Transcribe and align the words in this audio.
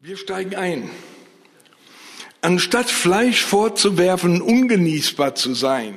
Wir 0.00 0.16
steigen 0.16 0.54
ein. 0.54 0.90
Anstatt 2.40 2.88
Fleisch 2.88 3.42
vorzuwerfen, 3.42 4.40
ungenießbar 4.40 5.34
zu 5.34 5.54
sein, 5.54 5.96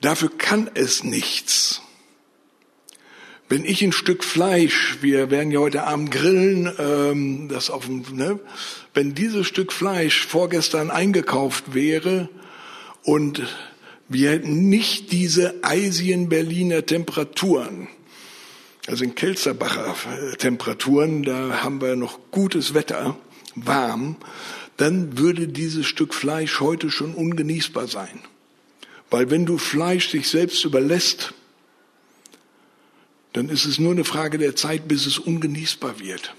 dafür 0.00 0.36
kann 0.36 0.68
es 0.74 1.04
nichts. 1.04 1.82
Wenn 3.48 3.64
ich 3.64 3.80
ein 3.80 3.92
Stück 3.92 4.24
Fleisch, 4.24 4.98
wir 5.02 5.30
werden 5.30 5.52
ja 5.52 5.60
heute 5.60 5.84
Abend 5.84 6.10
grillen, 6.10 6.68
ähm, 6.80 7.48
das 7.48 7.70
auf 7.70 7.86
dem, 7.86 8.02
ne? 8.10 8.40
wenn 8.92 9.14
dieses 9.14 9.46
Stück 9.46 9.72
Fleisch 9.72 10.26
vorgestern 10.26 10.90
eingekauft 10.90 11.74
wäre 11.74 12.28
und 13.04 13.40
wir 14.08 14.32
hätten 14.32 14.68
nicht 14.68 15.12
diese 15.12 15.62
eisigen 15.62 16.28
Berliner 16.28 16.84
Temperaturen, 16.84 17.86
also 18.86 19.04
in 19.04 19.14
Kelzerbacher 19.14 19.94
äh, 20.32 20.36
Temperaturen, 20.36 21.22
da 21.22 21.62
haben 21.62 21.80
wir 21.80 21.96
noch 21.96 22.18
gutes 22.30 22.74
Wetter, 22.74 23.16
warm, 23.54 24.16
dann 24.76 25.18
würde 25.18 25.48
dieses 25.48 25.86
Stück 25.86 26.14
Fleisch 26.14 26.60
heute 26.60 26.90
schon 26.90 27.14
ungenießbar 27.14 27.86
sein. 27.86 28.20
Weil 29.10 29.30
wenn 29.30 29.46
du 29.46 29.58
Fleisch 29.58 30.10
sich 30.10 30.28
selbst 30.28 30.64
überlässt, 30.64 31.34
dann 33.32 33.48
ist 33.48 33.64
es 33.64 33.78
nur 33.78 33.92
eine 33.92 34.04
Frage 34.04 34.38
der 34.38 34.56
Zeit, 34.56 34.88
bis 34.88 35.06
es 35.06 35.18
ungenießbar 35.18 36.00
wird. 36.00 36.34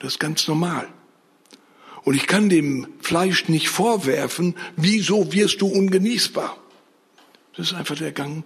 Das 0.00 0.14
ist 0.14 0.18
ganz 0.20 0.46
normal. 0.48 0.88
Und 2.02 2.14
ich 2.14 2.26
kann 2.26 2.48
dem 2.48 2.88
Fleisch 3.00 3.48
nicht 3.48 3.68
vorwerfen, 3.68 4.54
wieso 4.76 5.32
wirst 5.32 5.62
du 5.62 5.66
ungenießbar? 5.66 6.58
Das 7.56 7.68
ist 7.68 7.74
einfach 7.74 7.96
der 7.96 8.12
Gang 8.12 8.44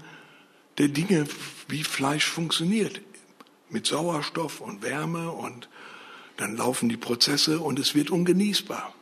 der 0.76 0.88
Dinge, 0.88 1.26
wie 1.66 1.82
Fleisch 1.82 2.26
funktioniert 2.26 3.00
mit 3.70 3.86
Sauerstoff 3.86 4.60
und 4.60 4.82
Wärme 4.82 5.30
und 5.30 5.68
dann 6.36 6.56
laufen 6.56 6.88
die 6.88 6.96
Prozesse 6.96 7.60
und 7.60 7.78
es 7.78 7.94
wird 7.94 8.10
ungenießbar. 8.10 8.94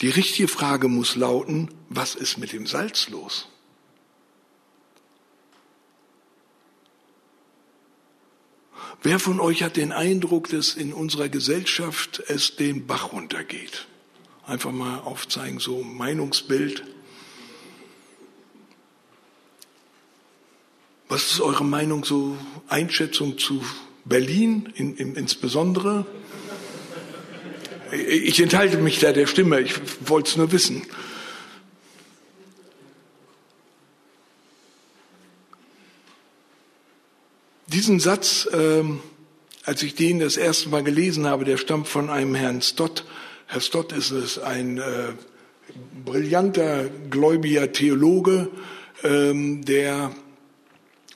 Die 0.00 0.10
richtige 0.10 0.48
Frage 0.48 0.88
muss 0.88 1.14
lauten, 1.14 1.70
was 1.88 2.14
ist 2.14 2.38
mit 2.38 2.52
dem 2.52 2.66
Salz 2.66 3.08
los? 3.08 3.48
Wer 9.04 9.18
von 9.18 9.40
euch 9.40 9.62
hat 9.64 9.76
den 9.76 9.90
Eindruck, 9.90 10.48
dass 10.48 10.74
in 10.74 10.92
unserer 10.92 11.28
Gesellschaft 11.28 12.22
es 12.28 12.54
den 12.54 12.86
Bach 12.86 13.12
runtergeht? 13.12 13.88
Einfach 14.46 14.70
mal 14.70 15.00
aufzeigen, 15.00 15.58
so 15.58 15.82
Meinungsbild. 15.82 16.84
Was 21.12 21.32
ist 21.32 21.40
eure 21.42 21.62
Meinung, 21.62 22.06
so 22.06 22.38
Einschätzung 22.68 23.36
zu 23.36 23.62
Berlin 24.06 24.72
in, 24.76 24.96
in, 24.96 25.14
insbesondere? 25.14 26.06
Ich 28.08 28.40
enthalte 28.40 28.78
mich 28.78 28.98
da 28.98 29.12
der 29.12 29.26
Stimme, 29.26 29.60
ich 29.60 29.74
wollte 30.08 30.30
es 30.30 30.36
nur 30.38 30.52
wissen. 30.52 30.86
Diesen 37.66 38.00
Satz, 38.00 38.48
ähm, 38.50 39.00
als 39.64 39.82
ich 39.82 39.94
den 39.94 40.18
das 40.18 40.38
erste 40.38 40.70
Mal 40.70 40.82
gelesen 40.82 41.26
habe, 41.26 41.44
der 41.44 41.58
stammt 41.58 41.88
von 41.88 42.08
einem 42.08 42.34
Herrn 42.34 42.62
Stott. 42.62 43.04
Herr 43.48 43.60
Stott 43.60 43.92
ist 43.92 44.12
es 44.12 44.38
ein 44.38 44.78
äh, 44.78 45.12
brillanter, 46.06 46.88
gläubiger 47.10 47.70
Theologe, 47.70 48.48
ähm, 49.04 49.62
der 49.62 50.12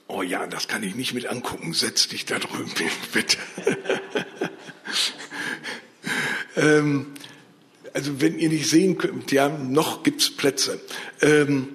Oh 0.09 0.23
ja, 0.23 0.47
das 0.47 0.69
kann 0.69 0.83
ich 0.83 0.95
nicht 0.95 1.15
mit 1.15 1.27
angucken. 1.27 1.73
Setz 1.73 2.09
dich 2.09 2.27
da 2.27 2.39
drüben, 2.39 2.71
bitte. 3.13 3.39
ähm, 6.57 7.07
also 7.93 8.21
wenn 8.21 8.39
ihr 8.39 8.49
nicht 8.49 8.69
sehen 8.69 8.99
könnt, 8.99 9.33
ja, 9.33 9.49
noch 9.49 10.05
gibt's 10.05 10.31
Plätze. 10.31 10.81
Ähm, 11.21 11.69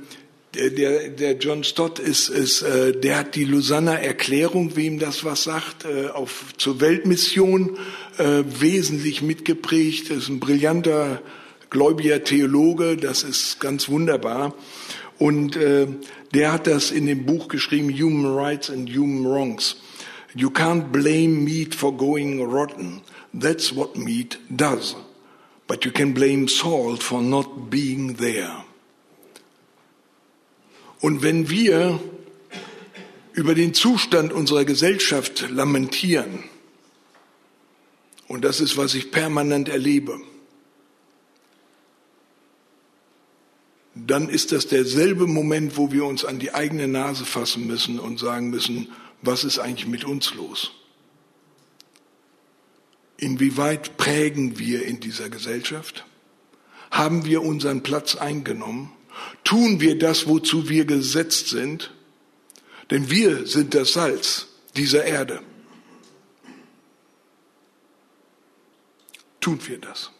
der, 0.53 1.09
der, 1.09 1.37
John 1.37 1.63
Stott 1.63 1.99
ist, 1.99 2.29
ist 2.29 2.61
äh, 2.61 2.91
der 2.91 3.19
hat 3.19 3.35
die 3.35 3.45
Lausanner 3.45 3.99
Erklärung, 3.99 4.75
wem 4.75 4.99
das 4.99 5.23
was 5.23 5.43
sagt, 5.43 5.85
äh, 5.85 6.07
auf 6.07 6.53
zur 6.57 6.81
Weltmission 6.81 7.77
äh, 8.17 8.43
wesentlich 8.45 9.21
mitgeprägt. 9.21 10.09
Ist 10.09 10.27
ein 10.27 10.39
brillanter 10.39 11.21
gläubiger 11.69 12.23
Theologe. 12.23 12.97
Das 12.97 13.23
ist 13.23 13.59
ganz 13.59 13.87
wunderbar. 13.87 14.53
Und 15.21 15.55
äh, 15.55 15.85
der 16.33 16.51
hat 16.51 16.65
das 16.65 16.89
in 16.89 17.05
dem 17.05 17.27
Buch 17.27 17.47
geschrieben, 17.47 17.93
Human 17.93 18.35
Rights 18.35 18.71
and 18.71 18.89
Human 18.89 19.23
Wrongs. 19.23 19.75
You 20.33 20.49
can't 20.49 20.91
blame 20.91 21.43
meat 21.43 21.75
for 21.75 21.95
going 21.95 22.41
rotten. 22.41 23.01
That's 23.31 23.75
what 23.75 23.95
meat 23.95 24.39
does. 24.49 24.95
But 25.67 25.85
you 25.85 25.91
can 25.91 26.15
blame 26.15 26.47
salt 26.47 27.03
for 27.03 27.21
not 27.21 27.69
being 27.69 28.17
there. 28.17 28.65
Und 31.01 31.21
wenn 31.21 31.51
wir 31.51 31.99
über 33.33 33.53
den 33.53 33.75
Zustand 33.75 34.33
unserer 34.33 34.65
Gesellschaft 34.65 35.51
lamentieren, 35.51 36.45
und 38.27 38.43
das 38.43 38.59
ist, 38.59 38.75
was 38.75 38.95
ich 38.95 39.11
permanent 39.11 39.69
erlebe, 39.69 40.19
dann 43.93 44.29
ist 44.29 44.51
das 44.51 44.67
derselbe 44.67 45.27
Moment, 45.27 45.77
wo 45.77 45.91
wir 45.91 46.05
uns 46.05 46.23
an 46.23 46.39
die 46.39 46.53
eigene 46.53 46.87
Nase 46.87 47.25
fassen 47.25 47.67
müssen 47.67 47.99
und 47.99 48.19
sagen 48.19 48.49
müssen, 48.49 48.89
was 49.21 49.43
ist 49.43 49.59
eigentlich 49.59 49.87
mit 49.87 50.05
uns 50.05 50.33
los? 50.33 50.71
Inwieweit 53.17 53.97
prägen 53.97 54.57
wir 54.57 54.85
in 54.85 54.99
dieser 54.99 55.29
Gesellschaft? 55.29 56.05
Haben 56.89 57.25
wir 57.25 57.43
unseren 57.43 57.83
Platz 57.83 58.15
eingenommen? 58.15 58.91
Tun 59.43 59.79
wir 59.79 59.99
das, 59.99 60.27
wozu 60.27 60.69
wir 60.69 60.85
gesetzt 60.85 61.49
sind? 61.49 61.93
Denn 62.89 63.09
wir 63.11 63.45
sind 63.45 63.75
das 63.75 63.93
Salz 63.93 64.47
dieser 64.75 65.03
Erde. 65.03 65.41
Tun 69.39 69.59
wir 69.67 69.77
das? 69.77 70.11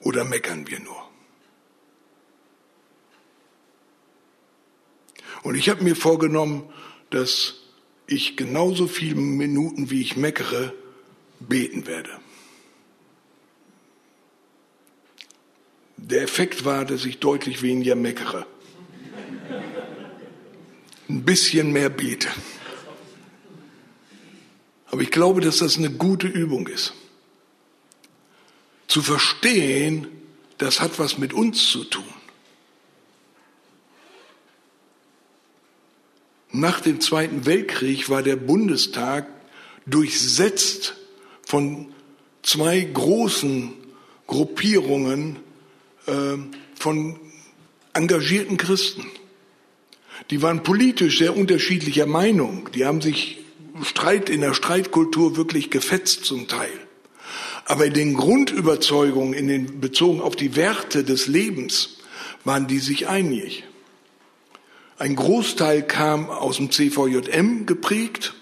Oder 0.00 0.24
meckern 0.24 0.66
wir 0.66 0.80
nur? 0.80 1.03
Und 5.44 5.56
ich 5.56 5.68
habe 5.68 5.84
mir 5.84 5.94
vorgenommen, 5.94 6.64
dass 7.10 7.54
ich 8.06 8.36
genauso 8.36 8.88
viele 8.88 9.14
Minuten, 9.14 9.90
wie 9.90 10.00
ich 10.00 10.16
meckere, 10.16 10.72
beten 11.38 11.86
werde. 11.86 12.10
Der 15.98 16.22
Effekt 16.22 16.64
war, 16.64 16.86
dass 16.86 17.04
ich 17.04 17.18
deutlich 17.18 17.60
weniger 17.60 17.94
meckere. 17.94 18.46
Ein 21.10 21.24
bisschen 21.24 21.72
mehr 21.72 21.90
bete. 21.90 22.28
Aber 24.86 25.02
ich 25.02 25.10
glaube, 25.10 25.42
dass 25.42 25.58
das 25.58 25.76
eine 25.76 25.90
gute 25.90 26.26
Übung 26.26 26.68
ist. 26.68 26.94
Zu 28.86 29.02
verstehen, 29.02 30.06
das 30.56 30.80
hat 30.80 30.98
was 30.98 31.18
mit 31.18 31.34
uns 31.34 31.70
zu 31.70 31.84
tun. 31.84 32.04
Nach 36.56 36.80
dem 36.80 37.00
Zweiten 37.00 37.46
Weltkrieg 37.46 38.08
war 38.08 38.22
der 38.22 38.36
Bundestag 38.36 39.26
durchsetzt 39.86 40.94
von 41.44 41.92
zwei 42.44 42.80
großen 42.80 43.72
Gruppierungen 44.28 45.40
äh, 46.06 46.12
von 46.78 47.18
engagierten 47.92 48.56
Christen. 48.56 49.04
Die 50.30 50.42
waren 50.42 50.62
politisch 50.62 51.18
sehr 51.18 51.36
unterschiedlicher 51.36 52.06
Meinung. 52.06 52.68
Die 52.72 52.84
haben 52.84 53.00
sich 53.00 53.38
Streit 53.82 54.30
in 54.30 54.40
der 54.40 54.54
Streitkultur 54.54 55.36
wirklich 55.36 55.70
gefetzt 55.70 56.24
zum 56.24 56.46
Teil. 56.46 56.70
Aber 57.64 57.86
in 57.86 57.94
den 57.94 58.14
Grundüberzeugungen, 58.14 59.34
in 59.34 59.48
den, 59.48 59.80
bezogen 59.80 60.20
auf 60.20 60.36
die 60.36 60.54
Werte 60.54 61.02
des 61.02 61.26
Lebens, 61.26 61.96
waren 62.44 62.68
die 62.68 62.78
sich 62.78 63.08
einig. 63.08 63.64
Ein 64.96 65.16
Großteil 65.16 65.82
kam 65.82 66.30
aus 66.30 66.56
dem 66.56 66.70
CVJM 66.70 67.66
geprägt 67.66 68.34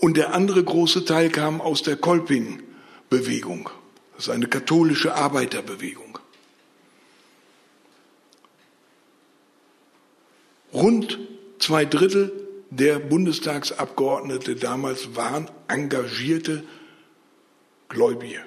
und 0.00 0.16
der 0.16 0.34
andere 0.34 0.62
große 0.62 1.04
Teil 1.04 1.30
kam 1.30 1.60
aus 1.60 1.82
der 1.82 1.96
Kolping-Bewegung. 1.96 3.70
Das 4.14 4.26
ist 4.26 4.30
eine 4.30 4.48
katholische 4.48 5.14
Arbeiterbewegung. 5.14 6.18
Rund 10.74 11.18
zwei 11.58 11.84
Drittel 11.84 12.32
der 12.70 12.98
Bundestagsabgeordnete 12.98 14.56
damals 14.56 15.14
waren 15.14 15.50
engagierte 15.68 16.64
Gläubige. 17.88 18.40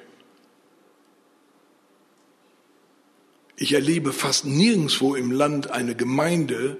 Ich 3.58 3.74
erlebe 3.74 4.12
fast 4.12 4.46
nirgendwo 4.46 5.16
im 5.16 5.32
Land 5.32 5.72
eine 5.72 5.96
Gemeinde, 5.96 6.78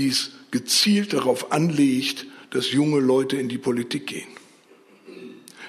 die 0.00 0.08
es 0.08 0.30
gezielt 0.50 1.12
darauf 1.12 1.52
anlegt, 1.52 2.26
dass 2.50 2.72
junge 2.72 3.00
Leute 3.00 3.36
in 3.36 3.50
die 3.50 3.58
Politik 3.58 4.06
gehen. 4.06 4.28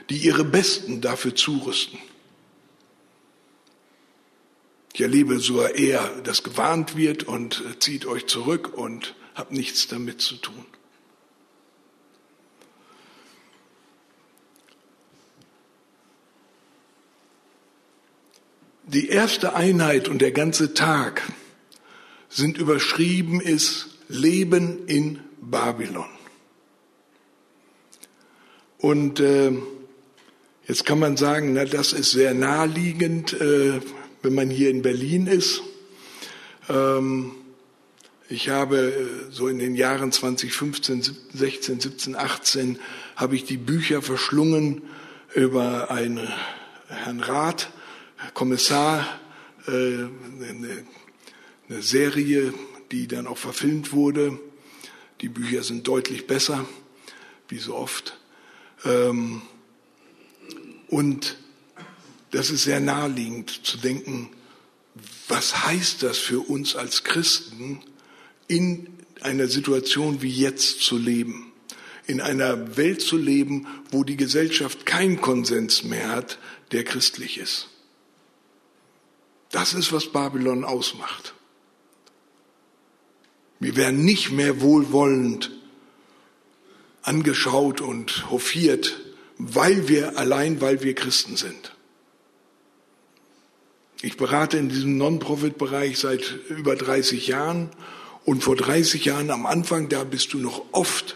die 0.10 0.18
ihre 0.18 0.44
Besten 0.44 1.00
dafür 1.00 1.36
zurüsten. 1.36 1.98
Ich 4.94 5.00
erlebe 5.00 5.40
sogar 5.40 5.76
eher, 5.76 6.06
dass 6.24 6.44
gewarnt 6.44 6.98
wird 6.98 7.24
und 7.24 7.64
zieht 7.80 8.06
euch 8.06 8.28
zurück 8.28 8.74
und 8.78 9.16
habt 9.36 9.54
nichts 9.54 9.88
damit 9.88 10.20
zu 10.20 10.36
tun. 10.36 10.66
Die 18.84 19.08
erste 19.08 19.56
Einheit 19.56 20.10
und 20.10 20.22
der 20.22 20.34
ganze 20.34 20.74
Tag 20.74 21.22
sind 22.28 22.58
überschrieben 22.58 23.40
ist 23.40 23.91
Leben 24.12 24.88
in 24.88 25.20
Babylon. 25.42 26.06
Und 28.78 29.20
äh, 29.20 29.52
jetzt 30.68 30.86
kann 30.86 31.00
man 31.00 31.18
sagen, 31.18 31.54
na, 31.54 31.66
das 31.66 31.94
ist 31.94 32.12
sehr 32.12 32.34
naheliegend, 32.34 33.34
äh, 33.34 33.80
wenn 34.22 34.34
man 34.34 34.50
hier 34.50 34.70
in 34.70 34.82
Berlin 34.82 35.28
ist. 35.28 35.62
Ähm, 36.70 37.34
ich 38.28 38.50
habe 38.50 38.78
äh, 38.78 39.32
so 39.32 39.48
in 39.48 39.60
den 39.60 39.76
Jahren 39.76 40.12
2015, 40.12 41.04
16, 41.34 41.80
17, 41.80 42.16
18 42.16 42.80
habe 43.16 43.36
ich 43.36 43.46
die 43.46 43.58
Bücher 43.58 44.02
verschlungen 44.02 44.84
über 45.36 45.92
einen 45.92 46.28
Herrn 46.88 47.20
Rath, 47.20 47.70
Kommissar, 48.34 49.20
äh, 49.68 49.72
eine 49.72 50.86
Serie, 51.82 52.54
die 52.92 53.08
dann 53.08 53.28
auch 53.28 53.38
verfilmt 53.38 53.94
wurde. 53.94 54.40
Die 55.22 55.30
Bücher 55.30 55.64
sind 55.64 55.88
deutlich 55.88 56.28
besser, 56.28 56.66
wie 57.48 57.60
so 57.60 57.76
oft. 57.76 58.18
Ähm, 58.86 59.42
und 60.88 61.38
das 62.32 62.50
ist 62.50 62.64
sehr 62.64 62.80
naheliegend 62.80 63.66
zu 63.66 63.78
denken, 63.78 64.30
was 65.28 65.66
heißt 65.66 66.04
das 66.04 66.18
für 66.18 66.40
uns 66.40 66.76
als 66.76 67.04
Christen, 67.04 67.80
in 68.48 68.88
einer 69.22 69.48
Situation 69.48 70.22
wie 70.22 70.32
jetzt 70.32 70.82
zu 70.82 70.98
leben? 70.98 71.54
In 72.08 72.20
einer 72.20 72.76
Welt 72.76 73.02
zu 73.02 73.16
leben, 73.16 73.68
wo 73.92 74.04
die 74.04 74.18
Gesellschaft 74.18 74.86
keinen 74.86 75.22
Konsens 75.22 75.84
mehr 75.84 76.10
hat, 76.10 76.40
der 76.72 76.84
christlich 76.84 77.38
ist. 77.38 77.70
Das 79.52 79.74
ist, 79.74 79.94
was 79.94 80.12
Babylon 80.12 80.66
ausmacht. 80.66 81.34
Wir 83.62 83.76
werden 83.76 84.04
nicht 84.04 84.32
mehr 84.32 84.60
wohlwollend 84.60 85.52
angeschaut 87.04 87.80
und 87.80 88.32
hofiert, 88.32 89.00
weil 89.38 89.88
wir 89.88 90.18
allein, 90.18 90.62
weil 90.62 90.82
wir 90.82 90.96
Christen 90.96 91.38
sind. 91.38 91.76
Ich 94.02 94.18
berate 94.18 94.58
in 94.58 94.70
diesem 94.70 94.98
Non-Profit-Bereich 94.98 96.00
seit 96.00 96.40
über 96.50 96.76
30 96.76 97.28
Jahren 97.28 97.70
und 98.26 98.44
vor 98.44 98.56
30 98.56 99.06
Jahren 99.06 99.30
am 99.30 99.46
Anfang, 99.46 99.90
da 99.90 100.06
bist 100.06 100.34
du 100.34 100.40
noch 100.40 100.66
oft 100.72 101.16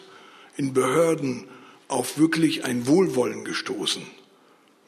in 0.55 0.71
Behörden 0.73 1.45
auf 1.87 2.19
wirklich 2.19 2.63
ein 2.63 2.85
Wohlwollen 2.85 3.43
gestoßen, 3.43 4.03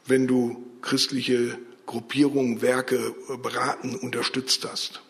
wenn 0.06 0.28
du 0.28 0.64
christliche 0.84 1.58
Gruppierungen, 1.88 2.62
Werke 2.62 3.16
beraten, 3.42 3.96
unterstützt 3.96 4.64
hast. 4.70 5.02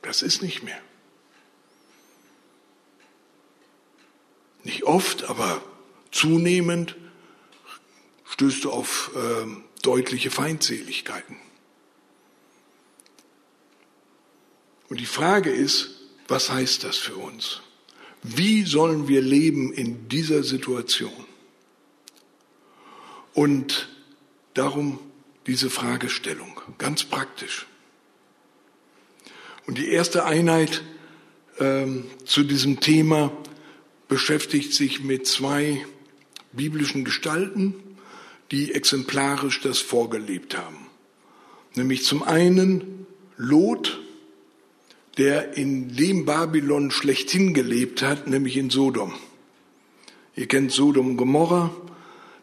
Das 0.00 0.22
ist 0.22 0.40
nicht 0.40 0.62
mehr. 0.62 0.80
Nicht 4.64 4.84
oft, 4.84 5.24
aber 5.24 5.62
zunehmend 6.10 6.96
stößt 8.24 8.64
du 8.64 8.70
auf 8.70 9.10
äh, 9.14 9.46
deutliche 9.82 10.30
Feindseligkeiten. 10.30 11.36
Und 14.88 15.00
die 15.00 15.06
Frage 15.06 15.50
ist, 15.50 16.02
was 16.28 16.50
heißt 16.50 16.84
das 16.84 16.96
für 16.96 17.16
uns? 17.16 17.62
Wie 18.22 18.62
sollen 18.62 19.08
wir 19.08 19.20
leben 19.20 19.72
in 19.72 20.08
dieser 20.08 20.42
Situation? 20.42 21.26
Und 23.34 23.88
darum 24.54 25.00
diese 25.46 25.70
Fragestellung, 25.70 26.60
ganz 26.78 27.04
praktisch. 27.04 27.66
Und 29.66 29.78
die 29.78 29.88
erste 29.88 30.24
Einheit 30.24 30.82
ähm, 31.58 32.04
zu 32.24 32.44
diesem 32.44 32.80
Thema 32.80 33.32
beschäftigt 34.12 34.74
sich 34.74 35.02
mit 35.02 35.26
zwei 35.26 35.86
biblischen 36.52 37.02
Gestalten, 37.02 37.72
die 38.50 38.74
exemplarisch 38.74 39.62
das 39.62 39.78
vorgelebt 39.78 40.54
haben. 40.54 40.86
Nämlich 41.76 42.04
zum 42.04 42.22
einen 42.22 43.06
Lot, 43.38 44.02
der 45.16 45.56
in 45.56 45.96
dem 45.96 46.26
Babylon 46.26 46.90
schlechthin 46.90 47.54
gelebt 47.54 48.02
hat, 48.02 48.26
nämlich 48.26 48.58
in 48.58 48.68
Sodom. 48.68 49.14
Ihr 50.36 50.46
kennt 50.46 50.72
Sodom 50.72 51.06
und 51.06 51.16
Gomorra. 51.16 51.74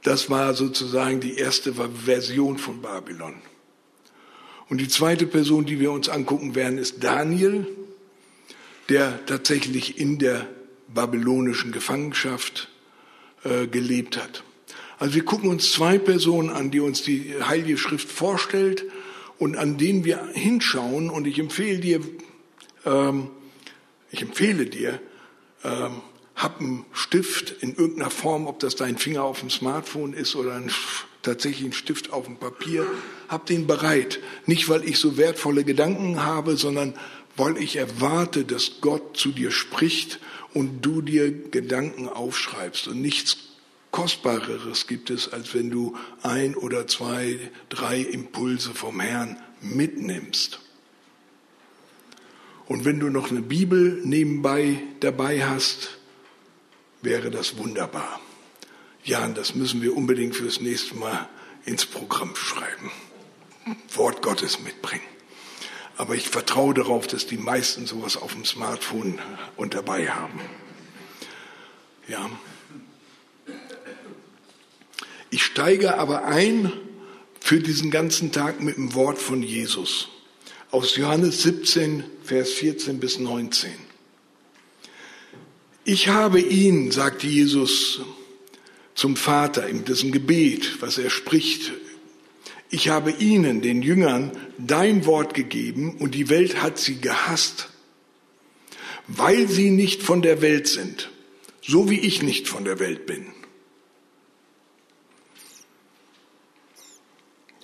Das 0.01 0.31
war 0.31 0.55
sozusagen 0.55 1.19
die 1.19 1.35
erste 1.35 1.75
Version 2.03 2.57
von 2.57 2.81
Babylon. 2.81 3.35
Und 4.69 4.81
die 4.81 4.87
zweite 4.87 5.27
Person, 5.27 5.67
die 5.67 5.79
wir 5.79 5.91
uns 5.91 6.09
angucken 6.09 6.55
werden, 6.55 6.79
ist 6.79 7.03
Daniel, 7.03 7.67
der 8.89 9.23
tatsächlich 9.27 9.99
in 9.99 10.17
der 10.17 10.47
babylonischen 10.93 11.71
Gefangenschaft 11.71 12.69
äh, 13.43 13.67
gelebt 13.67 14.17
hat. 14.17 14.43
Also 14.97 15.15
wir 15.15 15.23
gucken 15.23 15.49
uns 15.49 15.71
zwei 15.71 15.97
Personen 15.97 16.49
an, 16.49 16.71
die 16.71 16.81
uns 16.81 17.03
die 17.03 17.33
Heilige 17.41 17.77
Schrift 17.77 18.09
vorstellt 18.09 18.83
und 19.37 19.55
an 19.55 19.77
denen 19.77 20.03
wir 20.03 20.27
hinschauen. 20.33 21.09
Und 21.09 21.25
ich 21.25 21.39
empfehle 21.39 21.79
dir, 21.79 22.01
ähm, 22.85 23.29
ich 24.11 24.21
empfehle 24.21 24.65
dir, 24.65 24.99
ähm, 25.63 26.01
hab 26.35 26.59
einen 26.59 26.85
Stift 26.91 27.51
in 27.61 27.75
irgendeiner 27.75 28.11
Form, 28.11 28.47
ob 28.47 28.59
das 28.59 28.75
dein 28.75 28.97
Finger 28.97 29.23
auf 29.23 29.39
dem 29.39 29.49
Smartphone 29.49 30.13
ist 30.13 30.35
oder 30.35 30.55
ein, 30.55 30.71
tatsächlich 31.21 31.65
ein 31.65 31.73
Stift 31.73 32.11
auf 32.11 32.25
dem 32.25 32.37
Papier, 32.37 32.85
hab 33.27 33.45
den 33.45 33.67
bereit. 33.67 34.19
Nicht, 34.45 34.69
weil 34.69 34.83
ich 34.83 34.99
so 34.99 35.17
wertvolle 35.17 35.63
Gedanken 35.63 36.23
habe, 36.23 36.57
sondern 36.57 36.93
weil 37.37 37.57
ich 37.57 37.77
erwarte, 37.77 38.43
dass 38.43 38.81
Gott 38.81 39.15
zu 39.15 39.31
dir 39.31 39.51
spricht 39.51 40.19
und 40.53 40.81
du 40.81 41.01
dir 41.01 41.31
Gedanken 41.31 42.09
aufschreibst 42.09 42.87
und 42.87 43.01
nichts 43.01 43.37
Kostbareres 43.91 44.87
gibt 44.87 45.09
es, 45.09 45.31
als 45.33 45.53
wenn 45.53 45.71
du 45.71 45.97
ein 46.21 46.55
oder 46.55 46.87
zwei, 46.87 47.39
drei 47.69 47.99
Impulse 47.99 48.73
vom 48.73 48.99
Herrn 48.99 49.37
mitnimmst. 49.61 50.59
Und 52.67 52.85
wenn 52.85 52.99
du 52.99 53.09
noch 53.09 53.31
eine 53.31 53.41
Bibel 53.41 53.99
nebenbei 54.03 54.81
dabei 54.99 55.43
hast, 55.43 55.97
wäre 57.01 57.31
das 57.31 57.57
wunderbar. 57.57 58.21
Jan, 59.03 59.33
das 59.33 59.55
müssen 59.55 59.81
wir 59.81 59.97
unbedingt 59.97 60.35
fürs 60.35 60.61
nächste 60.61 60.95
Mal 60.95 61.27
ins 61.65 61.85
Programm 61.85 62.35
schreiben. 62.35 62.91
Wort 63.95 64.21
Gottes 64.21 64.59
mitbringen. 64.59 65.01
Aber 65.99 66.15
ich 66.15 66.29
vertraue 66.29 66.73
darauf, 66.73 67.07
dass 67.07 67.27
die 67.27 67.35
meisten 67.35 67.85
sowas 67.85 68.15
auf 68.15 68.31
dem 68.31 68.45
Smartphone 68.45 69.19
und 69.57 69.73
dabei 69.73 70.09
haben. 70.09 70.39
Ja. 72.07 72.29
Ich 75.29 75.43
steige 75.43 75.97
aber 75.97 76.23
ein 76.23 76.71
für 77.41 77.59
diesen 77.59 77.91
ganzen 77.91 78.31
Tag 78.31 78.61
mit 78.61 78.77
dem 78.77 78.93
Wort 78.93 79.17
von 79.17 79.43
Jesus. 79.43 80.07
Aus 80.71 80.95
Johannes 80.95 81.43
17, 81.43 82.05
Vers 82.23 82.51
14 82.51 83.01
bis 83.01 83.19
19. 83.19 83.69
Ich 85.83 86.07
habe 86.07 86.39
ihn, 86.39 86.91
sagte 86.91 87.27
Jesus 87.27 87.99
zum 88.95 89.17
Vater 89.17 89.67
in 89.67 89.83
diesem 89.83 90.13
Gebet, 90.13 90.81
was 90.81 90.97
er 90.97 91.09
spricht 91.09 91.73
ich 92.69 92.89
habe 92.89 93.11
ihnen, 93.11 93.61
den 93.61 93.81
Jüngern, 93.81 94.31
dein 94.57 95.05
Wort 95.05 95.33
gegeben 95.33 95.97
und 95.97 96.13
die 96.13 96.29
Welt 96.29 96.61
hat 96.61 96.77
sie 96.77 97.01
gehasst, 97.01 97.69
weil 99.07 99.47
sie 99.47 99.71
nicht 99.71 100.03
von 100.03 100.21
der 100.21 100.41
Welt 100.41 100.67
sind, 100.67 101.09
so 101.61 101.89
wie 101.89 101.99
ich 101.99 102.21
nicht 102.21 102.47
von 102.47 102.63
der 102.63 102.79
Welt 102.79 103.05
bin. 103.07 103.25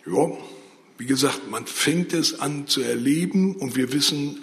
Ja, 0.08 0.32
wie 0.98 1.06
gesagt, 1.06 1.50
man 1.50 1.66
fängt 1.66 2.14
es 2.14 2.40
an 2.40 2.68
zu 2.68 2.82
erleben 2.82 3.56
und 3.56 3.76
wir 3.76 3.92
wissen, 3.92 4.42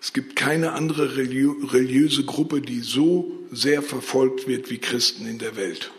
es 0.00 0.12
gibt 0.12 0.36
keine 0.36 0.72
andere 0.72 1.16
religiöse 1.16 2.24
Gruppe, 2.24 2.60
die 2.60 2.80
so 2.80 3.32
sehr 3.50 3.82
verfolgt 3.82 4.46
wird 4.46 4.70
wie 4.70 4.78
Christen 4.78 5.26
in 5.26 5.38
der 5.38 5.56
Welt. 5.56 5.90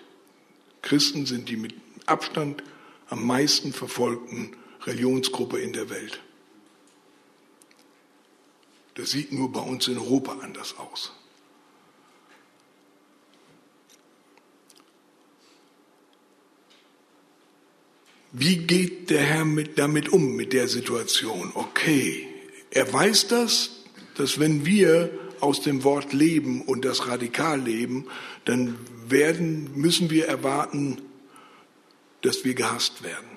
Christen 0.82 1.26
sind 1.26 1.50
die 1.50 1.58
mit 1.58 1.74
Abstand 2.06 2.64
am 3.10 3.26
meisten 3.26 3.74
verfolgten 3.74 4.56
Religionsgruppe 4.86 5.60
in 5.60 5.74
der 5.74 5.90
Welt. 5.90 6.22
Das 8.96 9.12
sieht 9.12 9.32
nur 9.32 9.52
bei 9.52 9.62
uns 9.62 9.88
in 9.88 9.98
Europa 9.98 10.38
anders 10.42 10.78
aus. 10.78 11.14
Wie 18.32 18.58
geht 18.58 19.10
der 19.10 19.22
Herr 19.22 19.46
mit, 19.46 19.80
damit 19.80 20.10
um, 20.10 20.36
mit 20.36 20.54
der 20.54 20.68
Situation? 20.68 21.52
Okay, 21.56 22.28
er 22.70 22.92
weiß 22.92 23.28
das, 23.28 23.84
dass 24.16 24.40
wenn 24.40 24.66
wir 24.66 25.10
aus 25.40 25.62
dem 25.62 25.84
Wort 25.84 26.14
leben 26.14 26.62
und 26.62 26.86
das 26.86 27.08
radikal 27.08 27.60
leben, 27.60 28.06
dann 28.46 28.78
werden, 29.08 29.72
müssen 29.76 30.10
wir 30.10 30.28
erwarten, 30.28 31.02
dass 32.22 32.44
wir 32.44 32.54
gehasst 32.54 33.04
werden. 33.04 33.30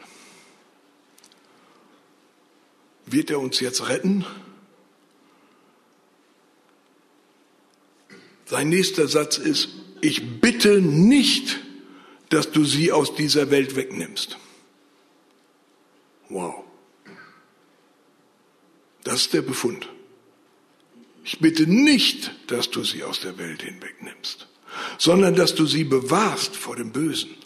Wird 3.06 3.30
er 3.30 3.40
uns 3.40 3.60
jetzt 3.60 3.88
retten? 3.88 4.24
Sein 8.46 8.68
nächster 8.68 9.08
Satz 9.08 9.38
ist, 9.38 9.70
ich 10.00 10.40
bitte 10.40 10.80
nicht, 10.80 11.60
dass 12.28 12.50
du 12.50 12.64
sie 12.64 12.92
aus 12.92 13.14
dieser 13.14 13.50
Welt 13.50 13.76
wegnimmst. 13.76 14.38
Wow. 16.28 16.64
Das 19.04 19.22
ist 19.22 19.34
der 19.34 19.42
Befund. 19.42 19.88
Ich 21.24 21.38
bitte 21.38 21.66
nicht, 21.66 22.32
dass 22.48 22.70
du 22.70 22.84
sie 22.84 23.04
aus 23.04 23.20
der 23.20 23.38
Welt 23.38 23.62
hinwegnimmst, 23.62 24.48
sondern 24.98 25.34
dass 25.34 25.54
du 25.54 25.66
sie 25.66 25.84
bewahrst 25.84 26.56
vor 26.56 26.76
dem 26.76 26.92
Bösen. 26.92 27.36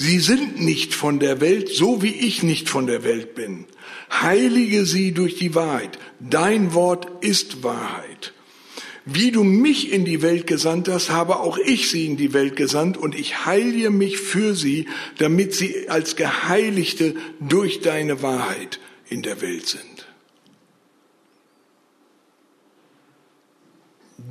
Sie 0.00 0.20
sind 0.20 0.60
nicht 0.60 0.94
von 0.94 1.18
der 1.18 1.40
Welt, 1.40 1.70
so 1.70 2.02
wie 2.02 2.14
ich 2.14 2.44
nicht 2.44 2.68
von 2.68 2.86
der 2.86 3.02
Welt 3.02 3.34
bin. 3.34 3.66
Heilige 4.12 4.86
sie 4.86 5.10
durch 5.10 5.34
die 5.34 5.56
Wahrheit. 5.56 5.98
Dein 6.20 6.72
Wort 6.72 7.24
ist 7.24 7.64
Wahrheit. 7.64 8.32
Wie 9.04 9.32
du 9.32 9.42
mich 9.42 9.90
in 9.90 10.04
die 10.04 10.22
Welt 10.22 10.46
gesandt 10.46 10.86
hast, 10.86 11.10
habe 11.10 11.40
auch 11.40 11.58
ich 11.58 11.90
sie 11.90 12.06
in 12.06 12.16
die 12.16 12.32
Welt 12.32 12.54
gesandt 12.54 12.96
und 12.96 13.16
ich 13.16 13.44
heile 13.44 13.90
mich 13.90 14.18
für 14.18 14.54
sie, 14.54 14.86
damit 15.18 15.52
sie 15.52 15.88
als 15.88 16.14
Geheiligte 16.14 17.16
durch 17.40 17.80
deine 17.80 18.22
Wahrheit 18.22 18.78
in 19.08 19.22
der 19.22 19.40
Welt 19.40 19.66
sind. 19.66 20.06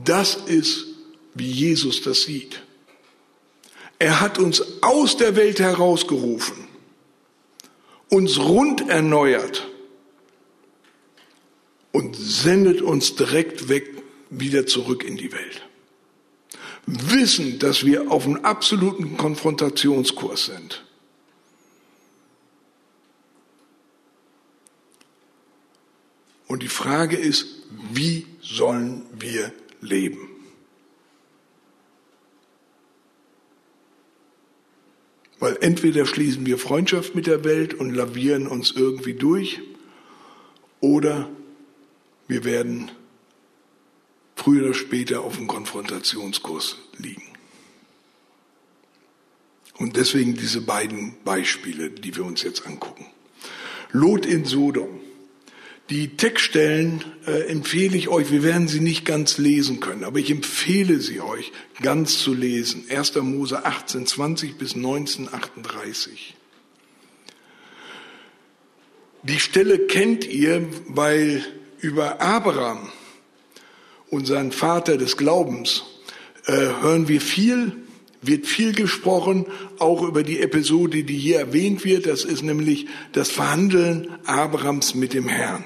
Das 0.05 0.35
ist, 0.35 0.85
wie 1.33 1.51
Jesus 1.51 2.03
das 2.03 2.21
sieht. 2.21 2.61
Er 3.99 4.21
hat 4.21 4.37
uns 4.37 4.63
aus 4.81 5.17
der 5.17 5.35
Welt 5.35 5.59
herausgerufen, 5.59 6.67
uns 8.09 8.37
rund 8.37 8.87
erneuert 8.89 9.67
und 11.91 12.15
sendet 12.15 12.81
uns 12.81 13.15
direkt 13.15 13.69
weg 13.69 13.89
wieder 14.29 14.67
zurück 14.67 15.03
in 15.03 15.17
die 15.17 15.31
Welt. 15.31 15.67
Wissen, 16.85 17.59
dass 17.59 17.85
wir 17.85 18.11
auf 18.11 18.25
einem 18.25 18.45
absoluten 18.45 19.17
Konfrontationskurs 19.17 20.45
sind. 20.45 20.85
Und 26.47 26.63
die 26.63 26.69
Frage 26.69 27.17
ist, 27.17 27.47
wie 27.91 28.25
sollen 28.41 29.05
wir 29.19 29.51
leben? 29.81 30.36
Weil 35.39 35.57
entweder 35.61 36.05
schließen 36.05 36.45
wir 36.45 36.57
Freundschaft 36.57 37.13
mit 37.15 37.27
der 37.27 37.43
Welt 37.43 37.73
und 37.73 37.93
lavieren 37.93 38.47
uns 38.47 38.71
irgendwie 38.71 39.13
durch, 39.13 39.61
oder 40.79 41.29
wir 42.27 42.43
werden 42.43 42.91
früher 44.35 44.65
oder 44.65 44.73
später 44.73 45.21
auf 45.21 45.37
dem 45.37 45.47
Konfrontationskurs 45.47 46.77
liegen. 46.97 47.23
Und 49.77 49.95
deswegen 49.95 50.35
diese 50.35 50.61
beiden 50.61 51.15
Beispiele, 51.23 51.91
die 51.91 52.15
wir 52.15 52.25
uns 52.25 52.41
jetzt 52.41 52.65
angucken. 52.65 53.05
Lot 53.91 54.25
in 54.25 54.45
Sodom. 54.45 54.99
Die 55.89 56.17
Textstellen 56.17 57.01
äh, 57.25 57.47
empfehle 57.47 57.95
ich 57.95 58.09
euch, 58.09 58.29
wir 58.29 58.43
werden 58.43 58.67
sie 58.67 58.81
nicht 58.81 59.05
ganz 59.05 59.37
lesen 59.37 59.79
können, 59.79 60.03
aber 60.03 60.19
ich 60.19 60.29
empfehle 60.29 60.99
sie 60.99 61.21
euch 61.21 61.53
ganz 61.81 62.19
zu 62.19 62.33
lesen. 62.33 62.85
1. 62.89 63.15
Mose 63.21 63.63
18, 63.63 64.05
20 64.05 64.57
bis 64.57 64.75
19, 64.75 65.33
38. 65.33 66.35
Die 69.23 69.39
Stelle 69.39 69.79
kennt 69.87 70.27
ihr, 70.27 70.67
weil 70.87 71.45
über 71.79 72.19
Abraham, 72.19 72.89
unseren 74.09 74.51
Vater 74.51 74.97
des 74.97 75.15
Glaubens, 75.15 75.83
äh, 76.47 76.51
hören 76.81 77.07
wir 77.07 77.21
viel, 77.21 77.77
wird 78.21 78.45
viel 78.45 78.73
gesprochen, 78.73 79.45
auch 79.79 80.01
über 80.01 80.23
die 80.23 80.41
Episode, 80.41 81.05
die 81.05 81.17
hier 81.17 81.39
erwähnt 81.39 81.85
wird. 81.85 82.07
Das 82.07 82.25
ist 82.25 82.43
nämlich 82.43 82.87
das 83.13 83.31
Verhandeln 83.31 84.09
Abrahams 84.25 84.93
mit 84.93 85.13
dem 85.13 85.29
Herrn. 85.29 85.63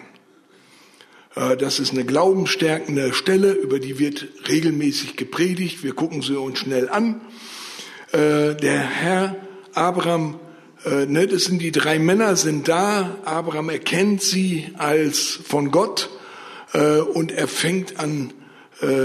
Äh, 1.35 1.57
das 1.57 1.79
ist 1.79 1.91
eine 1.91 2.05
glaubensstärkende 2.05 3.13
Stelle, 3.13 3.51
über 3.53 3.79
die 3.79 3.99
wird 3.99 4.27
regelmäßig 4.47 5.15
gepredigt. 5.15 5.83
Wir 5.83 5.93
gucken 5.93 6.21
sie 6.21 6.37
uns 6.37 6.59
schnell 6.59 6.89
an. 6.89 7.21
Äh, 8.11 8.55
der 8.55 8.79
Herr 8.79 9.35
Abraham, 9.73 10.39
äh, 10.85 11.05
ne, 11.05 11.27
das 11.27 11.45
sind 11.45 11.61
die 11.61 11.71
drei 11.71 11.99
Männer, 11.99 12.35
sind 12.35 12.67
da. 12.67 13.17
Abraham 13.23 13.69
erkennt 13.69 14.21
sie 14.21 14.69
als 14.77 15.39
von 15.43 15.71
Gott 15.71 16.09
und 17.13 17.33
er 17.33 17.49
fängt 17.49 17.99
an, 17.99 18.31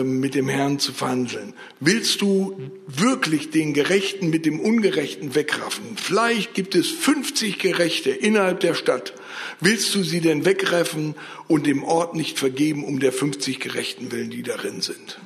mit 0.05 0.37
dem 0.37 0.49
Herrn 0.49 0.79
zu 0.79 0.93
verhandeln. 0.93 1.53
Willst 1.81 2.21
du 2.21 2.57
wirklich 2.87 3.51
den 3.51 3.75
Gerechten 3.75 4.31
mit 4.31 4.47
dem 4.47 4.61
Ungerechten 4.61 5.35
wegraffen? 5.35 5.97
Vielleicht 5.97 6.55
gibt 6.55 6.77
es 6.77 6.93
50 6.93 7.59
Gerechte 7.59 8.11
innerhalb 8.11 8.61
der 8.61 8.75
Stadt 8.75 9.15
Willst 9.61 9.95
du 9.95 10.03
sie 10.03 10.21
denn 10.21 10.45
wegreffen 10.45 11.15
und 11.49 11.67
dem 11.67 11.85
Ort 11.85 12.15
nicht 12.15 12.39
vergeben 12.39 12.85
um 12.85 13.01
der 13.01 13.13
50 13.13 13.61
Gerechten 13.61 14.13
willen, 14.13 14.31
die 14.31 14.43
darin 14.43 14.81
sind? 14.81 15.19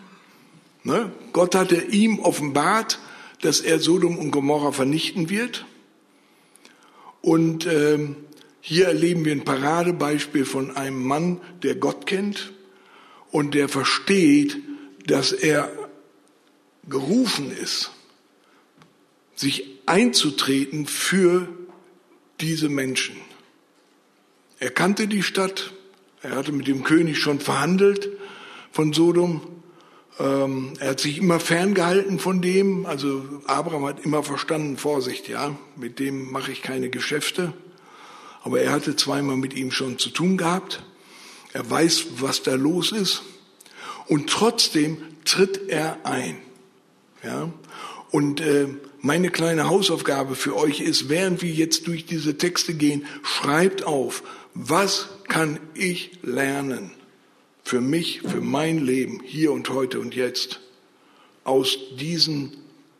Ne? 0.82 1.12
Gott 1.32 1.54
hatte 1.54 1.76
ihm 1.76 2.18
offenbart, 2.20 2.98
dass 3.42 3.60
er 3.60 3.78
Sodom 3.78 4.18
und 4.18 4.30
Gomorra 4.30 4.72
vernichten 4.72 5.30
wird. 5.30 5.66
Und 7.22 7.66
ähm, 7.66 8.16
hier 8.60 8.86
erleben 8.86 9.24
wir 9.24 9.32
ein 9.32 9.44
Paradebeispiel 9.44 10.44
von 10.44 10.76
einem 10.76 11.02
Mann, 11.02 11.40
der 11.62 11.74
Gott 11.74 12.06
kennt 12.06 12.52
und 13.30 13.54
der 13.54 13.68
versteht, 13.68 14.58
dass 15.06 15.32
er 15.32 15.70
gerufen 16.88 17.50
ist, 17.52 17.90
sich 19.34 19.66
einzutreten 19.86 20.86
für 20.86 21.48
diese 22.40 22.68
Menschen. 22.68 23.16
Er 24.60 24.70
kannte 24.70 25.08
die 25.08 25.22
Stadt, 25.22 25.72
er 26.22 26.32
hatte 26.36 26.52
mit 26.52 26.68
dem 26.68 26.84
König 26.84 27.18
schon 27.18 27.40
verhandelt 27.40 28.10
von 28.72 28.92
Sodom. 28.92 29.40
Ähm, 30.18 30.74
er 30.78 30.90
hat 30.90 31.00
sich 31.00 31.16
immer 31.16 31.40
ferngehalten 31.40 32.18
von 32.18 32.42
dem. 32.42 32.84
Also 32.84 33.24
Abraham 33.46 33.86
hat 33.86 34.04
immer 34.04 34.22
verstanden, 34.22 34.76
Vorsicht, 34.76 35.28
ja, 35.28 35.56
mit 35.76 35.98
dem 35.98 36.30
mache 36.30 36.52
ich 36.52 36.60
keine 36.60 36.90
Geschäfte. 36.90 37.54
Aber 38.42 38.60
er 38.60 38.70
hatte 38.70 38.96
zweimal 38.96 39.38
mit 39.38 39.54
ihm 39.54 39.70
schon 39.70 39.98
zu 39.98 40.10
tun 40.10 40.36
gehabt. 40.36 40.84
Er 41.54 41.68
weiß, 41.68 42.06
was 42.18 42.42
da 42.42 42.54
los 42.54 42.92
ist. 42.92 43.22
Und 44.08 44.28
trotzdem 44.28 44.98
tritt 45.24 45.68
er 45.68 46.04
ein. 46.04 46.36
Ja? 47.24 47.50
Und 48.10 48.42
äh, 48.42 48.66
meine 49.00 49.30
kleine 49.30 49.70
Hausaufgabe 49.70 50.34
für 50.34 50.54
euch 50.54 50.80
ist, 50.80 51.08
während 51.08 51.40
wir 51.40 51.50
jetzt 51.50 51.86
durch 51.86 52.04
diese 52.04 52.36
Texte 52.36 52.74
gehen, 52.74 53.06
schreibt 53.22 53.84
auf, 53.84 54.22
was 54.54 55.08
kann 55.28 55.60
ich 55.74 56.18
lernen 56.22 56.92
für 57.62 57.80
mich, 57.80 58.22
für 58.22 58.40
mein 58.40 58.78
Leben, 58.78 59.20
hier 59.24 59.52
und 59.52 59.70
heute 59.70 60.00
und 60.00 60.14
jetzt, 60.14 60.60
aus 61.44 61.76
diesen 61.96 62.56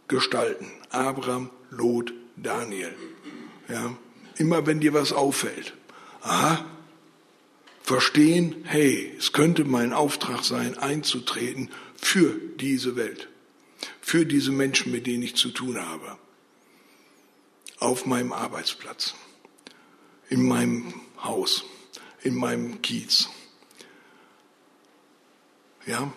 Gestalten? 0.09 0.71
Abraham, 0.91 1.51
Lot, 1.71 2.13
Daniel. 2.37 2.95
Ja, 3.69 3.97
immer 4.37 4.67
wenn 4.67 4.81
dir 4.81 4.93
was 4.93 5.13
auffällt. 5.13 5.75
Aha, 6.23 6.65
verstehen, 7.83 8.57
hey, 8.65 9.13
es 9.19 9.33
könnte 9.33 9.65
mein 9.65 9.93
Auftrag 9.93 10.45
sein, 10.45 10.79
einzutreten 10.79 11.71
für 11.97 12.37
diese 12.61 12.97
Welt, 12.97 13.29
für 14.01 14.27
diese 14.27 14.53
Menschen, 14.53 14.93
mit 14.93 15.07
denen 15.07 15.23
ich 15.23 15.37
zu 15.37 15.51
tun 15.51 15.81
habe, 15.81 16.19
auf 17.79 18.07
meinem 18.07 18.33
Arbeitsplatz, 18.33 19.15
in 20.29 20.47
meinem 20.47 20.95
Haus, 21.25 21.65
in 22.23 22.35
meinem 22.35 22.83
Kiez. 22.83 23.29
Ja, 25.87 26.13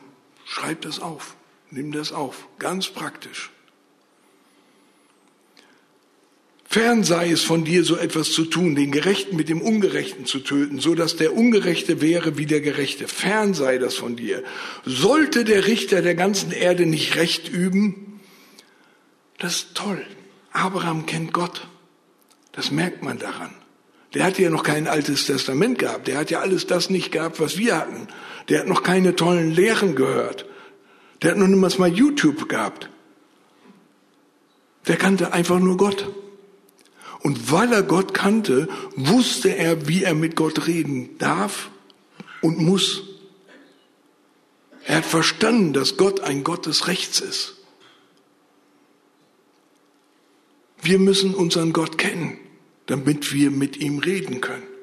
schreib 0.46 0.82
das 0.82 1.00
auf, 1.00 1.36
nimm 1.70 1.92
das 1.92 2.12
auf, 2.12 2.48
ganz 2.60 2.90
praktisch. 2.90 3.52
Fern 6.74 7.04
sei 7.04 7.30
es 7.30 7.44
von 7.44 7.66
dir, 7.66 7.84
so 7.84 7.98
etwas 7.98 8.32
zu 8.32 8.46
tun, 8.46 8.74
den 8.74 8.92
Gerechten 8.92 9.36
mit 9.36 9.48
dem 9.48 9.62
Ungerechten 9.62 10.26
zu 10.26 10.40
töten, 10.40 10.80
so 10.80 10.96
dass 10.96 11.16
der 11.16 11.36
Ungerechte 11.36 12.02
wäre 12.02 12.36
wie 12.40 12.48
der 12.48 12.62
Gerechte. 12.62 13.08
Fern 13.08 13.54
sei 13.54 13.78
das 13.78 13.94
von 13.94 14.16
dir. 14.16 14.44
Sollte 14.84 15.44
der 15.44 15.68
Richter 15.68 16.02
der 16.02 16.16
ganzen 16.16 16.52
Erde 16.52 16.88
nicht 16.88 17.16
Recht 17.16 17.48
üben? 17.48 18.20
Das 19.38 19.58
ist 19.58 19.76
toll. 19.76 20.04
Abraham 20.52 21.06
kennt 21.06 21.32
Gott. 21.32 21.68
Das 22.54 22.72
merkt 22.72 23.04
man 23.04 23.20
daran. 23.20 23.54
Der 24.14 24.26
hatte 24.26 24.44
ja 24.44 24.50
noch 24.50 24.64
kein 24.64 24.88
altes 24.88 25.26
Testament 25.26 25.80
gehabt. 25.80 26.08
Der 26.08 26.18
hat 26.18 26.30
ja 26.30 26.40
alles 26.40 26.68
das 26.68 26.90
nicht 26.90 27.12
gehabt, 27.12 27.40
was 27.40 27.58
wir 27.58 27.78
hatten. 27.78 28.08
Der 28.50 28.60
hat 28.60 28.68
noch 28.68 28.84
keine 28.84 29.16
tollen 29.16 29.52
Lehren 29.52 29.96
gehört. 29.96 30.46
Der 31.22 31.32
hat 31.32 31.38
noch 31.38 31.48
niemals 31.48 31.80
mal 31.80 31.92
YouTube 31.92 32.48
gehabt. 32.48 32.90
Der 34.88 34.98
kannte 34.98 35.34
einfach 35.34 35.60
nur 35.60 35.78
Gott. 35.78 36.12
Und 37.22 37.52
weil 37.52 37.72
er 37.72 37.84
Gott 37.84 38.14
kannte, 38.14 38.68
wusste 38.96 39.56
er, 39.56 39.88
wie 39.88 40.04
er 40.04 40.14
mit 40.14 40.36
Gott 40.36 40.68
reden 40.68 41.18
darf 41.18 41.72
und 42.42 42.60
muss. 42.60 43.04
Er 44.86 44.98
hat 44.98 45.06
verstanden, 45.06 45.72
dass 45.72 45.96
Gott 45.96 46.20
ein 46.20 46.44
Gott 46.44 46.66
des 46.66 46.88
Rechts 46.88 47.22
ist. 47.22 47.56
Wir 50.82 51.00
müssen 51.00 51.34
unseren 51.34 51.72
Gott 51.72 51.98
kennen, 51.98 52.38
damit 52.88 53.34
wir 53.34 53.52
mit 53.52 53.78
ihm 53.78 54.00
reden 54.00 54.42
können. 54.42 54.74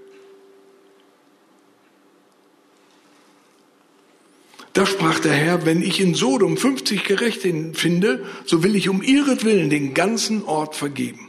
Da 4.73 4.87
sprach 4.87 5.19
der 5.19 5.33
Herr, 5.33 5.66
wenn 5.66 5.83
ich 5.83 6.00
in 6.00 6.14
Sodom 6.14 6.57
50 6.57 7.04
Gerechte 7.04 7.73
finde, 7.75 8.25
so 8.45 8.62
will 8.62 8.76
ich 8.76 8.88
um 8.88 9.02
ihretwillen 9.02 9.69
den 9.69 9.95
ganzen 9.95 10.45
Ort 10.45 10.76
vergeben. 10.76 11.28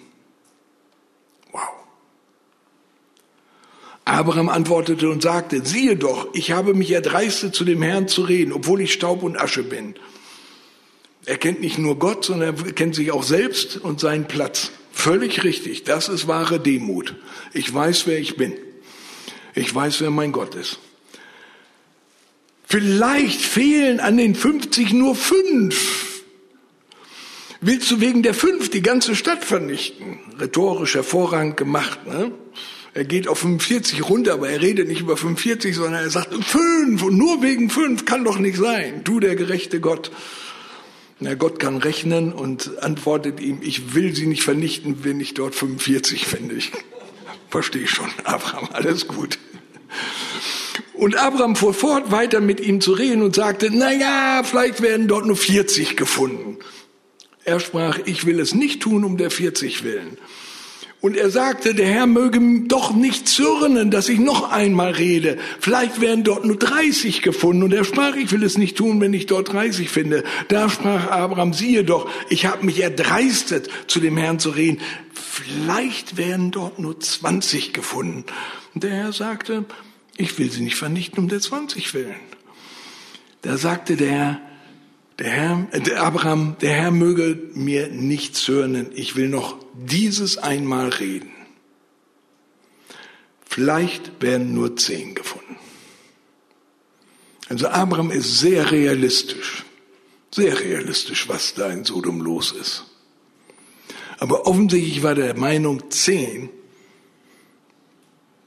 Wow. 1.51 1.61
Abraham 4.05 4.47
antwortete 4.47 5.09
und 5.09 5.23
sagte, 5.23 5.65
siehe 5.65 5.95
doch, 5.95 6.27
ich 6.33 6.51
habe 6.51 6.75
mich 6.75 6.91
erdreistet, 6.91 7.55
zu 7.55 7.65
dem 7.65 7.81
Herrn 7.81 8.07
zu 8.07 8.21
reden, 8.21 8.53
obwohl 8.53 8.81
ich 8.81 8.93
Staub 8.93 9.23
und 9.23 9.37
Asche 9.37 9.63
bin. 9.63 9.95
Er 11.25 11.37
kennt 11.37 11.61
nicht 11.61 11.79
nur 11.79 11.97
Gott, 11.97 12.25
sondern 12.25 12.55
er 12.55 12.71
kennt 12.73 12.93
sich 12.93 13.11
auch 13.11 13.23
selbst 13.23 13.77
und 13.77 13.99
seinen 13.99 14.27
Platz. 14.27 14.71
Völlig 14.91 15.43
richtig, 15.43 15.83
das 15.83 16.09
ist 16.09 16.27
wahre 16.27 16.59
Demut. 16.59 17.15
Ich 17.53 17.73
weiß, 17.73 18.07
wer 18.07 18.19
ich 18.19 18.35
bin. 18.37 18.53
Ich 19.55 19.73
weiß, 19.73 20.01
wer 20.01 20.11
mein 20.11 20.31
Gott 20.31 20.55
ist. 20.55 20.79
Vielleicht 22.65 23.41
fehlen 23.41 23.99
an 23.99 24.17
den 24.17 24.35
50 24.35 24.93
nur 24.93 25.15
fünf. 25.15 26.23
Willst 27.59 27.91
du 27.91 27.99
wegen 27.99 28.23
der 28.23 28.33
fünf 28.33 28.69
die 28.69 28.81
ganze 28.81 29.15
Stadt 29.15 29.43
vernichten? 29.43 30.19
Rhetorisch 30.39 30.95
hervorragend 30.95 31.57
gemacht. 31.57 32.07
Ne? 32.07 32.31
Er 32.93 33.05
geht 33.05 33.27
auf 33.27 33.39
45 33.39 34.09
runter, 34.09 34.33
aber 34.33 34.49
er 34.49 34.61
redet 34.61 34.87
nicht 34.87 35.01
über 35.01 35.15
45, 35.15 35.75
sondern 35.75 36.03
er 36.03 36.09
sagt 36.09 36.33
fünf 36.43 37.03
und 37.03 37.17
nur 37.17 37.41
wegen 37.41 37.69
fünf 37.69 38.05
kann 38.05 38.23
doch 38.23 38.39
nicht 38.39 38.57
sein. 38.57 39.03
Du 39.03 39.19
der 39.19 39.35
gerechte 39.35 39.79
Gott. 39.79 40.11
Na, 41.23 41.35
Gott 41.35 41.59
kann 41.59 41.77
rechnen 41.77 42.33
und 42.33 42.81
antwortet 42.81 43.39
ihm, 43.39 43.59
ich 43.61 43.93
will 43.93 44.15
sie 44.15 44.25
nicht 44.25 44.41
vernichten, 44.41 45.03
wenn 45.03 45.19
ich 45.19 45.35
dort 45.35 45.53
45 45.53 46.25
finde. 46.25 46.55
Ich 46.55 46.71
verstehe 47.47 47.87
schon, 47.87 48.09
Abraham, 48.23 48.69
alles 48.73 49.07
gut. 49.07 49.37
Und 50.95 51.15
Abraham 51.17 51.55
fuhr 51.55 51.75
fort, 51.75 52.11
weiter 52.11 52.41
mit 52.41 52.59
ihm 52.59 52.81
zu 52.81 52.93
reden 52.93 53.21
und 53.21 53.35
sagte, 53.35 53.69
na 53.71 53.93
ja, 53.93 54.41
vielleicht 54.43 54.81
werden 54.81 55.07
dort 55.07 55.27
nur 55.27 55.35
40 55.35 55.95
gefunden. 55.95 56.57
Er 57.43 57.59
sprach, 57.59 57.99
ich 58.05 58.25
will 58.25 58.39
es 58.39 58.55
nicht 58.55 58.81
tun 58.81 59.03
um 59.03 59.17
der 59.17 59.29
40 59.29 59.83
willen. 59.83 60.17
Und 61.01 61.17
er 61.17 61.31
sagte, 61.31 61.73
der 61.73 61.87
Herr 61.87 62.05
möge 62.05 62.39
doch 62.67 62.93
nicht 62.93 63.27
zürnen, 63.27 63.89
dass 63.89 64.07
ich 64.07 64.19
noch 64.19 64.51
einmal 64.51 64.91
rede. 64.91 65.39
Vielleicht 65.59 65.99
werden 65.99 66.23
dort 66.23 66.45
nur 66.45 66.57
30 66.57 67.23
gefunden. 67.23 67.63
Und 67.63 67.73
er 67.73 67.83
sprach, 67.83 68.15
ich 68.15 68.31
will 68.31 68.43
es 68.43 68.55
nicht 68.55 68.77
tun, 68.77 69.01
wenn 69.01 69.13
ich 69.13 69.25
dort 69.25 69.51
30 69.51 69.89
finde. 69.89 70.23
Da 70.47 70.69
sprach 70.69 71.07
Abraham, 71.07 71.53
siehe 71.53 71.83
doch, 71.83 72.07
ich 72.29 72.45
habe 72.45 72.63
mich 72.63 72.79
erdreistet, 72.81 73.67
zu 73.87 73.99
dem 73.99 74.15
Herrn 74.15 74.37
zu 74.37 74.51
reden. 74.51 74.79
Vielleicht 75.11 76.17
werden 76.17 76.51
dort 76.51 76.77
nur 76.77 76.99
20 76.99 77.73
gefunden. 77.73 78.23
Und 78.75 78.83
der 78.83 78.91
Herr 78.91 79.11
sagte, 79.11 79.65
ich 80.17 80.37
will 80.37 80.51
sie 80.51 80.61
nicht 80.61 80.75
vernichten 80.75 81.17
um 81.17 81.29
der 81.29 81.39
20 81.39 81.95
willen. 81.95 82.15
Da 83.41 83.57
sagte 83.57 83.95
der 83.95 84.11
Herr, 84.11 84.41
der 85.17 85.29
Herr, 85.31 85.67
äh, 85.71 85.81
der 85.81 86.03
Abraham, 86.03 86.57
der 86.61 86.73
Herr 86.73 86.91
möge 86.91 87.39
mir 87.55 87.87
nicht 87.87 88.35
zürnen. 88.35 88.91
Ich 88.93 89.15
will 89.15 89.29
noch 89.29 89.57
dieses 89.73 90.37
einmal 90.37 90.89
reden. 90.89 91.31
Vielleicht 93.45 94.21
werden 94.21 94.53
nur 94.53 94.77
zehn 94.77 95.13
gefunden. 95.15 95.57
Also 97.49 97.67
Abraham 97.67 98.11
ist 98.11 98.39
sehr 98.39 98.71
realistisch, 98.71 99.65
sehr 100.33 100.57
realistisch, 100.57 101.27
was 101.27 101.53
da 101.53 101.69
in 101.69 101.83
Sodom 101.83 102.21
los 102.21 102.53
ist. 102.53 102.85
Aber 104.19 104.47
offensichtlich 104.47 105.03
war 105.03 105.15
der 105.15 105.35
Meinung 105.35 105.91
zehn, 105.91 106.49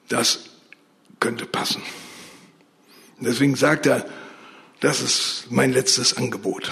das 0.08 0.50
könnte 1.20 1.44
passen. 1.44 1.82
Und 3.18 3.26
deswegen 3.26 3.56
sagt 3.56 3.86
er, 3.86 4.08
das 4.80 5.00
ist 5.00 5.46
mein 5.50 5.72
letztes 5.72 6.16
Angebot. 6.16 6.70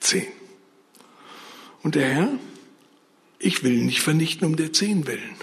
Zehn. 0.00 0.26
Und 1.82 1.94
der 1.94 2.08
Herr, 2.08 2.38
ich 3.38 3.62
will 3.62 3.76
nicht 3.84 4.00
vernichten 4.00 4.46
um 4.46 4.56
der 4.56 4.72
zehn 4.72 5.06
willen. 5.06 5.36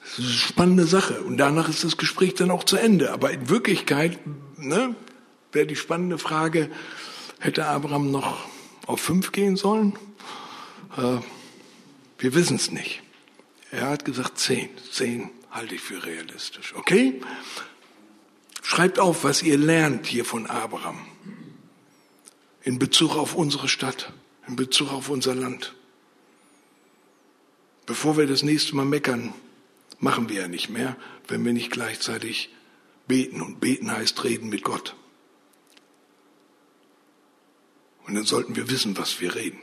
Das 0.00 0.18
ist 0.18 0.24
eine 0.24 0.38
spannende 0.38 0.86
Sache. 0.86 1.22
Und 1.22 1.36
danach 1.36 1.68
ist 1.68 1.84
das 1.84 1.96
Gespräch 1.96 2.34
dann 2.34 2.50
auch 2.50 2.64
zu 2.64 2.76
Ende. 2.76 3.12
Aber 3.12 3.30
in 3.30 3.48
Wirklichkeit 3.48 4.18
ne, 4.56 4.94
wäre 5.52 5.66
die 5.66 5.76
spannende 5.76 6.18
Frage, 6.18 6.70
hätte 7.38 7.66
Abraham 7.66 8.10
noch 8.10 8.46
auf 8.86 9.00
fünf 9.00 9.32
gehen 9.32 9.56
sollen? 9.56 9.98
Äh, 10.96 11.18
wir 12.18 12.34
wissen 12.34 12.56
es 12.56 12.70
nicht. 12.70 13.02
Er 13.70 13.90
hat 13.90 14.04
gesagt 14.04 14.38
zehn. 14.38 14.70
Zehn 14.90 15.30
halte 15.50 15.74
ich 15.74 15.80
für 15.80 16.04
realistisch. 16.04 16.74
Okay? 16.74 17.20
Schreibt 18.62 18.98
auf, 18.98 19.24
was 19.24 19.42
ihr 19.42 19.58
lernt 19.58 20.06
hier 20.06 20.24
von 20.24 20.46
Abraham 20.46 20.98
in 22.62 22.78
Bezug 22.78 23.16
auf 23.16 23.34
unsere 23.34 23.68
Stadt, 23.68 24.12
in 24.46 24.56
Bezug 24.56 24.92
auf 24.92 25.08
unser 25.08 25.34
Land. 25.34 25.74
Bevor 27.88 28.18
wir 28.18 28.26
das 28.26 28.42
nächste 28.42 28.76
Mal 28.76 28.84
meckern, 28.84 29.32
machen 29.98 30.28
wir 30.28 30.42
ja 30.42 30.46
nicht 30.46 30.68
mehr, 30.68 30.94
wenn 31.26 31.42
wir 31.42 31.54
nicht 31.54 31.70
gleichzeitig 31.70 32.54
beten. 33.06 33.40
Und 33.40 33.60
beten 33.60 33.90
heißt 33.90 34.24
reden 34.24 34.50
mit 34.50 34.62
Gott. 34.62 34.94
Und 38.06 38.14
dann 38.14 38.24
sollten 38.24 38.56
wir 38.56 38.68
wissen, 38.68 38.98
was 38.98 39.22
wir 39.22 39.34
reden. 39.34 39.58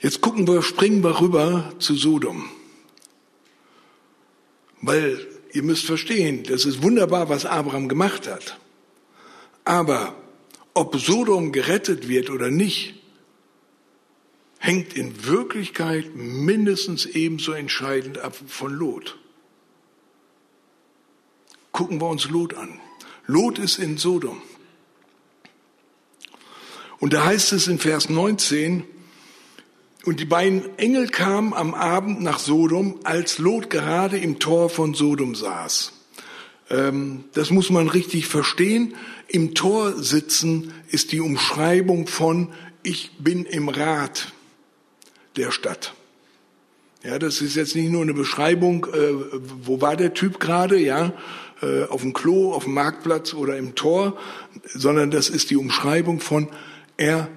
Jetzt 0.00 0.20
gucken 0.20 0.46
wir, 0.46 0.60
springen 0.60 1.02
wir 1.02 1.22
rüber 1.22 1.72
zu 1.78 1.94
Sodom. 1.94 2.50
Weil 4.82 5.26
ihr 5.54 5.62
müsst 5.62 5.86
verstehen, 5.86 6.44
das 6.44 6.66
ist 6.66 6.82
wunderbar, 6.82 7.30
was 7.30 7.46
Abraham 7.46 7.88
gemacht 7.88 8.26
hat. 8.26 8.58
Aber 9.64 10.21
ob 10.74 10.98
Sodom 10.98 11.52
gerettet 11.52 12.08
wird 12.08 12.30
oder 12.30 12.50
nicht, 12.50 12.94
hängt 14.58 14.94
in 14.94 15.24
Wirklichkeit 15.26 16.14
mindestens 16.14 17.06
ebenso 17.06 17.52
entscheidend 17.52 18.18
ab 18.18 18.36
von 18.46 18.72
Lot. 18.72 19.18
Gucken 21.72 22.00
wir 22.00 22.08
uns 22.08 22.28
Lot 22.28 22.54
an. 22.54 22.80
Lot 23.26 23.58
ist 23.58 23.78
in 23.78 23.96
Sodom. 23.98 24.40
Und 27.00 27.12
da 27.12 27.24
heißt 27.24 27.52
es 27.52 27.66
in 27.66 27.78
Vers 27.78 28.08
19, 28.08 28.84
und 30.04 30.18
die 30.18 30.24
beiden 30.24 30.78
Engel 30.78 31.08
kamen 31.08 31.54
am 31.54 31.74
Abend 31.74 32.20
nach 32.20 32.38
Sodom, 32.38 33.00
als 33.04 33.38
Lot 33.38 33.70
gerade 33.70 34.18
im 34.18 34.38
Tor 34.38 34.68
von 34.68 34.94
Sodom 34.94 35.34
saß. 35.34 35.92
Ähm, 36.72 37.24
das 37.34 37.50
muss 37.50 37.70
man 37.70 37.88
richtig 37.88 38.26
verstehen. 38.26 38.94
Im 39.28 39.54
Tor 39.54 39.92
sitzen 40.02 40.72
ist 40.88 41.12
die 41.12 41.20
Umschreibung 41.20 42.06
von 42.06 42.48
ich 42.82 43.12
bin 43.18 43.44
im 43.44 43.68
Rat 43.68 44.32
der 45.36 45.52
Stadt. 45.52 45.94
Ja, 47.04 47.18
das 47.18 47.40
ist 47.40 47.56
jetzt 47.56 47.76
nicht 47.76 47.90
nur 47.90 48.02
eine 48.02 48.14
Beschreibung, 48.14 48.86
äh, 48.86 49.12
wo 49.62 49.80
war 49.80 49.96
der 49.96 50.14
Typ 50.14 50.40
gerade, 50.40 50.78
ja, 50.78 51.12
äh, 51.60 51.84
auf 51.84 52.02
dem 52.02 52.12
Klo, 52.12 52.52
auf 52.52 52.64
dem 52.64 52.74
Marktplatz 52.74 53.34
oder 53.34 53.56
im 53.56 53.74
Tor, 53.74 54.16
sondern 54.72 55.10
das 55.10 55.28
ist 55.28 55.50
die 55.50 55.56
Umschreibung 55.56 56.20
von 56.20 56.48
er 56.96 57.28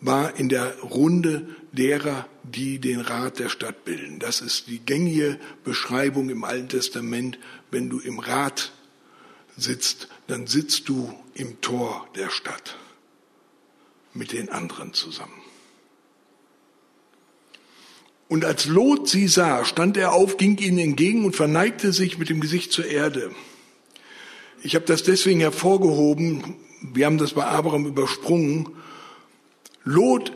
war 0.00 0.38
in 0.38 0.48
der 0.48 0.78
Runde 0.80 1.48
derer, 1.76 2.26
die 2.42 2.78
den 2.78 3.00
Rat 3.00 3.38
der 3.38 3.48
Stadt 3.48 3.84
bilden. 3.84 4.18
Das 4.18 4.40
ist 4.40 4.66
die 4.66 4.80
gängige 4.80 5.38
Beschreibung 5.64 6.28
im 6.30 6.42
Alten 6.44 6.68
Testament. 6.68 7.38
Wenn 7.70 7.88
du 7.88 8.00
im 8.00 8.18
Rat 8.18 8.72
sitzt, 9.56 10.08
dann 10.26 10.46
sitzt 10.46 10.88
du 10.88 11.14
im 11.34 11.60
Tor 11.60 12.08
der 12.16 12.30
Stadt 12.30 12.76
mit 14.12 14.32
den 14.32 14.48
anderen 14.48 14.92
zusammen. 14.92 15.42
Und 18.28 18.44
als 18.44 18.66
Lot 18.66 19.08
sie 19.08 19.28
sah, 19.28 19.64
stand 19.64 19.96
er 19.96 20.12
auf, 20.12 20.36
ging 20.36 20.58
ihnen 20.58 20.78
entgegen 20.78 21.24
und 21.24 21.36
verneigte 21.36 21.92
sich 21.92 22.18
mit 22.18 22.28
dem 22.28 22.40
Gesicht 22.40 22.72
zur 22.72 22.86
Erde. 22.86 23.30
Ich 24.62 24.74
habe 24.74 24.84
das 24.84 25.04
deswegen 25.04 25.40
hervorgehoben, 25.40 26.56
wir 26.82 27.06
haben 27.06 27.18
das 27.18 27.34
bei 27.34 27.44
Abraham 27.44 27.86
übersprungen, 27.86 28.70
Lot 29.84 30.32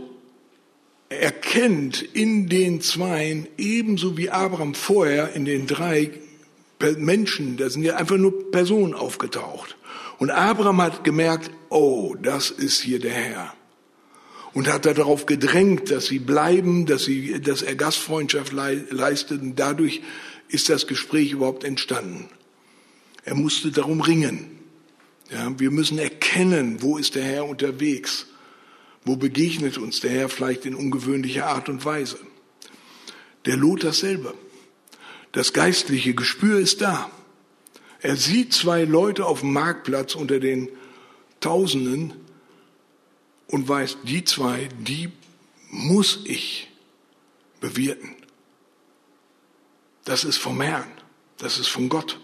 erkennt 1.11 2.01
in 2.01 2.49
den 2.49 2.81
Zweien 2.81 3.49
ebenso 3.59 4.17
wie 4.17 4.31
Abraham 4.31 4.75
vorher 4.75 5.35
in 5.35 5.45
den 5.45 5.67
drei 5.67 6.13
Menschen, 6.97 7.59
da 7.59 7.69
sind 7.69 7.83
ja 7.83 7.97
einfach 7.97 8.17
nur 8.17 8.51
Personen 8.51 8.95
aufgetaucht. 8.95 9.77
Und 10.19 10.31
Abraham 10.31 10.81
hat 10.81 11.05
gemerkt, 11.05 11.51
oh, 11.69 12.15
das 12.23 12.51
ist 12.51 12.81
hier 12.81 13.01
der 13.01 13.13
Herr. 13.13 13.55
Und 14.55 14.73
hat 14.73 14.87
darauf 14.87 15.27
gedrängt, 15.27 15.91
dass 15.91 16.07
sie 16.07 16.19
bleiben, 16.19 16.87
dass, 16.87 17.05
sie, 17.05 17.41
dass 17.41 17.63
er 17.63 17.77
Gastfreundschaft 17.77 18.53
leistet. 18.53 19.43
Und 19.43 19.57
dadurch 19.57 20.01
ist 20.49 20.69
das 20.69 20.87
Gespräch 20.87 21.33
überhaupt 21.33 21.65
entstanden. 21.65 22.29
Er 23.25 23.35
musste 23.35 23.71
darum 23.71 24.01
ringen. 24.01 24.47
Ja, 25.31 25.53
wir 25.59 25.71
müssen 25.71 25.99
erkennen, 25.99 26.79
wo 26.81 26.99
ist 26.99 27.15
der 27.15 27.25
Herr 27.25 27.45
unterwegs. 27.45 28.27
Wo 29.05 29.17
begegnet 29.17 29.79
uns 29.79 30.01
der 30.01 30.11
Herr 30.11 30.29
vielleicht 30.29 30.67
in 30.67 30.75
ungewöhnlicher 30.75 31.47
Art 31.47 31.69
und 31.69 31.85
Weise? 31.85 32.19
Der 33.47 33.57
Lot 33.57 33.85
dasselbe. 33.85 34.35
Das 35.33 35.53
geistliche 35.53 36.15
Gespür 36.15 36.59
ist 36.59 36.81
da. 36.81 37.11
Er 38.01 38.17
sieht 38.17 38.53
zwei 38.53 38.85
Leute 38.85 39.27
auf 39.27 39.41
dem 39.41 39.53
Marktplatz 39.53 40.15
unter 40.15 40.41
den 40.41 40.69
Tausenden 41.41 42.15
und 43.47 43.69
weiß, 43.69 43.99
die 44.05 44.25
zwei, 44.25 44.69
die 44.79 45.11
muss 45.71 46.21
ich 46.25 46.69
bewirten. 47.61 48.17
Das 50.05 50.25
ist 50.25 50.39
vom 50.39 50.61
Herrn, 50.61 50.91
das 51.39 51.59
ist 51.59 51.69
von 51.69 51.89
Gott. 51.89 52.19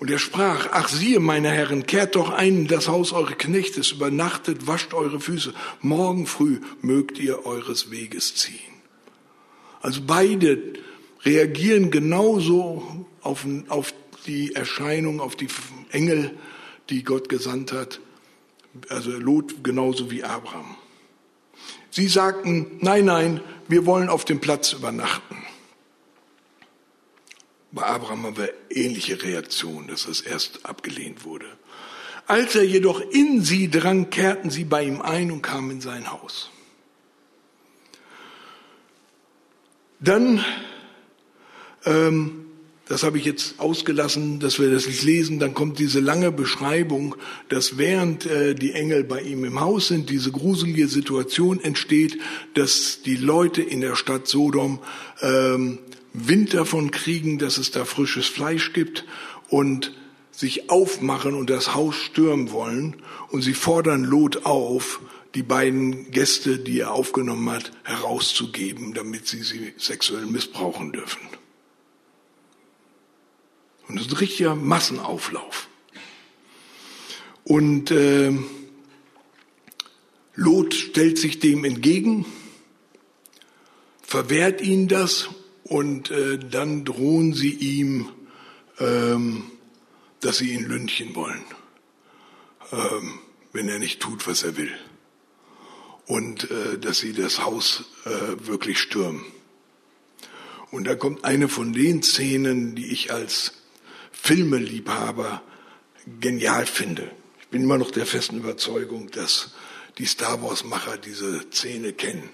Und 0.00 0.10
er 0.10 0.18
sprach, 0.18 0.68
ach 0.72 0.88
siehe, 0.88 1.20
meine 1.20 1.50
Herren, 1.50 1.84
kehrt 1.84 2.16
doch 2.16 2.30
ein 2.30 2.56
in 2.56 2.66
das 2.66 2.88
Haus 2.88 3.12
eures 3.12 3.36
Knechtes, 3.36 3.92
übernachtet, 3.92 4.66
wascht 4.66 4.94
eure 4.94 5.20
Füße, 5.20 5.52
morgen 5.82 6.26
früh 6.26 6.60
mögt 6.80 7.18
ihr 7.18 7.44
eures 7.44 7.90
Weges 7.90 8.34
ziehen. 8.34 8.80
Also 9.82 10.00
beide 10.06 10.58
reagieren 11.22 11.90
genauso 11.90 13.06
auf, 13.20 13.46
auf 13.68 13.92
die 14.26 14.54
Erscheinung, 14.54 15.20
auf 15.20 15.36
die 15.36 15.48
Engel, 15.90 16.30
die 16.88 17.04
Gott 17.04 17.28
gesandt 17.28 17.72
hat. 17.72 18.00
Also 18.88 19.10
Lot 19.10 19.62
genauso 19.62 20.10
wie 20.10 20.24
Abraham. 20.24 20.76
Sie 21.90 22.08
sagten, 22.08 22.78
nein, 22.80 23.04
nein, 23.04 23.40
wir 23.68 23.84
wollen 23.84 24.08
auf 24.08 24.24
dem 24.24 24.40
Platz 24.40 24.72
übernachten. 24.72 25.36
Bei 27.72 27.82
Abraham 27.84 28.24
haben 28.24 28.36
wir 28.36 28.52
ähnliche 28.68 29.22
Reaktionen, 29.22 29.86
dass 29.88 30.06
es 30.06 30.20
erst 30.20 30.66
abgelehnt 30.66 31.24
wurde. 31.24 31.46
Als 32.26 32.54
er 32.54 32.64
jedoch 32.64 33.00
in 33.00 33.42
sie 33.42 33.70
drang, 33.70 34.10
kehrten 34.10 34.50
sie 34.50 34.64
bei 34.64 34.84
ihm 34.84 35.00
ein 35.02 35.30
und 35.30 35.42
kamen 35.42 35.72
in 35.72 35.80
sein 35.80 36.10
Haus. 36.10 36.50
Dann, 40.00 40.44
ähm, 41.84 42.46
das 42.90 43.04
habe 43.04 43.18
ich 43.18 43.24
jetzt 43.24 43.60
ausgelassen, 43.60 44.40
dass 44.40 44.58
wir 44.58 44.68
das 44.68 44.84
nicht 44.84 45.04
lesen, 45.04 45.38
dann 45.38 45.54
kommt 45.54 45.78
diese 45.78 46.00
lange 46.00 46.32
Beschreibung, 46.32 47.14
dass 47.48 47.78
während 47.78 48.26
äh, 48.26 48.56
die 48.56 48.72
Engel 48.72 49.04
bei 49.04 49.20
ihm 49.20 49.44
im 49.44 49.60
Haus 49.60 49.86
sind, 49.86 50.10
diese 50.10 50.32
gruselige 50.32 50.88
Situation 50.88 51.60
entsteht, 51.60 52.18
dass 52.54 53.02
die 53.02 53.14
Leute 53.14 53.62
in 53.62 53.80
der 53.80 53.94
Stadt 53.94 54.26
Sodom 54.26 54.80
ähm, 55.22 55.78
Wind 56.14 56.52
davon 56.52 56.90
kriegen, 56.90 57.38
dass 57.38 57.58
es 57.58 57.70
da 57.70 57.84
frisches 57.84 58.26
Fleisch 58.26 58.72
gibt 58.72 59.04
und 59.48 59.94
sich 60.32 60.68
aufmachen 60.68 61.34
und 61.34 61.48
das 61.48 61.76
Haus 61.76 61.94
stürmen 61.94 62.50
wollen. 62.50 62.96
Und 63.30 63.42
sie 63.42 63.54
fordern 63.54 64.02
Lot 64.02 64.46
auf, 64.46 65.00
die 65.36 65.44
beiden 65.44 66.10
Gäste, 66.10 66.58
die 66.58 66.80
er 66.80 66.90
aufgenommen 66.90 67.50
hat, 67.50 67.70
herauszugeben, 67.84 68.94
damit 68.94 69.28
sie 69.28 69.44
sie 69.44 69.74
sexuell 69.76 70.26
missbrauchen 70.26 70.90
dürfen. 70.90 71.20
Und 73.90 73.96
das 73.96 74.06
ist 74.06 74.12
ein 74.12 74.18
richtiger 74.18 74.54
Massenauflauf. 74.54 75.68
Und 77.42 77.90
äh, 77.90 78.32
Lot 80.36 80.74
stellt 80.74 81.18
sich 81.18 81.40
dem 81.40 81.64
entgegen, 81.64 82.24
verwehrt 84.00 84.60
ihnen 84.60 84.86
das 84.86 85.28
und 85.64 86.12
äh, 86.12 86.38
dann 86.38 86.84
drohen 86.84 87.34
sie 87.34 87.50
ihm, 87.50 88.10
ähm, 88.78 89.50
dass 90.20 90.38
sie 90.38 90.52
ihn 90.52 90.66
lünchen 90.66 91.16
wollen, 91.16 91.44
ähm, 92.70 93.18
wenn 93.52 93.68
er 93.68 93.80
nicht 93.80 93.98
tut, 93.98 94.28
was 94.28 94.44
er 94.44 94.56
will 94.56 94.72
und 96.06 96.48
äh, 96.48 96.78
dass 96.78 97.00
sie 97.00 97.12
das 97.12 97.42
Haus 97.42 97.86
äh, 98.04 98.46
wirklich 98.46 98.78
stürmen. 98.78 99.24
Und 100.70 100.84
da 100.84 100.94
kommt 100.94 101.24
eine 101.24 101.48
von 101.48 101.72
den 101.72 102.04
Szenen, 102.04 102.76
die 102.76 102.92
ich 102.92 103.12
als 103.12 103.54
Filmeliebhaber 104.22 105.42
genial 106.20 106.66
finde. 106.66 107.10
Ich 107.40 107.48
bin 107.48 107.62
immer 107.62 107.78
noch 107.78 107.90
der 107.90 108.06
festen 108.06 108.38
Überzeugung, 108.38 109.10
dass 109.10 109.52
die 109.98 110.06
Star 110.06 110.42
Wars-Macher 110.42 110.98
diese 110.98 111.40
Szene 111.50 111.92
kennen. 111.92 112.28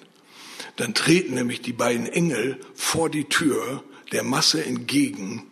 Dann 0.76 0.94
treten 0.94 1.34
nämlich 1.34 1.62
die 1.62 1.72
beiden 1.72 2.06
Engel 2.06 2.60
vor 2.74 3.08
die 3.08 3.24
Tür 3.24 3.82
der 4.12 4.22
Masse 4.22 4.64
entgegen. 4.64 5.50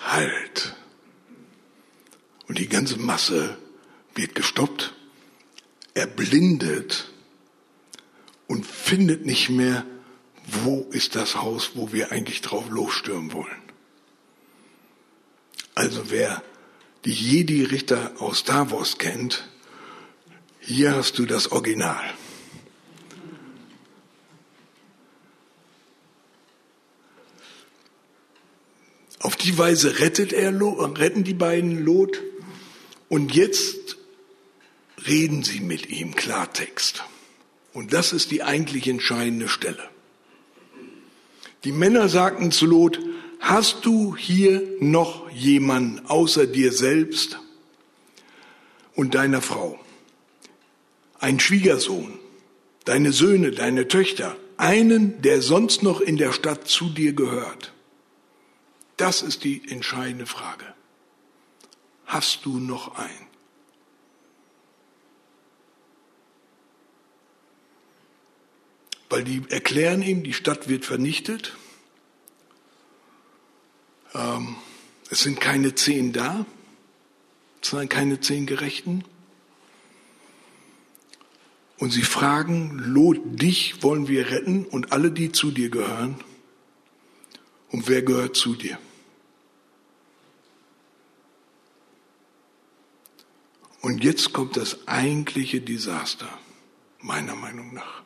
Halt! 0.00 0.76
Und 2.48 2.58
die 2.58 2.68
ganze 2.68 2.98
Masse 2.98 3.56
wird 4.14 4.34
gestoppt 4.34 4.94
erblindet 5.94 7.10
und 8.46 8.66
findet 8.66 9.24
nicht 9.26 9.50
mehr, 9.50 9.84
wo 10.46 10.88
ist 10.90 11.14
das 11.16 11.36
Haus, 11.36 11.72
wo 11.74 11.92
wir 11.92 12.12
eigentlich 12.12 12.40
drauf 12.40 12.68
losstürmen 12.68 13.32
wollen. 13.32 13.62
Also 15.74 16.10
wer 16.10 16.42
die 17.04 17.12
Jedi-Richter 17.12 18.12
aus 18.18 18.38
Star 18.38 18.70
Wars 18.70 18.98
kennt, 18.98 19.48
hier 20.60 20.94
hast 20.94 21.18
du 21.18 21.26
das 21.26 21.50
Original. 21.50 22.04
Auf 29.20 29.36
die 29.36 29.56
Weise 29.56 30.00
rettet 30.00 30.32
er, 30.32 30.52
retten 30.98 31.22
die 31.22 31.34
beiden 31.34 31.84
Lot. 31.84 32.20
Und 33.08 33.34
jetzt 33.34 33.96
reden 35.06 35.44
Sie 35.44 35.60
mit 35.60 35.88
ihm 35.88 36.14
Klartext. 36.14 37.04
Und 37.72 37.92
das 37.92 38.12
ist 38.12 38.30
die 38.30 38.42
eigentlich 38.42 38.88
entscheidende 38.88 39.48
Stelle. 39.48 39.91
Die 41.64 41.72
Männer 41.72 42.08
sagten 42.08 42.50
zu 42.50 42.66
Lot, 42.66 42.98
hast 43.38 43.84
du 43.84 44.16
hier 44.16 44.62
noch 44.80 45.30
jemanden 45.30 46.06
außer 46.06 46.46
dir 46.46 46.72
selbst 46.72 47.38
und 48.94 49.14
deiner 49.14 49.40
Frau? 49.40 49.78
Ein 51.20 51.38
Schwiegersohn, 51.38 52.18
deine 52.84 53.12
Söhne, 53.12 53.52
deine 53.52 53.86
Töchter, 53.86 54.36
einen, 54.56 55.22
der 55.22 55.40
sonst 55.40 55.82
noch 55.82 56.00
in 56.00 56.16
der 56.16 56.32
Stadt 56.32 56.66
zu 56.66 56.88
dir 56.88 57.12
gehört? 57.12 57.72
Das 58.96 59.22
ist 59.22 59.44
die 59.44 59.62
entscheidende 59.70 60.26
Frage. 60.26 60.64
Hast 62.06 62.44
du 62.44 62.58
noch 62.58 62.96
einen? 62.96 63.31
Weil 69.12 69.24
die 69.24 69.42
erklären 69.50 70.00
ihm, 70.02 70.22
die 70.22 70.32
Stadt 70.32 70.70
wird 70.70 70.86
vernichtet. 70.86 71.54
Ähm, 74.14 74.56
es 75.10 75.20
sind 75.20 75.38
keine 75.38 75.74
zehn 75.74 76.14
da, 76.14 76.46
es 77.60 77.68
sind 77.68 77.90
keine 77.90 78.20
zehn 78.20 78.46
Gerechten. 78.46 79.04
Und 81.76 81.90
sie 81.90 82.04
fragen, 82.04 82.78
Lot, 82.78 83.18
dich 83.22 83.82
wollen 83.82 84.08
wir 84.08 84.30
retten 84.30 84.64
und 84.64 84.92
alle, 84.92 85.10
die 85.10 85.30
zu 85.30 85.50
dir 85.50 85.68
gehören. 85.68 86.16
Und 87.70 87.88
wer 87.88 88.00
gehört 88.00 88.34
zu 88.34 88.54
dir? 88.54 88.78
Und 93.82 94.02
jetzt 94.02 94.32
kommt 94.32 94.56
das 94.56 94.88
eigentliche 94.88 95.60
Desaster, 95.60 96.30
meiner 97.00 97.34
Meinung 97.34 97.74
nach. 97.74 98.04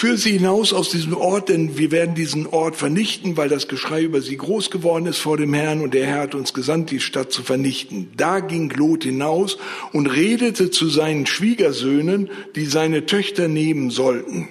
Führ 0.00 0.16
sie 0.16 0.32
hinaus 0.32 0.72
aus 0.72 0.88
diesem 0.88 1.14
Ort, 1.14 1.50
denn 1.50 1.76
wir 1.76 1.90
werden 1.90 2.14
diesen 2.14 2.46
Ort 2.46 2.74
vernichten, 2.74 3.36
weil 3.36 3.50
das 3.50 3.68
Geschrei 3.68 4.02
über 4.02 4.22
sie 4.22 4.38
groß 4.38 4.70
geworden 4.70 5.04
ist 5.04 5.18
vor 5.18 5.36
dem 5.36 5.52
Herrn 5.52 5.82
und 5.82 5.92
der 5.92 6.06
Herr 6.06 6.20
hat 6.20 6.34
uns 6.34 6.54
gesandt, 6.54 6.90
die 6.90 7.00
Stadt 7.00 7.32
zu 7.32 7.42
vernichten. 7.42 8.10
Da 8.16 8.40
ging 8.40 8.70
Lot 8.70 9.04
hinaus 9.04 9.58
und 9.92 10.06
redete 10.06 10.70
zu 10.70 10.88
seinen 10.88 11.26
Schwiegersöhnen, 11.26 12.30
die 12.56 12.64
seine 12.64 13.04
Töchter 13.04 13.46
nehmen 13.46 13.90
sollten. 13.90 14.48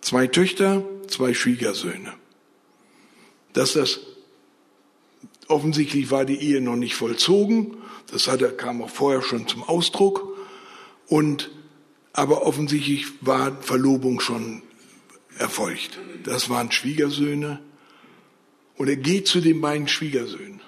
Zwei 0.00 0.26
Töchter, 0.26 0.82
zwei 1.06 1.32
Schwiegersöhne. 1.32 2.12
Das 3.52 3.76
ist 3.76 4.00
das 4.00 4.00
offensichtlich 5.46 6.10
war 6.10 6.24
die 6.24 6.42
Ehe 6.42 6.60
noch 6.60 6.74
nicht 6.74 6.96
vollzogen. 6.96 7.76
Das 8.10 8.26
hatte, 8.26 8.48
kam 8.48 8.82
auch 8.82 8.90
vorher 8.90 9.22
schon 9.22 9.46
zum 9.46 9.62
Ausdruck. 9.62 10.36
Und, 11.06 11.52
aber 12.12 12.46
offensichtlich 12.46 13.06
war 13.20 13.62
Verlobung 13.62 14.20
schon 14.20 14.62
erfolgt. 15.38 15.98
Das 16.24 16.50
waren 16.50 16.72
Schwiegersöhne. 16.72 17.60
Und 18.76 18.88
er 18.88 18.96
geht 18.96 19.26
zu 19.26 19.40
den 19.40 19.60
beiden 19.60 19.88
Schwiegersöhnen. 19.88 20.60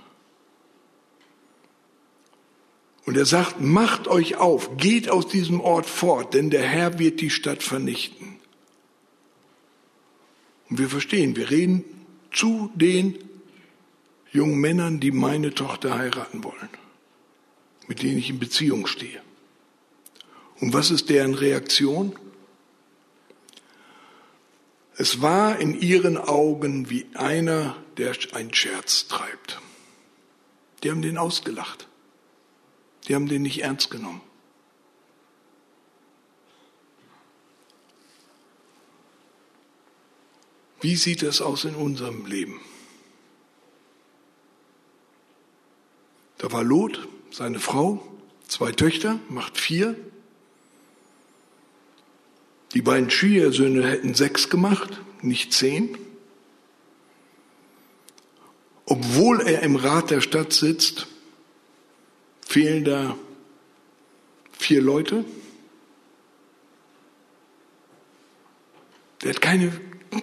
Und 3.05 3.17
er 3.17 3.27
sagt, 3.27 3.61
macht 3.61 4.07
euch 4.07 4.37
auf, 4.37 4.77
geht 4.77 5.11
aus 5.11 5.27
diesem 5.27 5.61
Ort 5.61 5.87
fort, 5.87 6.35
denn 6.35 6.51
der 6.51 6.63
Herr 6.63 6.99
wird 6.99 7.21
die 7.21 7.31
Stadt 7.31 7.63
vernichten. 7.63 8.37
Und 10.71 10.79
wir 10.79 10.89
verstehen, 10.89 11.35
wir 11.37 11.51
reden 11.51 11.85
zu 12.33 12.71
den 12.75 13.19
jungen 14.31 14.59
Männern, 14.61 15.01
die 15.01 15.11
meine 15.11 15.53
Tochter 15.53 15.99
heiraten 15.99 16.45
wollen, 16.45 16.69
mit 17.89 18.03
denen 18.03 18.19
ich 18.19 18.31
in 18.31 18.39
Beziehung 18.39 18.87
stehe. 18.87 19.21
Und 20.63 20.73
was 20.73 20.93
ist 20.93 21.11
deren 21.11 21.35
Reaktion? 21.35 22.17
Es 24.97 25.21
war 25.21 25.59
in 25.59 25.81
ihren 25.81 26.17
Augen 26.17 26.89
wie 26.89 27.05
einer, 27.15 27.77
der 27.97 28.15
einen 28.33 28.55
Scherz 28.55 29.09
treibt. 29.09 29.61
Die 30.83 30.91
haben 30.93 31.03
den 31.03 31.19
ausgelacht. 31.19 31.89
Die 33.09 33.17
haben 33.17 33.27
den 33.27 33.43
nicht 33.43 33.61
ernst 33.65 33.91
genommen. 33.91 34.21
Wie 40.81 40.95
sieht 40.95 41.25
es 41.25 41.43
aus 41.43 41.65
in 41.65 41.75
unserem 41.75 42.25
Leben? 42.25 42.61
Da 46.39 46.53
war 46.53 46.63
Lot, 46.63 47.09
seine 47.33 47.59
Frau, 47.59 48.07
zwei 48.47 48.71
Töchter, 48.71 49.19
macht 49.29 49.59
vier. 49.59 49.97
Die 52.75 52.83
beiden 52.83 53.11
Schwiegersöhne 53.11 53.87
hätten 53.87 54.15
sechs 54.15 54.49
gemacht, 54.49 55.01
nicht 55.21 55.53
zehn. 55.53 55.99
Obwohl 58.87 59.41
er 59.43 59.63
im 59.63 59.77
Rat 59.77 60.11
der 60.11 60.21
Stadt 60.21 60.53
sitzt, 60.53 61.07
fehlen 62.47 62.85
da 62.85 63.17
vier 64.53 64.81
Leute. 64.81 65.25
Der 69.23 69.31
hat 69.31 69.41
keine, 69.41 69.73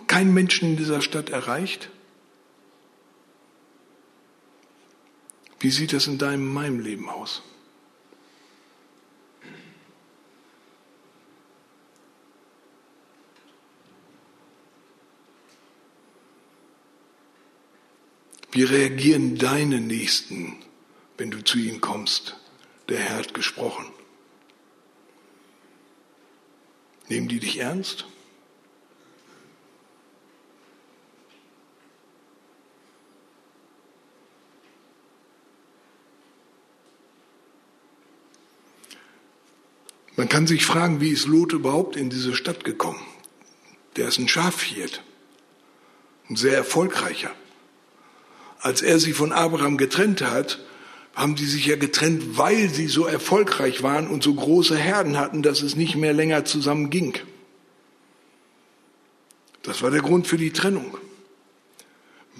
keinen 0.07 0.33
Menschen 0.33 0.71
in 0.71 0.77
dieser 0.77 1.01
Stadt 1.01 1.29
erreicht. 1.29 1.89
Wie 5.59 5.71
sieht 5.71 5.93
das 5.93 6.07
in 6.07 6.17
deinem, 6.17 6.51
meinem 6.51 6.79
Leben 6.79 7.09
aus? 7.09 7.43
Wie 18.51 18.63
reagieren 18.63 19.37
deine 19.37 19.79
Nächsten 19.79 20.57
wenn 21.19 21.31
du 21.31 21.43
zu 21.43 21.59
ihm 21.59 21.81
kommst. 21.81 22.37
Der 22.87 22.97
Herr 22.97 23.17
hat 23.17 23.33
gesprochen. 23.33 23.85
Nehmen 27.09 27.27
die 27.27 27.39
dich 27.39 27.59
ernst? 27.59 28.05
Man 40.15 40.29
kann 40.29 40.47
sich 40.47 40.65
fragen, 40.65 41.01
wie 41.01 41.11
ist 41.11 41.27
Lot 41.27 41.53
überhaupt 41.53 41.95
in 41.95 42.09
diese 42.09 42.35
Stadt 42.35 42.63
gekommen? 42.63 43.01
Der 43.95 44.07
ist 44.07 44.19
ein 44.19 44.27
Schafhirt, 44.27 45.03
ein 46.29 46.35
sehr 46.35 46.55
erfolgreicher. 46.55 47.31
Als 48.59 48.81
er 48.81 48.99
sich 48.99 49.13
von 49.13 49.31
Abraham 49.31 49.77
getrennt 49.77 50.21
hat, 50.21 50.59
haben 51.15 51.35
die 51.35 51.45
sich 51.45 51.65
ja 51.65 51.75
getrennt, 51.75 52.37
weil 52.37 52.69
sie 52.69 52.87
so 52.87 53.05
erfolgreich 53.05 53.83
waren 53.83 54.07
und 54.07 54.23
so 54.23 54.33
große 54.33 54.77
Herden 54.77 55.17
hatten, 55.17 55.41
dass 55.41 55.61
es 55.61 55.75
nicht 55.75 55.95
mehr 55.95 56.13
länger 56.13 56.45
zusammen 56.45 56.89
ging. 56.89 57.17
Das 59.63 59.81
war 59.81 59.91
der 59.91 60.01
Grund 60.01 60.27
für 60.27 60.37
die 60.37 60.51
Trennung. 60.51 60.97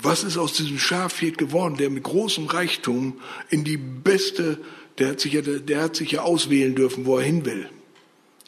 Was 0.02 0.24
ist 0.24 0.38
aus 0.38 0.54
diesem 0.54 0.80
Schafhirt 0.80 1.38
geworden, 1.38 1.76
der 1.76 1.90
mit 1.90 2.04
großem 2.04 2.46
Reichtum 2.46 3.20
in 3.50 3.66
die 3.66 3.78
beste, 3.78 4.62
der 4.98 5.10
hat 5.10 5.20
sich 5.20 5.34
ja, 5.34 5.42
der 5.42 5.82
hat 5.82 5.96
sich 5.96 6.12
ja 6.12 6.22
auswählen 6.22 6.76
dürfen, 6.76 7.06
wo 7.06 7.18
er 7.18 7.24
hin 7.24 7.46
will, 7.46 7.70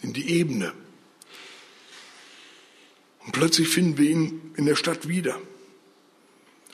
in 0.01 0.13
die 0.13 0.29
Ebene. 0.29 0.71
Und 3.25 3.33
plötzlich 3.33 3.67
finden 3.67 3.97
wir 3.97 4.09
ihn 4.09 4.53
in 4.55 4.65
der 4.65 4.75
Stadt 4.75 5.07
wieder. 5.09 5.37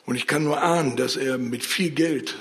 Und 0.08 0.16
ich 0.16 0.26
kann 0.26 0.46
nur 0.46 0.62
ahnen, 0.62 0.96
dass 0.96 1.18
er 1.18 1.38
mit 1.38 1.66
viel 1.66 1.92
Geld 1.92 2.38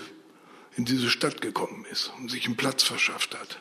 in 0.76 0.84
diese 0.84 1.10
Stadt 1.10 1.40
gekommen 1.40 1.84
ist 1.90 2.12
und 2.16 2.30
sich 2.30 2.46
einen 2.46 2.56
Platz 2.56 2.84
verschafft 2.84 3.36
hat. 3.36 3.58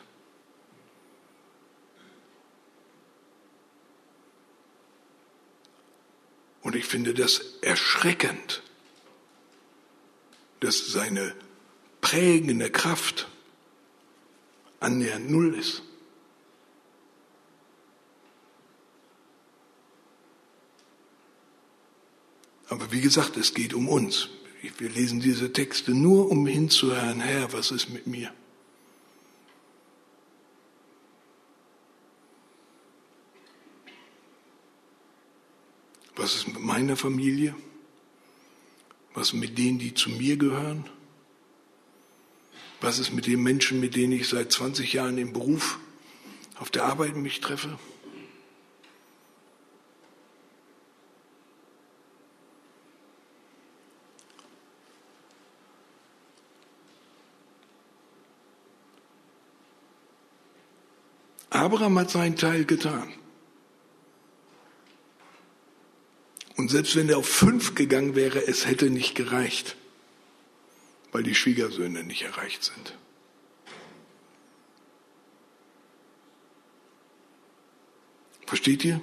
Und 6.62 6.76
ich 6.76 6.84
finde 6.84 7.14
das 7.14 7.40
erschreckend, 7.62 8.62
dass 10.60 10.86
seine 10.86 11.34
prägende 12.00 12.70
Kraft 12.70 13.26
annähernd 14.78 15.28
null 15.28 15.52
ist. 15.54 15.82
Aber 22.68 22.90
wie 22.92 23.00
gesagt, 23.00 23.36
es 23.36 23.54
geht 23.54 23.74
um 23.74 23.88
uns. 23.88 24.28
Wir 24.78 24.88
lesen 24.88 25.20
diese 25.20 25.52
Texte 25.52 25.92
nur, 25.92 26.30
um 26.30 26.46
hinzuhören, 26.46 27.20
Herr, 27.20 27.52
was 27.52 27.70
ist 27.70 27.90
mit 27.90 28.06
mir? 28.06 28.32
Was 36.16 36.34
ist 36.34 36.48
mit 36.48 36.60
meiner 36.60 36.96
Familie? 36.96 37.54
Was 39.14 39.32
mit 39.32 39.56
denen, 39.56 39.78
die 39.78 39.94
zu 39.94 40.10
mir 40.10 40.36
gehören? 40.36 40.88
Was 42.80 42.98
ist 42.98 43.12
mit 43.12 43.26
den 43.26 43.42
Menschen, 43.42 43.80
mit 43.80 43.94
denen 43.94 44.12
ich 44.12 44.28
seit 44.28 44.50
20 44.50 44.92
Jahren 44.92 45.18
im 45.18 45.32
Beruf 45.32 45.78
auf 46.58 46.70
der 46.70 46.84
Arbeit 46.84 47.16
mich 47.16 47.40
treffe? 47.40 47.78
Abraham 61.58 61.98
hat 61.98 62.10
seinen 62.10 62.36
Teil 62.36 62.64
getan. 62.64 63.12
Und 66.56 66.70
selbst 66.70 66.96
wenn 66.96 67.08
er 67.08 67.18
auf 67.18 67.28
fünf 67.28 67.74
gegangen 67.74 68.14
wäre, 68.14 68.46
es 68.46 68.66
hätte 68.66 68.88
nicht 68.90 69.14
gereicht, 69.14 69.76
weil 71.12 71.22
die 71.22 71.34
Schwiegersöhne 71.34 72.02
nicht 72.02 72.22
erreicht 72.22 72.64
sind. 72.64 72.96
Versteht 78.46 78.84
ihr? 78.84 79.00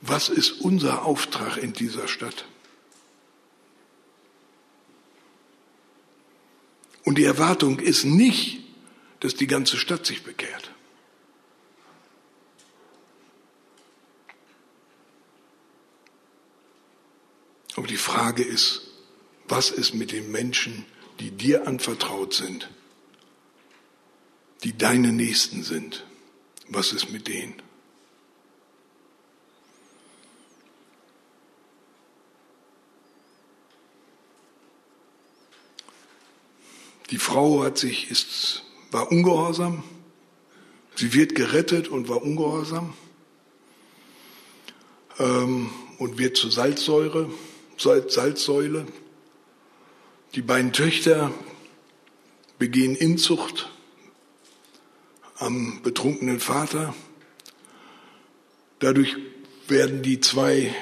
Was 0.00 0.28
ist 0.28 0.60
unser 0.60 1.04
Auftrag 1.04 1.56
in 1.56 1.72
dieser 1.72 2.08
Stadt? 2.08 2.46
Und 7.04 7.18
die 7.18 7.24
Erwartung 7.24 7.80
ist 7.80 8.04
nicht, 8.04 8.60
dass 9.20 9.34
die 9.34 9.46
ganze 9.46 9.76
Stadt 9.76 10.06
sich 10.06 10.22
bekehrt. 10.22 10.70
Aber 17.80 17.88
die 17.88 17.96
Frage 17.96 18.42
ist, 18.42 18.82
was 19.48 19.70
ist 19.70 19.94
mit 19.94 20.12
den 20.12 20.30
Menschen, 20.30 20.84
die 21.18 21.30
dir 21.30 21.66
anvertraut 21.66 22.34
sind, 22.34 22.68
die 24.64 24.76
deine 24.76 25.12
Nächsten 25.12 25.62
sind? 25.62 26.04
Was 26.68 26.92
ist 26.92 27.10
mit 27.10 27.26
denen? 27.26 27.54
Die 37.08 37.16
Frau 37.16 37.64
hat 37.64 37.78
sich, 37.78 38.10
ist, 38.10 38.62
war 38.90 39.10
ungehorsam. 39.10 39.82
Sie 40.96 41.14
wird 41.14 41.34
gerettet 41.34 41.88
und 41.88 42.10
war 42.10 42.20
ungehorsam 42.20 42.92
ähm, 45.18 45.70
und 45.96 46.18
wird 46.18 46.36
zur 46.36 46.50
Salzsäure. 46.50 47.30
Salzsäule. 47.80 48.86
Die 50.34 50.42
beiden 50.42 50.72
Töchter 50.72 51.32
begehen 52.58 52.94
Inzucht 52.94 53.70
am 55.36 55.80
betrunkenen 55.82 56.40
Vater. 56.40 56.94
Dadurch 58.80 59.16
werden 59.66 60.02
die 60.02 60.20
zwei 60.20 60.74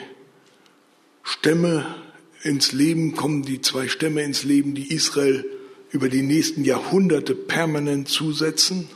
Stämme 1.22 1.94
ins 2.42 2.72
Leben, 2.72 3.14
kommen 3.14 3.42
die 3.42 3.60
zwei 3.60 3.86
Stämme 3.86 4.22
ins 4.22 4.42
Leben, 4.42 4.74
die 4.74 4.92
Israel 4.92 5.44
über 5.90 6.08
die 6.08 6.22
nächsten 6.22 6.64
Jahrhunderte 6.64 7.36
permanent 7.36 8.08
zusetzen. 8.08 8.90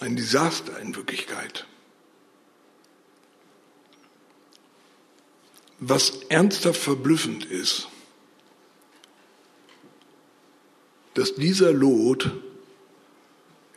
Ein 0.00 0.16
Desaster 0.16 0.78
in 0.80 0.96
Wirklichkeit. 0.96 1.66
Was 5.86 6.22
ernsthaft 6.30 6.80
verblüffend 6.80 7.44
ist, 7.44 7.88
dass 11.12 11.34
dieser 11.34 11.74
Lot 11.74 12.32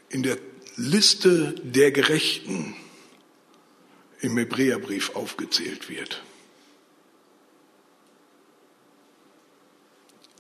in 0.08 0.24
der 0.24 0.38
Liste 0.78 1.54
der 1.63 1.91
Gerechten 1.91 2.76
im 4.22 4.38
Hebräerbrief 4.38 5.15
aufgezählt 5.15 5.89
wird. 5.89 6.24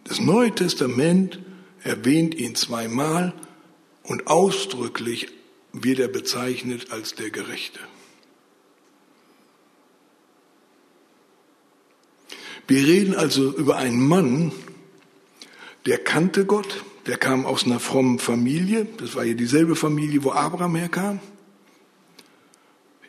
Das 0.05 0.21
Neue 0.21 0.55
Testament 0.55 1.39
erwähnt 1.83 2.33
ihn 2.33 2.55
zweimal 2.55 3.33
und 4.03 4.27
ausdrücklich 4.27 5.27
wird 5.73 5.99
er 5.99 6.07
bezeichnet 6.07 6.91
als 6.91 7.15
der 7.15 7.29
Gerechte. 7.29 7.79
Wir 12.67 12.85
reden 12.85 13.15
also 13.15 13.51
über 13.53 13.77
einen 13.77 14.05
Mann, 14.05 14.51
der 15.85 15.97
kannte 15.99 16.45
Gott, 16.45 16.83
der 17.05 17.17
kam 17.17 17.45
aus 17.45 17.65
einer 17.65 17.79
frommen 17.79 18.19
Familie, 18.19 18.85
das 18.97 19.15
war 19.15 19.23
ja 19.23 19.33
dieselbe 19.33 19.77
Familie, 19.77 20.23
wo 20.25 20.31
Abraham 20.31 20.75
herkam. 20.75 21.19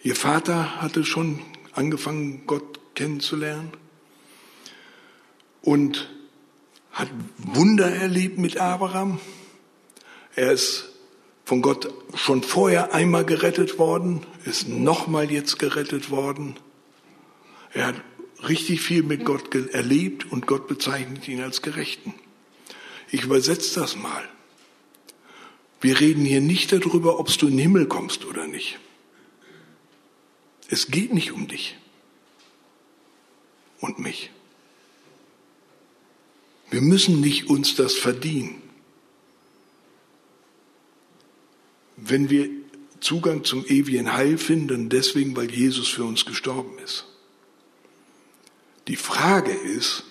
Ihr 0.04 0.14
Vater 0.14 0.80
hatte 0.80 1.04
schon 1.04 1.40
angefangen, 1.72 2.42
Gott 2.46 2.78
kennenzulernen 2.94 3.72
und 5.60 6.08
hat 6.92 7.08
Wunder 7.38 7.90
erlebt 7.90 8.38
mit 8.38 8.58
Abraham. 8.58 9.18
Er 10.36 10.52
ist 10.52 10.90
von 11.44 11.62
Gott 11.62 11.92
schon 12.14 12.44
vorher 12.44 12.94
einmal 12.94 13.24
gerettet 13.24 13.78
worden, 13.78 14.24
ist 14.44 14.68
nochmal 14.68 15.32
jetzt 15.32 15.58
gerettet 15.58 16.10
worden. 16.10 16.56
Er 17.72 17.88
hat 17.88 17.96
richtig 18.46 18.80
viel 18.80 19.02
mit 19.02 19.24
Gott 19.24 19.54
erlebt 19.54 20.30
und 20.30 20.46
Gott 20.46 20.68
bezeichnet 20.68 21.26
ihn 21.28 21.40
als 21.40 21.62
Gerechten. 21.62 22.14
Ich 23.10 23.24
übersetze 23.24 23.80
das 23.80 23.96
mal. 23.96 24.28
Wir 25.80 26.00
reden 26.00 26.24
hier 26.24 26.40
nicht 26.40 26.72
darüber, 26.72 27.18
ob 27.18 27.28
du 27.38 27.46
in 27.46 27.52
den 27.52 27.60
Himmel 27.60 27.86
kommst 27.86 28.24
oder 28.24 28.46
nicht. 28.46 28.78
Es 30.68 30.88
geht 30.88 31.14
nicht 31.14 31.32
um 31.32 31.48
dich 31.48 31.76
und 33.80 33.98
mich. 33.98 34.30
Wir 36.70 36.82
müssen 36.82 37.20
nicht 37.20 37.48
uns 37.48 37.76
das 37.76 37.94
verdienen. 37.94 38.60
Wenn 41.96 42.28
wir 42.28 42.50
Zugang 43.00 43.44
zum 43.44 43.64
ewigen 43.64 44.12
Heil 44.12 44.38
finden, 44.38 44.88
deswegen, 44.88 45.36
weil 45.36 45.50
Jesus 45.50 45.88
für 45.88 46.04
uns 46.04 46.26
gestorben 46.26 46.78
ist. 46.78 47.06
Die 48.88 48.96
Frage 48.96 49.52
ist, 49.52 50.04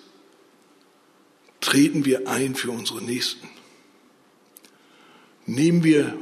treten 1.62 2.06
wir 2.06 2.28
ein 2.28 2.54
für 2.54 2.70
unsere 2.70 3.02
Nächsten? 3.02 3.50
Nehmen 5.48 5.84
wir 5.84 6.16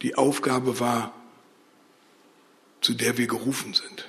die 0.00 0.14
Aufgabe 0.14 0.80
wahr, 0.80 1.14
zu 2.80 2.94
der 2.94 3.18
wir 3.18 3.26
gerufen 3.26 3.74
sind? 3.74 4.08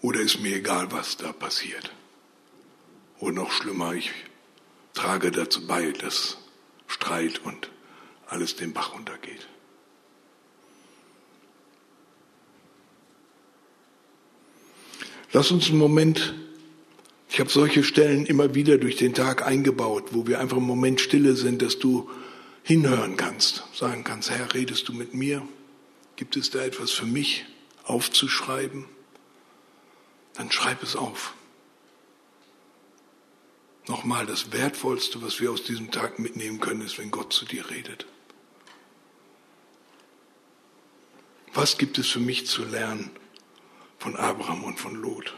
Oder 0.00 0.20
ist 0.20 0.40
mir 0.40 0.56
egal, 0.56 0.90
was 0.92 1.18
da 1.18 1.30
passiert? 1.30 1.92
Oder 3.18 3.32
noch 3.32 3.52
schlimmer, 3.52 3.92
ich 3.92 4.10
trage 4.94 5.30
dazu 5.30 5.66
bei, 5.66 5.92
dass 5.92 6.38
Streit 6.86 7.40
und 7.40 7.70
alles 8.26 8.56
den 8.56 8.72
Bach 8.72 8.94
runtergeht. 8.94 9.46
Lass 15.32 15.52
uns 15.52 15.68
einen 15.68 15.78
Moment, 15.78 16.34
ich 17.28 17.38
habe 17.38 17.50
solche 17.50 17.84
Stellen 17.84 18.26
immer 18.26 18.54
wieder 18.56 18.78
durch 18.78 18.96
den 18.96 19.14
Tag 19.14 19.46
eingebaut, 19.46 20.08
wo 20.10 20.26
wir 20.26 20.40
einfach 20.40 20.56
einen 20.56 20.66
Moment 20.66 21.00
stille 21.00 21.34
sind, 21.36 21.62
dass 21.62 21.78
du 21.78 22.10
hinhören 22.64 23.16
kannst, 23.16 23.64
sagen 23.72 24.02
kannst, 24.02 24.30
Herr, 24.30 24.52
redest 24.54 24.88
du 24.88 24.92
mit 24.92 25.14
mir? 25.14 25.46
Gibt 26.16 26.36
es 26.36 26.50
da 26.50 26.64
etwas 26.64 26.90
für 26.90 27.06
mich 27.06 27.44
aufzuschreiben? 27.84 28.86
Dann 30.34 30.50
schreib 30.50 30.82
es 30.82 30.96
auf. 30.96 31.34
Nochmal, 33.86 34.26
das 34.26 34.52
Wertvollste, 34.52 35.22
was 35.22 35.40
wir 35.40 35.52
aus 35.52 35.62
diesem 35.62 35.92
Tag 35.92 36.18
mitnehmen 36.18 36.60
können, 36.60 36.82
ist, 36.82 36.98
wenn 36.98 37.10
Gott 37.10 37.32
zu 37.32 37.44
dir 37.44 37.70
redet. 37.70 38.06
Was 41.54 41.78
gibt 41.78 41.98
es 41.98 42.08
für 42.08 42.20
mich 42.20 42.46
zu 42.46 42.64
lernen 42.64 43.10
von 44.00 44.16
Abraham 44.16 44.64
und 44.64 44.80
von 44.80 44.94
Lot. 44.94 45.34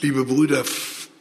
Liebe 0.00 0.26
Brüder, 0.26 0.64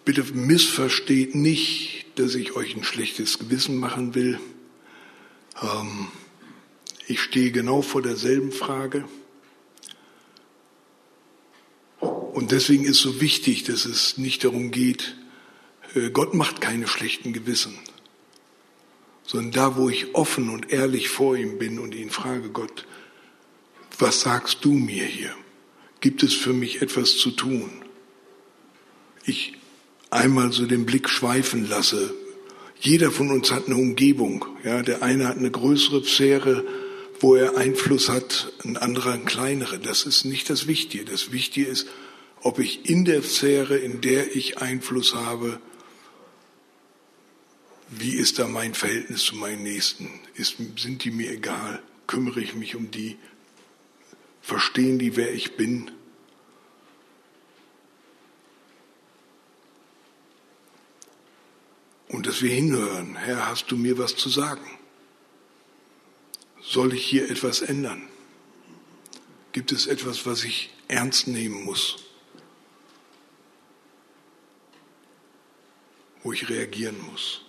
bitte 0.04 0.24
missversteht 0.34 1.34
nicht, 1.34 2.06
dass 2.20 2.36
ich 2.36 2.56
euch 2.58 2.76
ein 2.76 2.84
schlechtes 2.84 3.40
Gewissen 3.40 3.78
machen 3.78 4.14
will. 4.14 4.40
Ähm, 5.62 6.10
ich 7.08 7.22
stehe 7.22 7.52
genau 7.52 7.82
vor 7.82 8.02
derselben 8.02 8.52
Frage. 8.52 9.08
Und 12.00 12.52
deswegen 12.52 12.84
ist 12.84 13.00
so 13.00 13.22
wichtig, 13.22 13.64
dass 13.64 13.86
es 13.86 14.18
nicht 14.18 14.44
darum 14.44 14.72
geht, 14.72 15.16
Gott 16.12 16.34
macht 16.34 16.62
keine 16.62 16.88
schlechten 16.88 17.34
Gewissen, 17.34 17.78
sondern 19.24 19.52
da, 19.52 19.76
wo 19.76 19.90
ich 19.90 20.16
offen 20.16 20.50
und 20.50 20.72
ehrlich 20.72 21.10
vor 21.10 21.36
ihm 21.36 21.58
bin 21.58 21.80
und 21.80 21.94
ihn 21.94 22.10
frage, 22.10 22.50
Gott, 22.50 22.86
was 24.00 24.22
sagst 24.22 24.64
du 24.64 24.72
mir 24.74 25.06
hier? 25.06 25.34
Gibt 26.00 26.24
es 26.24 26.34
für 26.34 26.54
mich 26.54 26.82
etwas 26.82 27.18
zu 27.18 27.32
tun? 27.32 27.70
Ich 29.26 29.54
einmal 30.10 30.52
so 30.52 30.66
den 30.66 30.86
Blick 30.86 31.10
schweifen 31.10 31.68
lasse. 31.68 32.14
Jeder 32.80 33.12
von 33.12 33.32
uns 33.32 33.52
hat 33.52 33.66
eine 33.66 33.76
Umgebung. 33.76 34.46
Ja, 34.64 34.84
der 34.84 35.02
eine 35.02 35.28
hat 35.28 35.38
eine 35.38 35.52
größere 35.52 36.04
Sphäre, 36.04 36.64
wo 37.20 37.36
er 37.36 37.58
Einfluss 37.58 38.10
hat, 38.10 38.54
ein 38.64 38.78
anderer 38.78 39.14
eine 39.14 39.26
kleinere. 39.26 39.80
Das 39.80 40.06
ist 40.06 40.26
nicht 40.26 40.50
das 40.50 40.68
Wichtige. 40.68 41.06
Das 41.06 41.32
Wichtige 41.32 41.68
ist, 41.68 41.88
ob 42.42 42.60
ich 42.60 42.88
in 42.88 43.04
der 43.06 43.24
Sphäre, 43.24 43.78
in 43.78 44.02
der 44.02 44.36
ich 44.36 44.60
Einfluss 44.60 45.16
habe, 45.16 45.60
wie 47.90 48.16
ist 48.16 48.40
da 48.40 48.48
mein 48.48 48.74
Verhältnis 48.74 49.24
zu 49.24 49.36
meinen 49.36 49.64
Nächsten? 49.64 50.20
Ist, 50.36 50.58
sind 50.78 51.04
die 51.04 51.12
mir 51.12 51.32
egal? 51.32 51.82
Kümmere 52.06 52.42
ich 52.42 52.54
mich 52.54 52.76
um 52.76 52.92
die? 52.92 53.18
Verstehen 54.42 55.00
die, 55.00 55.16
wer 55.16 55.34
ich 55.34 55.56
bin? 55.56 55.92
Und 62.10 62.28
dass 62.28 62.42
wir 62.42 62.54
hinhören, 62.54 63.16
Herr, 63.16 63.48
hast 63.48 63.72
du 63.72 63.78
mir 63.78 63.98
was 63.98 64.16
zu 64.16 64.30
sagen? 64.30 64.66
Soll 66.62 66.94
ich 66.94 67.06
hier 67.06 67.30
etwas 67.30 67.62
ändern? 67.62 68.08
Gibt 69.52 69.72
es 69.72 69.88
etwas, 69.88 70.26
was 70.26 70.44
ich 70.44 70.74
ernst 70.88 71.28
nehmen 71.28 71.64
muss? 71.64 71.98
Wo 76.24 76.34
ich 76.34 76.50
reagieren 76.50 77.00
muss? 77.12 77.47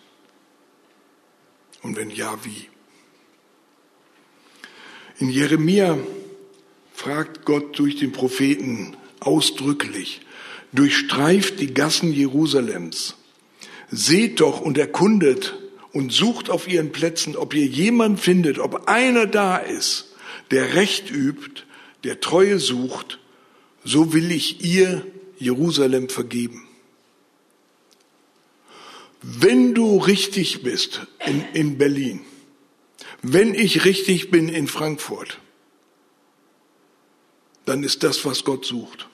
Und 1.89 1.97
wenn 1.97 2.11
ja, 2.11 2.39
wie? 2.45 2.68
In 5.20 5.30
Jeremia 5.30 5.97
fragt 6.93 7.47
Gott 7.47 7.78
durch 7.78 7.97
den 7.97 8.12
Propheten 8.12 8.95
ausdrücklich, 9.20 10.20
durchstreift 10.74 11.59
die 11.61 11.72
Gassen 11.72 12.12
Jerusalems, 12.12 13.14
seht 13.91 14.41
doch 14.41 14.61
und 14.61 14.76
erkundet 14.76 15.59
und 15.95 16.12
sucht 16.12 16.51
auf 16.51 16.68
ihren 16.68 16.93
Plätzen, 16.93 17.36
ob 17.36 17.55
ihr 17.55 17.64
jemand 17.64 18.20
findet, 18.20 18.59
ob 18.59 18.86
einer 18.86 19.24
da 19.24 19.57
ist, 19.57 20.14
der 20.51 20.74
Recht 20.74 21.11
übt, 21.11 21.62
der 22.05 22.20
Treue 22.20 22.59
sucht, 22.59 23.18
so 23.82 24.12
will 24.12 24.30
ich 24.30 24.62
ihr 24.62 25.07
Jerusalem 25.39 26.11
vergeben. 26.11 26.67
Wenn 29.22 29.74
du 29.74 29.98
richtig 29.98 30.62
bist 30.62 31.06
in, 31.26 31.44
in 31.52 31.78
Berlin, 31.78 32.24
wenn 33.22 33.54
ich 33.54 33.84
richtig 33.84 34.30
bin 34.30 34.48
in 34.48 34.68
Frankfurt, 34.68 35.40
dann 37.64 37.82
ist 37.82 38.02
das, 38.02 38.24
was 38.24 38.44
Gott 38.44 38.64
sucht. 38.64 39.08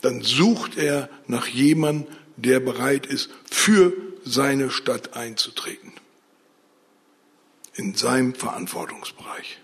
Dann 0.00 0.22
sucht 0.22 0.78
er 0.78 1.10
nach 1.26 1.48
jemandem, 1.48 2.06
der 2.36 2.60
bereit 2.60 3.06
ist, 3.06 3.30
für 3.50 3.92
seine 4.24 4.70
Stadt 4.70 5.14
einzutreten. 5.14 5.92
In 7.74 7.94
seinem 7.94 8.34
Verantwortungsbereich. 8.34 9.58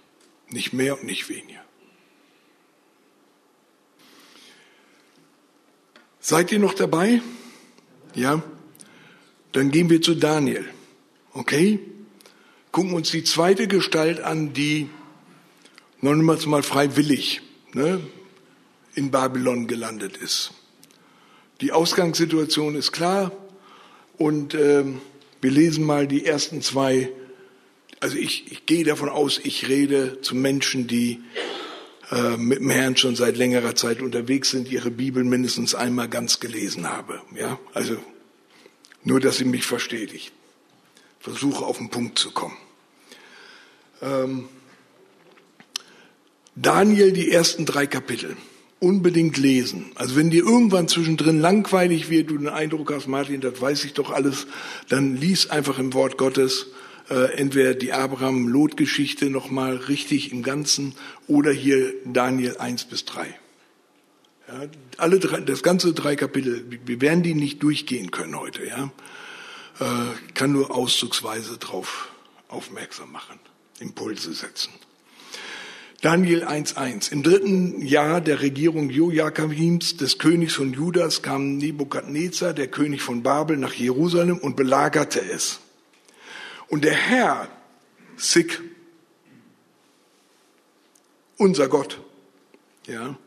Nicht 0.49 0.72
mehr 0.72 0.99
und 0.99 1.05
nicht 1.05 1.28
weniger. 1.28 1.64
Seid 6.25 6.53
ihr 6.53 6.61
noch 6.61 6.75
dabei? 6.75 7.20
Ja? 8.14 8.45
Dann 9.51 9.73
gehen 9.73 9.91
wir 9.91 10.01
zu 10.01 10.14
Daniel. 10.14 10.64
Okay? 11.33 11.81
Gucken 12.70 12.95
uns 12.95 13.11
die 13.11 13.25
zweite 13.25 13.66
Gestalt 13.66 14.20
an, 14.20 14.53
die, 14.53 14.89
wir 16.23 16.35
es 16.35 16.47
mal 16.47 16.62
freiwillig, 16.62 17.43
ne, 17.73 18.01
in 18.95 19.11
Babylon 19.11 19.66
gelandet 19.66 20.16
ist. 20.16 20.53
Die 21.61 21.73
Ausgangssituation 21.73 22.77
ist 22.77 22.93
klar 22.93 23.33
und 24.16 24.55
äh, 24.55 24.85
wir 25.41 25.51
lesen 25.51 25.85
mal 25.85 26.07
die 26.07 26.25
ersten 26.25 26.62
zwei. 26.62 27.11
Also 27.99 28.16
ich, 28.16 28.53
ich 28.53 28.64
gehe 28.66 28.85
davon 28.85 29.09
aus, 29.09 29.41
ich 29.43 29.68
rede 29.68 30.20
zu 30.20 30.37
Menschen, 30.37 30.87
die 30.87 31.20
äh, 32.13 32.37
mit 32.37 32.59
dem 32.59 32.69
Herrn 32.69 32.97
schon 32.97 33.17
seit 33.17 33.39
längerer 33.39 33.75
Zeit 33.75 34.03
unterwegs 34.03 34.51
sind, 34.51 34.71
ihre 34.71 34.91
Bibel 34.91 35.25
mindestens 35.25 35.75
einmal 35.75 36.09
ganz 36.09 36.41
gelesen 36.41 36.87
habe. 36.87 37.23
Ja, 37.35 37.59
also 37.73 37.97
nur, 39.03 39.19
dass 39.19 39.39
sie 39.39 39.47
mich 39.47 39.65
versteht. 39.65 40.13
Ich 40.13 40.31
versuche 41.21 41.65
auf 41.65 41.79
den 41.79 41.89
Punkt 41.89 42.19
zu 42.19 42.31
kommen. 42.31 42.57
Ähm, 44.03 44.49
Daniel, 46.55 47.13
die 47.13 47.31
ersten 47.31 47.65
drei 47.65 47.87
Kapitel. 47.87 48.37
Unbedingt 48.79 49.39
lesen. 49.39 49.93
Also 49.95 50.17
wenn 50.17 50.29
dir 50.29 50.45
irgendwann 50.45 50.89
zwischendrin 50.89 51.41
langweilig 51.41 52.11
wird, 52.11 52.29
du 52.29 52.37
den 52.37 52.49
Eindruck 52.49 52.93
hast, 52.93 53.07
Martin, 53.07 53.41
das 53.41 53.59
weiß 53.59 53.85
ich 53.85 53.95
doch 53.95 54.11
alles, 54.11 54.47
dann 54.91 55.17
lies 55.17 55.49
einfach 55.49 55.79
im 55.79 55.95
Wort 55.95 56.19
Gottes 56.19 56.67
äh, 57.13 57.35
entweder 57.35 57.75
die 57.75 57.93
Abraham-Lot-Geschichte 57.93 59.29
nochmal 59.29 59.77
richtig 59.77 60.33
im 60.33 60.43
Ganzen 60.43 60.95
oder 61.27 61.53
hier 61.53 61.93
Daniel 62.07 62.57
1 62.57 62.87
bis 62.87 63.05
3. 63.05 63.39
Ja, 64.49 64.63
alle 64.97 65.19
drei, 65.19 65.41
das 65.41 65.63
ganze 65.63 65.93
drei 65.93 66.17
Kapitel, 66.17 66.65
wir 66.87 67.01
werden 67.03 67.23
die 67.23 67.35
nicht 67.35 67.63
durchgehen 67.63 68.11
können 68.11 68.35
heute. 68.35 68.65
Ja, 68.67 68.91
äh, 69.81 70.33
kann 70.33 70.53
nur 70.53 70.75
auszugsweise 70.75 71.59
drauf 71.59 72.09
aufmerksam 72.49 73.13
machen, 73.13 73.39
Impulse 73.79 74.33
setzen. 74.33 74.73
Daniel 76.01 76.45
1.1. 76.45 77.13
Im 77.13 77.23
dritten 77.23 77.83
Jahr 77.83 78.23
der 78.23 78.41
Regierung 78.41 78.89
Joachims, 78.89 79.99
des 79.99 80.19
Königs 80.19 80.55
von 80.55 80.73
Judas, 80.73 81.21
kam 81.21 81.59
Nebukadnezar, 81.59 82.55
der 82.55 82.69
König 82.69 83.03
von 83.03 83.23
Babel, 83.23 83.59
nach 83.59 83.75
Jerusalem 83.75 84.39
und 84.39 84.57
belagerte 84.57 85.21
es. 85.21 85.61
Und 86.73 86.85
der 86.85 86.95
Herr, 86.95 87.49
Sick, 88.16 88.62
unser 91.37 91.68
Gott, 91.68 92.01
ja, 92.87 93.18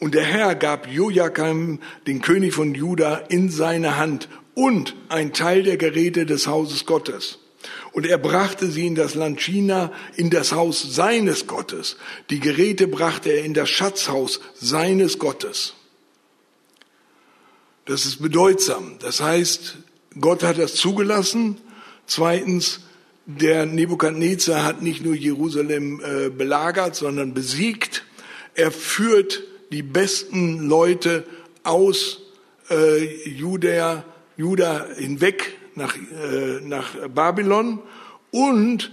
und 0.00 0.14
der 0.14 0.24
Herr 0.24 0.54
gab 0.54 0.86
Joachim, 0.86 1.80
den 2.06 2.20
König 2.20 2.52
von 2.52 2.74
Juda, 2.74 3.16
in 3.30 3.48
seine 3.48 3.96
Hand 3.96 4.28
und 4.52 4.94
ein 5.08 5.32
Teil 5.32 5.62
der 5.62 5.78
Geräte 5.78 6.26
des 6.26 6.46
Hauses 6.46 6.84
Gottes. 6.84 7.38
Und 7.92 8.04
er 8.04 8.18
brachte 8.18 8.70
sie 8.70 8.86
in 8.86 8.96
das 8.96 9.14
Land 9.14 9.40
China, 9.40 9.90
in 10.16 10.28
das 10.28 10.52
Haus 10.52 10.82
seines 10.82 11.46
Gottes. 11.46 11.96
Die 12.28 12.38
Geräte 12.38 12.86
brachte 12.86 13.30
er 13.30 13.46
in 13.46 13.54
das 13.54 13.70
Schatzhaus 13.70 14.40
seines 14.56 15.18
Gottes. 15.18 15.72
Das 17.86 18.04
ist 18.04 18.20
bedeutsam. 18.20 18.98
Das 18.98 19.22
heißt, 19.22 19.78
Gott 20.20 20.42
hat 20.42 20.58
das 20.58 20.74
zugelassen 20.74 21.56
Zweitens, 22.06 22.80
der 23.26 23.66
Nebukadnezar 23.66 24.64
hat 24.64 24.82
nicht 24.82 25.04
nur 25.04 25.14
Jerusalem 25.14 26.00
äh, 26.04 26.28
belagert, 26.28 26.94
sondern 26.94 27.32
besiegt. 27.32 28.04
Er 28.54 28.70
führt 28.70 29.42
die 29.72 29.82
besten 29.82 30.68
Leute 30.68 31.24
aus 31.62 32.22
äh, 32.70 33.28
Judäa, 33.28 34.04
Juda 34.36 34.86
hinweg 34.96 35.56
nach, 35.74 35.96
äh, 35.96 36.60
nach 36.60 37.08
Babylon 37.08 37.80
und 38.30 38.92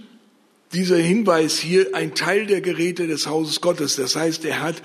dieser 0.72 0.96
Hinweis 0.96 1.58
hier, 1.58 1.94
ein 1.94 2.14
Teil 2.14 2.46
der 2.46 2.60
Geräte 2.60 3.06
des 3.06 3.26
Hauses 3.26 3.60
Gottes. 3.60 3.96
Das 3.96 4.16
heißt, 4.16 4.44
er 4.44 4.60
hat 4.60 4.82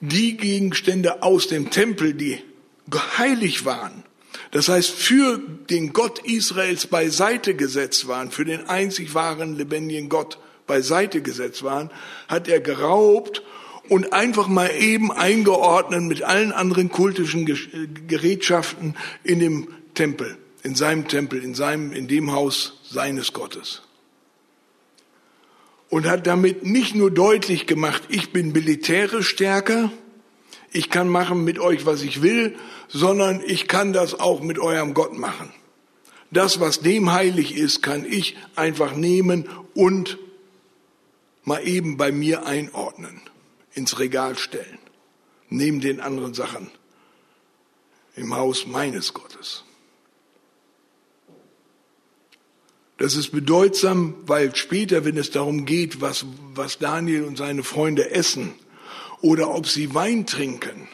die 0.00 0.36
Gegenstände 0.36 1.22
aus 1.22 1.48
dem 1.48 1.70
Tempel, 1.70 2.14
die 2.14 2.38
heilig 3.18 3.64
waren, 3.64 4.04
das 4.54 4.68
heißt, 4.68 4.90
für 4.90 5.38
den 5.68 5.92
Gott 5.92 6.20
Israels 6.20 6.86
beiseite 6.86 7.56
gesetzt 7.56 8.06
waren, 8.06 8.30
für 8.30 8.44
den 8.44 8.68
einzig 8.68 9.12
wahren 9.12 9.56
lebendigen 9.56 10.08
Gott 10.08 10.38
beiseite 10.68 11.22
gesetzt 11.22 11.64
waren, 11.64 11.90
hat 12.28 12.46
er 12.46 12.60
geraubt 12.60 13.42
und 13.88 14.12
einfach 14.12 14.46
mal 14.46 14.70
eben 14.78 15.10
eingeordnet 15.10 16.02
mit 16.02 16.22
allen 16.22 16.52
anderen 16.52 16.88
kultischen 16.88 17.46
Gerätschaften 18.06 18.94
in 19.24 19.40
dem 19.40 19.66
Tempel, 19.94 20.38
in 20.62 20.76
seinem 20.76 21.08
Tempel, 21.08 21.42
in 21.42 21.56
seinem, 21.56 21.92
in 21.92 22.06
dem 22.06 22.30
Haus 22.30 22.78
seines 22.84 23.32
Gottes. 23.32 23.82
Und 25.88 26.06
hat 26.06 26.28
damit 26.28 26.64
nicht 26.64 26.94
nur 26.94 27.10
deutlich 27.10 27.66
gemacht, 27.66 28.04
ich 28.08 28.30
bin 28.30 28.52
militärisch 28.52 29.30
stärker, 29.30 29.90
ich 30.74 30.90
kann 30.90 31.08
machen 31.08 31.44
mit 31.44 31.60
euch, 31.60 31.86
was 31.86 32.02
ich 32.02 32.20
will, 32.20 32.56
sondern 32.88 33.40
ich 33.46 33.68
kann 33.68 33.92
das 33.92 34.18
auch 34.18 34.42
mit 34.42 34.58
eurem 34.58 34.92
Gott 34.92 35.16
machen. 35.16 35.50
Das, 36.32 36.58
was 36.58 36.80
dem 36.80 37.12
heilig 37.12 37.56
ist, 37.56 37.80
kann 37.80 38.04
ich 38.04 38.36
einfach 38.56 38.96
nehmen 38.96 39.48
und 39.74 40.18
mal 41.44 41.64
eben 41.66 41.96
bei 41.96 42.10
mir 42.10 42.44
einordnen, 42.44 43.20
ins 43.72 44.00
Regal 44.00 44.36
stellen, 44.36 44.78
neben 45.48 45.80
den 45.80 46.00
anderen 46.00 46.34
Sachen 46.34 46.70
im 48.16 48.34
Haus 48.34 48.66
meines 48.66 49.14
Gottes. 49.14 49.62
Das 52.96 53.14
ist 53.14 53.30
bedeutsam, 53.30 54.14
weil 54.26 54.56
später, 54.56 55.04
wenn 55.04 55.16
es 55.16 55.30
darum 55.30 55.66
geht, 55.66 56.00
was, 56.00 56.26
was 56.52 56.78
Daniel 56.78 57.24
und 57.24 57.38
seine 57.38 57.62
Freunde 57.62 58.10
essen, 58.10 58.54
oder 59.24 59.54
ob 59.54 59.66
sie 59.66 59.94
Wein 59.94 60.26
trinken. 60.26 60.86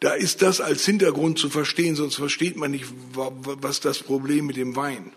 Da 0.00 0.14
ist 0.14 0.40
das 0.40 0.62
als 0.62 0.86
Hintergrund 0.86 1.38
zu 1.38 1.50
verstehen, 1.50 1.96
sonst 1.96 2.14
versteht 2.14 2.56
man 2.56 2.70
nicht, 2.70 2.86
was 3.12 3.80
das 3.80 3.98
Problem 3.98 4.46
mit 4.46 4.56
dem 4.56 4.74
Wein. 4.74 5.12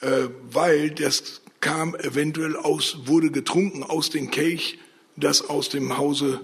Äh, 0.00 0.28
weil 0.50 0.90
das 0.90 1.42
kam 1.60 1.94
eventuell 1.94 2.56
aus, 2.56 3.06
wurde 3.06 3.30
getrunken 3.30 3.84
aus 3.84 4.10
dem 4.10 4.32
Kelch, 4.32 4.80
das 5.14 5.48
aus 5.48 5.68
dem 5.68 5.96
Hause 5.96 6.40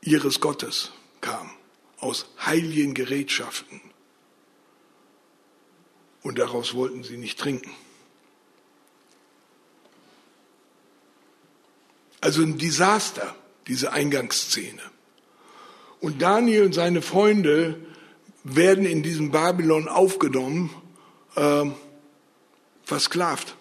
ihres 0.00 0.38
Gottes 0.38 0.92
kam, 1.20 1.50
aus 1.98 2.26
heiligen 2.38 2.94
Gerätschaften. 2.94 3.80
Und 6.22 6.38
daraus 6.38 6.74
wollten 6.74 7.02
sie 7.02 7.16
nicht 7.16 7.40
trinken. 7.40 7.72
Also 12.26 12.42
ein 12.42 12.58
Desaster, 12.58 13.36
diese 13.68 13.92
Eingangsszene. 13.92 14.82
Und 16.00 16.20
Daniel 16.20 16.64
und 16.64 16.72
seine 16.72 17.00
Freunde 17.00 17.76
werden 18.42 18.84
in 18.84 19.04
diesem 19.04 19.30
Babylon 19.30 19.86
aufgenommen, 19.86 20.70
äh, 21.36 21.66
versklavt. 22.82 23.54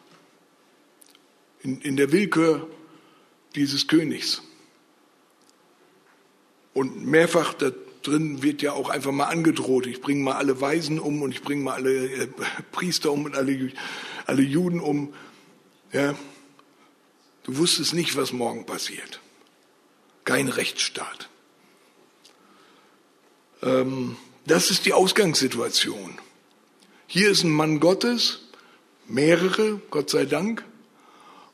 In, 1.62 1.80
in 1.82 1.96
der 1.96 2.12
Willkür 2.12 2.68
dieses 3.54 3.88
Königs. 3.88 4.42
Und 6.74 7.06
mehrfach 7.06 7.54
da 7.54 7.70
drin 8.02 8.42
wird 8.42 8.64
ja 8.64 8.74
auch 8.74 8.90
einfach 8.90 9.12
mal 9.12 9.26
angedroht, 9.26 9.86
ich 9.86 10.02
bringe 10.02 10.24
mal 10.24 10.38
alle 10.38 10.60
Weisen 10.60 11.00
um 11.00 11.22
und 11.22 11.30
ich 11.30 11.44
bringe 11.44 11.62
mal 11.62 11.76
alle 11.76 12.08
äh, 12.08 12.28
Priester 12.72 13.12
um 13.12 13.26
und 13.26 13.36
alle, 13.36 13.72
alle 14.26 14.42
Juden 14.42 14.80
um. 14.80 15.14
Ja, 15.94 16.16
Du 17.46 17.58
wusstest 17.58 17.94
nicht, 17.94 18.18
was 18.18 18.34
morgen 18.34 18.66
passiert. 18.66 19.20
Kein 20.24 20.48
Rechtsstaat. 20.48 21.30
Ähm, 23.62 24.18
das 24.48 24.72
ist 24.72 24.88
die 24.88 24.94
Ausgangssituation. 24.94 26.18
Hier 27.06 27.30
ist 27.30 27.44
ein 27.44 27.52
Mann 27.52 27.80
Gottes, 27.80 28.42
mehrere, 29.08 29.80
Gott 29.92 30.10
sei 30.10 30.26
Dank, 30.26 30.66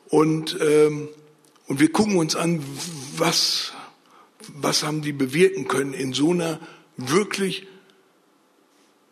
und, 0.08 0.56
ähm, 0.62 1.10
und 1.66 1.78
wir 1.78 1.92
gucken 1.92 2.16
uns 2.16 2.36
an, 2.36 2.64
was, 3.18 3.72
was 4.48 4.84
haben 4.84 5.02
die 5.02 5.12
bewirken 5.12 5.68
können 5.68 5.92
in 5.92 6.14
so 6.14 6.30
einer 6.30 6.58
wirklich 6.96 7.66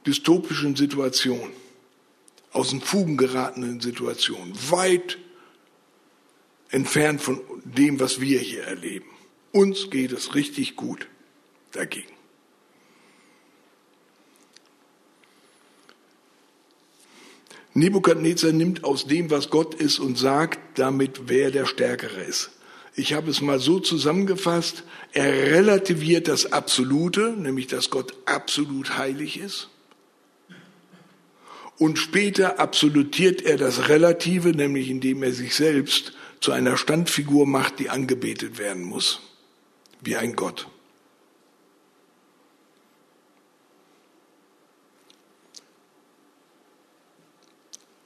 dystopischen 0.06 0.76
Situation, 0.76 1.52
aus 2.52 2.70
den 2.70 2.80
Fugen 2.80 3.18
geratenen 3.18 3.80
Situation, 3.80 4.54
weit 4.70 5.18
entfernt 6.70 7.20
von 7.20 7.40
dem, 7.64 8.00
was 8.00 8.20
wir 8.20 8.38
hier 8.38 8.64
erleben. 8.64 9.06
Uns 9.52 9.90
geht 9.90 10.12
es 10.12 10.34
richtig 10.34 10.76
gut 10.76 11.08
dagegen. 11.72 12.12
Nebukadnezar 17.72 18.52
nimmt 18.52 18.82
aus 18.84 19.06
dem, 19.06 19.30
was 19.30 19.50
Gott 19.50 19.74
ist, 19.74 20.00
und 20.00 20.18
sagt 20.18 20.78
damit, 20.78 21.28
wer 21.28 21.50
der 21.50 21.66
Stärkere 21.66 22.20
ist. 22.20 22.50
Ich 22.96 23.12
habe 23.12 23.30
es 23.30 23.40
mal 23.40 23.60
so 23.60 23.78
zusammengefasst, 23.78 24.82
er 25.12 25.52
relativiert 25.52 26.26
das 26.26 26.52
Absolute, 26.52 27.34
nämlich 27.36 27.68
dass 27.68 27.90
Gott 27.90 28.14
absolut 28.26 28.98
heilig 28.98 29.38
ist. 29.38 29.68
Und 31.78 31.98
später 31.98 32.58
absolutiert 32.58 33.42
er 33.42 33.56
das 33.56 33.88
Relative, 33.88 34.50
nämlich 34.50 34.90
indem 34.90 35.22
er 35.22 35.32
sich 35.32 35.54
selbst 35.54 36.12
zu 36.40 36.52
einer 36.52 36.76
Standfigur 36.76 37.46
macht, 37.46 37.78
die 37.78 37.90
angebetet 37.90 38.58
werden 38.58 38.82
muss, 38.82 39.20
wie 40.00 40.16
ein 40.16 40.34
Gott. 40.36 40.68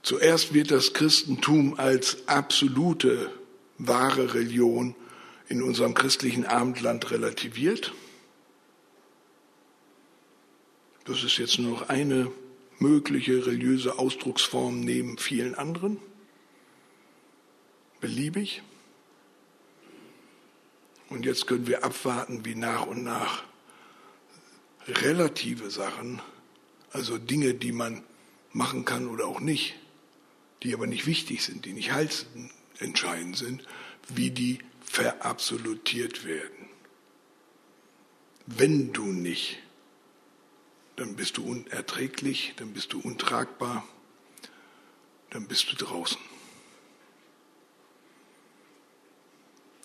Zuerst 0.02 0.52
wird 0.52 0.70
das 0.70 0.92
Christentum 0.92 1.78
als 1.78 2.28
absolute 2.28 3.30
wahre 3.78 4.34
Religion 4.34 4.94
in 5.48 5.62
unserem 5.62 5.94
christlichen 5.94 6.44
Abendland 6.44 7.10
relativiert. 7.10 7.94
Das 11.04 11.22
ist 11.22 11.38
jetzt 11.38 11.58
nur 11.58 11.70
noch 11.70 11.88
eine 11.88 12.30
mögliche 12.78 13.46
religiöse 13.46 13.98
Ausdrucksform 13.98 14.80
neben 14.80 15.16
vielen 15.16 15.54
anderen. 15.54 15.98
Beliebig. 18.04 18.60
Und 21.08 21.24
jetzt 21.24 21.46
können 21.46 21.66
wir 21.66 21.84
abwarten, 21.84 22.44
wie 22.44 22.54
nach 22.54 22.84
und 22.84 23.02
nach 23.02 23.44
relative 24.86 25.70
Sachen, 25.70 26.20
also 26.90 27.16
Dinge, 27.16 27.54
die 27.54 27.72
man 27.72 28.04
machen 28.52 28.84
kann 28.84 29.08
oder 29.08 29.26
auch 29.26 29.40
nicht, 29.40 29.76
die 30.62 30.74
aber 30.74 30.86
nicht 30.86 31.06
wichtig 31.06 31.42
sind, 31.42 31.64
die 31.64 31.72
nicht 31.72 31.92
heilsentscheidend 31.92 33.38
sind, 33.38 33.66
wie 34.08 34.30
die 34.30 34.58
verabsolutiert 34.82 36.26
werden. 36.26 36.68
Wenn 38.44 38.92
du 38.92 39.06
nicht, 39.06 39.60
dann 40.96 41.16
bist 41.16 41.38
du 41.38 41.46
unerträglich, 41.46 42.52
dann 42.56 42.74
bist 42.74 42.92
du 42.92 43.00
untragbar, 43.00 43.88
dann 45.30 45.48
bist 45.48 45.72
du 45.72 45.76
draußen. 45.76 46.33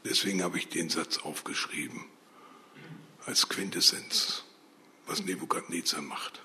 Deswegen 0.05 0.43
habe 0.43 0.57
ich 0.57 0.69
den 0.69 0.89
Satz 0.89 1.17
aufgeschrieben 1.17 2.05
als 3.25 3.49
Quintessenz, 3.49 4.43
was 5.05 5.23
Nebukadnezar 5.23 6.01
macht. 6.01 6.41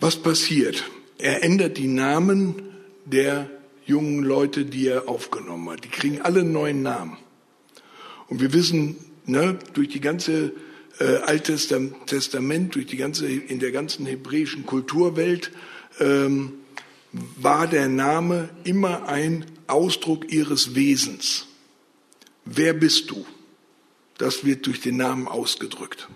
Was 0.00 0.16
passiert? 0.16 0.84
Er 1.18 1.42
ändert 1.42 1.76
die 1.76 1.88
Namen 1.88 2.62
der 3.04 3.50
jungen 3.86 4.22
Leute, 4.22 4.64
die 4.64 4.86
er 4.86 5.08
aufgenommen 5.08 5.70
hat. 5.70 5.84
Die 5.84 5.88
kriegen 5.88 6.20
alle 6.20 6.44
neuen 6.44 6.82
Namen. 6.82 7.16
Und 8.28 8.40
wir 8.40 8.52
wissen, 8.52 8.96
ne, 9.24 9.58
durch 9.72 9.88
die 9.88 10.00
ganze 10.00 10.52
äh, 11.00 11.16
Altes 11.16 11.72
Testament, 12.06 12.74
durch 12.74 12.86
die 12.86 12.96
ganze, 12.96 13.26
in 13.26 13.58
der 13.58 13.72
ganzen 13.72 14.06
hebräischen 14.06 14.66
Kulturwelt, 14.66 15.50
ähm, 16.00 16.57
war 17.12 17.66
der 17.66 17.88
Name 17.88 18.50
immer 18.64 19.08
ein 19.08 19.46
Ausdruck 19.66 20.30
ihres 20.30 20.74
Wesens. 20.74 21.46
Wer 22.44 22.72
bist 22.72 23.10
du? 23.10 23.26
Das 24.18 24.44
wird 24.44 24.66
durch 24.66 24.80
den 24.80 24.96
Namen 24.96 25.28
ausgedrückt. 25.28 26.08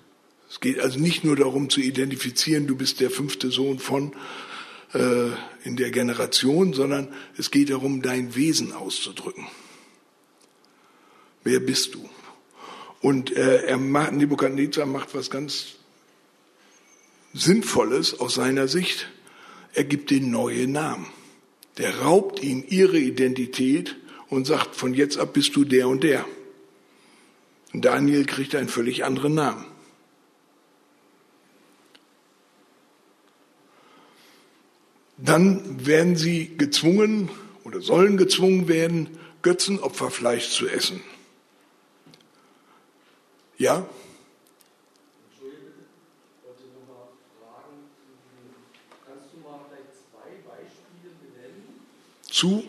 Es 0.50 0.60
geht 0.60 0.80
also 0.80 0.98
nicht 0.98 1.24
nur 1.24 1.36
darum 1.36 1.70
zu 1.70 1.80
identifizieren, 1.80 2.66
du 2.66 2.76
bist 2.76 3.00
der 3.00 3.10
fünfte 3.10 3.50
Sohn 3.50 3.78
von 3.78 4.14
äh, 4.92 5.28
in 5.64 5.76
der 5.76 5.90
Generation, 5.90 6.74
sondern 6.74 7.08
es 7.38 7.50
geht 7.50 7.70
darum, 7.70 8.02
dein 8.02 8.34
Wesen 8.34 8.72
auszudrücken. 8.72 9.46
Wer 11.44 11.60
bist 11.60 11.94
du? 11.94 12.08
Und 13.00 13.34
äh, 13.34 13.64
er 13.64 13.78
macht, 13.78 14.12
Nebukadnezar 14.12 14.86
macht 14.86 15.14
was 15.14 15.30
ganz 15.30 15.76
Sinnvolles 17.32 18.20
aus 18.20 18.34
seiner 18.34 18.68
Sicht. 18.68 19.08
Er 19.74 19.84
gibt 19.84 20.10
den 20.10 20.30
neue 20.30 20.66
Namen. 20.66 21.06
Der 21.78 22.00
raubt 22.00 22.42
ihnen 22.42 22.64
ihre 22.68 22.98
Identität 22.98 23.96
und 24.28 24.46
sagt, 24.46 24.76
von 24.76 24.94
jetzt 24.94 25.18
ab 25.18 25.32
bist 25.32 25.56
du 25.56 25.64
der 25.64 25.88
und 25.88 26.02
der. 26.02 26.24
Und 27.72 27.84
Daniel 27.84 28.26
kriegt 28.26 28.54
einen 28.54 28.68
völlig 28.68 29.04
anderen 29.04 29.34
Namen. 29.34 29.64
dann 35.24 35.86
werden 35.86 36.16
sie 36.16 36.56
gezwungen 36.56 37.30
oder 37.64 37.80
sollen 37.80 38.16
gezwungen 38.16 38.68
werden, 38.68 39.08
Götzenopferfleisch 39.42 40.50
zu 40.50 40.68
essen. 40.68 41.00
Ja? 43.56 43.86
Zu? 52.32 52.64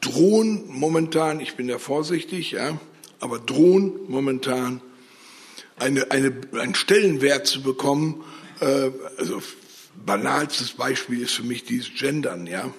drohen 0.00 0.64
momentan, 0.68 1.40
ich 1.40 1.56
bin 1.56 1.68
ja 1.68 1.78
vorsichtig, 1.78 2.52
ja, 2.52 2.78
aber 3.20 3.38
drohen 3.38 3.92
momentan 4.08 4.80
eine, 5.76 6.10
eine, 6.10 6.32
einen 6.52 6.74
Stellenwert 6.74 7.46
zu 7.46 7.62
bekommen. 7.62 8.24
Äh, 8.60 8.90
also 9.18 9.42
banalstes 10.04 10.72
Beispiel 10.72 11.22
ist 11.22 11.32
für 11.32 11.44
mich 11.44 11.64
dieses 11.64 11.94
Gendern, 11.94 12.46
ja. 12.46 12.72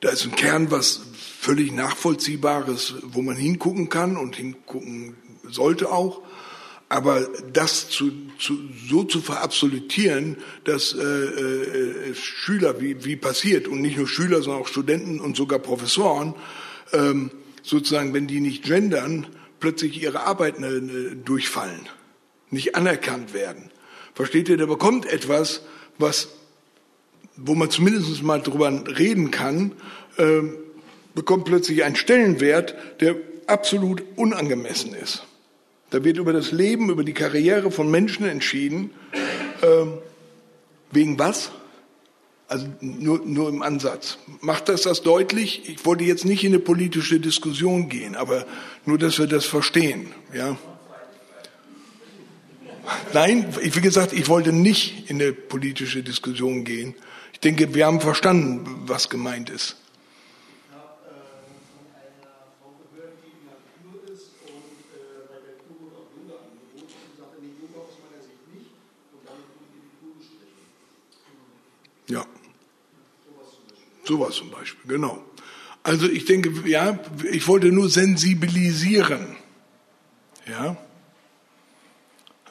Da 0.00 0.08
ist 0.08 0.24
ein 0.24 0.34
Kern, 0.34 0.70
was 0.70 1.02
völlig 1.40 1.72
nachvollziehbares, 1.72 2.94
wo 3.02 3.20
man 3.20 3.36
hingucken 3.36 3.90
kann 3.90 4.16
und 4.16 4.34
hingucken 4.34 5.14
sollte 5.42 5.92
auch. 5.92 6.22
Aber 6.88 7.28
das 7.52 7.88
zu, 7.88 8.10
zu, 8.38 8.58
so 8.88 9.04
zu 9.04 9.20
verabsolutieren, 9.20 10.38
dass 10.64 10.92
äh, 10.94 11.04
äh, 11.04 12.14
Schüler, 12.14 12.80
wie, 12.80 13.04
wie 13.04 13.16
passiert, 13.16 13.68
und 13.68 13.80
nicht 13.80 13.96
nur 13.96 14.08
Schüler, 14.08 14.42
sondern 14.42 14.62
auch 14.62 14.68
Studenten 14.68 15.20
und 15.20 15.36
sogar 15.36 15.60
Professoren, 15.60 16.34
ähm, 16.92 17.30
sozusagen, 17.62 18.12
wenn 18.12 18.26
die 18.26 18.40
nicht 18.40 18.64
gendern, 18.64 19.26
plötzlich 19.60 20.02
ihre 20.02 20.20
Arbeiten 20.26 20.64
äh, 20.64 21.16
durchfallen, 21.24 21.88
nicht 22.50 22.74
anerkannt 22.74 23.34
werden. 23.34 23.70
Versteht 24.14 24.48
ihr, 24.48 24.56
da 24.56 24.66
bekommt 24.66 25.06
etwas, 25.06 25.62
was, 25.98 26.28
wo 27.36 27.54
man 27.54 27.70
zumindest 27.70 28.22
mal 28.22 28.40
drüber 28.40 28.82
reden 28.98 29.30
kann, 29.30 29.72
äh, 30.16 30.40
bekommt 31.14 31.44
plötzlich 31.44 31.84
einen 31.84 31.96
Stellenwert, 31.96 32.74
der 33.00 33.16
absolut 33.46 34.02
unangemessen 34.16 34.94
ist. 34.94 35.24
Da 35.90 36.04
wird 36.04 36.18
über 36.18 36.32
das 36.32 36.52
Leben, 36.52 36.88
über 36.88 37.04
die 37.04 37.14
Karriere 37.14 37.70
von 37.70 37.90
Menschen 37.90 38.26
entschieden. 38.26 38.90
Ähm, 39.62 39.98
wegen 40.92 41.18
was? 41.18 41.50
Also 42.50 42.66
nur, 42.80 43.20
nur 43.24 43.48
im 43.48 43.62
Ansatz. 43.62 44.18
Macht 44.40 44.68
das 44.68 44.82
das 44.82 45.02
deutlich? 45.02 45.68
Ich 45.68 45.86
wollte 45.86 46.02
jetzt 46.02 46.24
nicht 46.24 46.42
in 46.42 46.52
eine 46.52 46.58
politische 46.58 47.20
Diskussion 47.20 47.88
gehen, 47.88 48.16
aber 48.16 48.44
nur, 48.84 48.98
dass 48.98 49.20
wir 49.20 49.28
das 49.28 49.44
verstehen. 49.44 50.12
Ja. 50.34 50.58
Nein, 53.12 53.54
wie 53.62 53.80
gesagt, 53.80 54.12
ich 54.12 54.28
wollte 54.28 54.52
nicht 54.52 55.08
in 55.08 55.22
eine 55.22 55.32
politische 55.32 56.02
Diskussion 56.02 56.64
gehen. 56.64 56.96
Ich 57.32 57.38
denke, 57.38 57.72
wir 57.72 57.86
haben 57.86 58.00
verstanden, 58.00 58.82
was 58.84 59.08
gemeint 59.08 59.48
ist. 59.48 59.76
Ja. 72.08 72.26
Sowas 74.04 74.34
zum 74.34 74.50
Beispiel, 74.50 74.88
genau. 74.88 75.24
Also 75.82 76.08
ich 76.08 76.24
denke, 76.26 76.68
ja, 76.68 76.98
ich 77.30 77.46
wollte 77.48 77.68
nur 77.72 77.88
sensibilisieren. 77.88 79.36
Ja. 80.46 80.76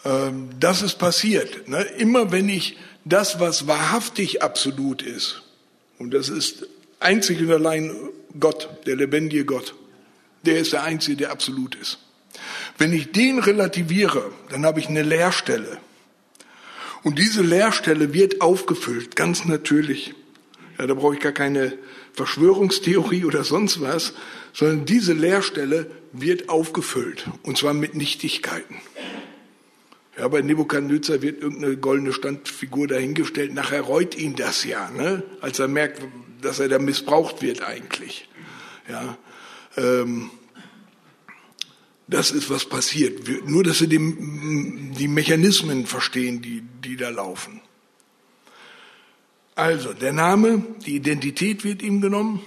Ähm, 0.06 0.50
das 0.60 0.82
ist 0.82 0.98
passiert. 0.98 1.68
Ne? 1.68 1.82
Immer 1.98 2.32
wenn 2.32 2.50
ich 2.50 2.78
das, 3.06 3.40
was 3.40 3.68
wahrhaftig 3.68 4.42
absolut 4.42 5.02
ist, 5.02 5.44
und 5.98 6.14
das 6.14 6.30
ist 6.30 6.66
einzig 7.00 7.42
und 7.42 7.52
allein 7.52 7.94
Gott, 8.40 8.70
der 8.86 8.96
lebendige 8.96 9.46
Gott, 9.46 9.76
der 10.46 10.60
ist 10.60 10.74
der 10.74 10.84
Einzige, 10.84 11.18
der 11.18 11.32
absolut 11.32 11.76
ist. 11.76 12.00
Wenn 12.78 12.94
ich 12.94 13.12
den 13.12 13.40
relativiere, 13.40 14.32
dann 14.50 14.66
habe 14.66 14.80
ich 14.80 14.88
eine 14.88 15.04
Leerstelle. 15.04 15.78
Und 17.04 17.20
diese 17.20 17.42
Leerstelle 17.42 18.14
wird 18.14 18.42
aufgefüllt, 18.42 19.16
ganz 19.16 19.46
natürlich. 19.46 20.14
Ja, 20.80 20.88
da 20.88 20.94
brauche 20.94 21.16
ich 21.16 21.20
gar 21.20 21.34
keine 21.34 21.78
Verschwörungstheorie 22.14 23.26
oder 23.26 23.44
sonst 23.44 23.82
was, 23.82 24.14
sondern 24.54 24.86
diese 24.86 25.14
Leerstelle 25.14 25.92
wird 26.14 26.48
aufgefüllt. 26.48 27.30
Und 27.44 27.58
zwar 27.58 27.74
mit 27.74 27.96
Nichtigkeiten. 27.96 28.76
Ja, 30.18 30.28
bei 30.30 30.42
Nebukadnezar 30.42 31.22
wird 31.22 31.42
irgendeine 31.42 31.78
goldene 31.78 32.14
Standfigur 32.14 32.88
dahingestellt. 32.88 33.54
Nachher 33.54 33.82
reut 33.82 34.16
ihn 34.16 34.36
das 34.36 34.64
ja, 34.64 34.90
ne? 34.90 35.24
als 35.42 35.60
er 35.60 35.68
merkt, 35.68 36.02
dass 36.42 36.60
er 36.60 36.70
da 36.70 36.80
missbraucht 36.80 37.42
wird 37.42 37.62
eigentlich. 37.62 38.28
Ja, 38.90 39.18
ähm, 39.78 40.32
das 42.08 42.32
ist, 42.32 42.50
was 42.50 42.66
passiert. 42.66 43.22
Nur, 43.48 43.64
dass 43.64 43.80
sie 43.80 43.88
die, 43.88 44.00
die 44.98 45.08
Mechanismen 45.08 45.86
verstehen, 45.86 46.42
die, 46.42 46.64
die 46.84 46.96
da 46.96 47.10
laufen. 47.10 47.62
Also, 49.60 49.92
der 49.92 50.14
Name, 50.14 50.66
die 50.86 50.96
Identität 50.96 51.66
wird 51.66 51.82
ihm 51.82 52.00
genommen. 52.00 52.42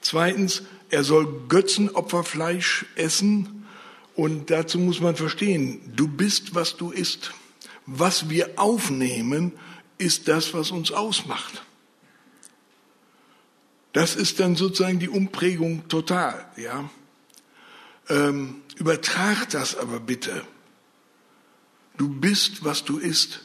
Zweitens, 0.00 0.62
er 0.88 1.02
soll 1.02 1.26
Götzenopferfleisch 1.48 2.86
essen. 2.94 3.66
Und 4.14 4.48
dazu 4.48 4.78
muss 4.78 5.00
man 5.00 5.16
verstehen, 5.16 5.80
du 5.96 6.06
bist, 6.06 6.54
was 6.54 6.76
du 6.76 6.92
isst. 6.92 7.32
Was 7.86 8.30
wir 8.30 8.52
aufnehmen, 8.54 9.50
ist 9.98 10.28
das, 10.28 10.54
was 10.54 10.70
uns 10.70 10.92
ausmacht. 10.92 11.64
Das 13.92 14.14
ist 14.14 14.38
dann 14.38 14.54
sozusagen 14.54 15.00
die 15.00 15.08
Umprägung 15.08 15.88
total, 15.88 16.46
ja. 16.56 16.88
Ähm, 18.08 18.62
übertrag 18.76 19.50
das 19.50 19.76
aber 19.76 19.98
bitte. 19.98 20.44
Du 21.96 22.08
bist, 22.08 22.64
was 22.64 22.84
du 22.84 22.98
isst. 22.98 23.40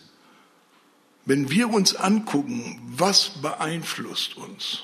Wenn 1.25 1.49
wir 1.49 1.69
uns 1.69 1.95
angucken, 1.95 2.81
was 2.85 3.41
beeinflusst 3.41 4.35
uns? 4.35 4.83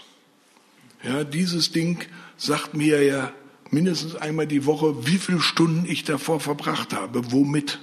Ja, 1.04 1.24
dieses 1.24 1.72
Ding 1.72 2.06
sagt 2.38 2.74
mir 2.74 3.04
ja 3.04 3.34
mindestens 3.72 4.16
einmal 4.16 4.48
die 4.48 4.66
Woche, 4.66 5.06
wie 5.06 5.18
viele 5.18 5.42
Stunden 5.42 5.86
ich 5.86 6.04
davor 6.04 6.40
verbracht 6.40 6.94
habe, 6.94 7.32
womit. 7.32 7.80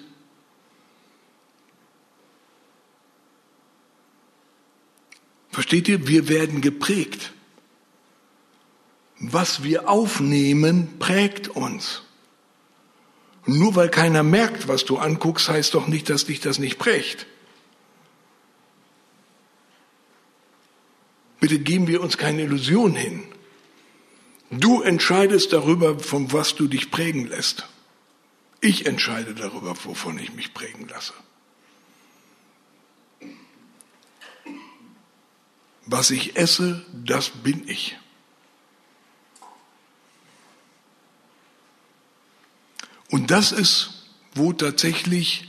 Versteht 5.51 5.89
ihr? 5.89 6.07
Wir 6.07 6.29
werden 6.29 6.61
geprägt. 6.61 7.33
Was 9.19 9.63
wir 9.63 9.89
aufnehmen, 9.89 10.99
prägt 10.99 11.49
uns. 11.49 12.03
Nur 13.47 13.75
weil 13.77 13.89
keiner 13.89 14.23
merkt, 14.23 14.69
was 14.69 14.85
du 14.85 14.99
anguckst, 14.99 15.49
heißt 15.49 15.73
doch 15.73 15.87
nicht, 15.87 16.11
dass 16.11 16.27
dich 16.27 16.41
das 16.41 16.59
nicht 16.59 16.79
prägt. 16.79 17.27
Bitte 21.41 21.59
geben 21.59 21.87
wir 21.87 22.03
uns 22.03 22.17
keine 22.17 22.43
Illusion 22.43 22.95
hin. 22.95 23.25
Du 24.51 24.83
entscheidest 24.83 25.53
darüber, 25.53 25.99
von 25.99 26.33
was 26.33 26.55
du 26.55 26.69
dich 26.69 26.91
prägen 26.91 27.27
lässt. 27.27 27.67
Ich 28.61 28.87
entscheide 28.87 29.35
darüber, 29.35 29.77
wovon 29.85 30.19
ich 30.19 30.33
mich 30.33 30.55
prägen 30.55 30.89
lasse. 30.89 31.13
Was 35.85 36.11
ich 36.11 36.37
esse, 36.37 36.85
das 36.93 37.29
bin 37.29 37.69
ich. 37.69 37.97
Und 43.11 43.31
das 43.31 43.53
ist, 43.53 44.09
wo 44.35 44.53
tatsächlich 44.53 45.46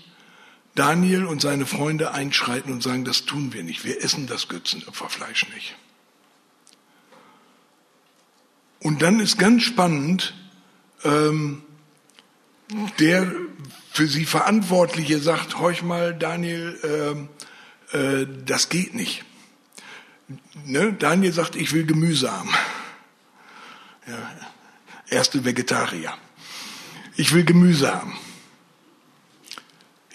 Daniel 0.77 1.25
und 1.25 1.41
seine 1.41 1.65
Freunde 1.65 2.11
einschreiten 2.11 2.71
und 2.71 2.83
sagen, 2.83 3.03
das 3.03 3.25
tun 3.25 3.51
wir 3.51 3.63
nicht. 3.63 3.83
Wir 3.83 4.03
essen 4.03 4.27
das 4.27 4.47
Götzenopferfleisch 4.47 5.49
nicht. 5.55 5.75
Und 8.79 9.01
dann 9.01 9.19
ist 9.19 9.39
ganz 9.39 9.63
spannend, 9.63 10.35
ähm, 11.03 11.63
der 12.99 13.31
für 13.91 14.07
sie 14.07 14.25
Verantwortliche 14.25 15.19
sagt, 15.19 15.57
horch 15.57 15.81
mal, 15.81 16.13
Daniel, 16.13 17.27
äh, 17.91 17.97
äh, 17.97 18.27
das 18.45 18.69
geht 18.69 18.93
nicht. 18.93 19.25
Ne? 20.63 20.93
Daniel 20.93 21.33
sagt, 21.33 21.55
ich 21.55 21.73
will 21.73 21.87
Gemüse 21.87 22.31
haben. 22.31 22.53
Ja, 24.05 24.35
erste 25.09 25.43
Vegetarier. 25.43 26.13
Ich 27.15 27.33
will 27.33 27.45
Gemüse 27.45 27.91
haben. 27.91 28.15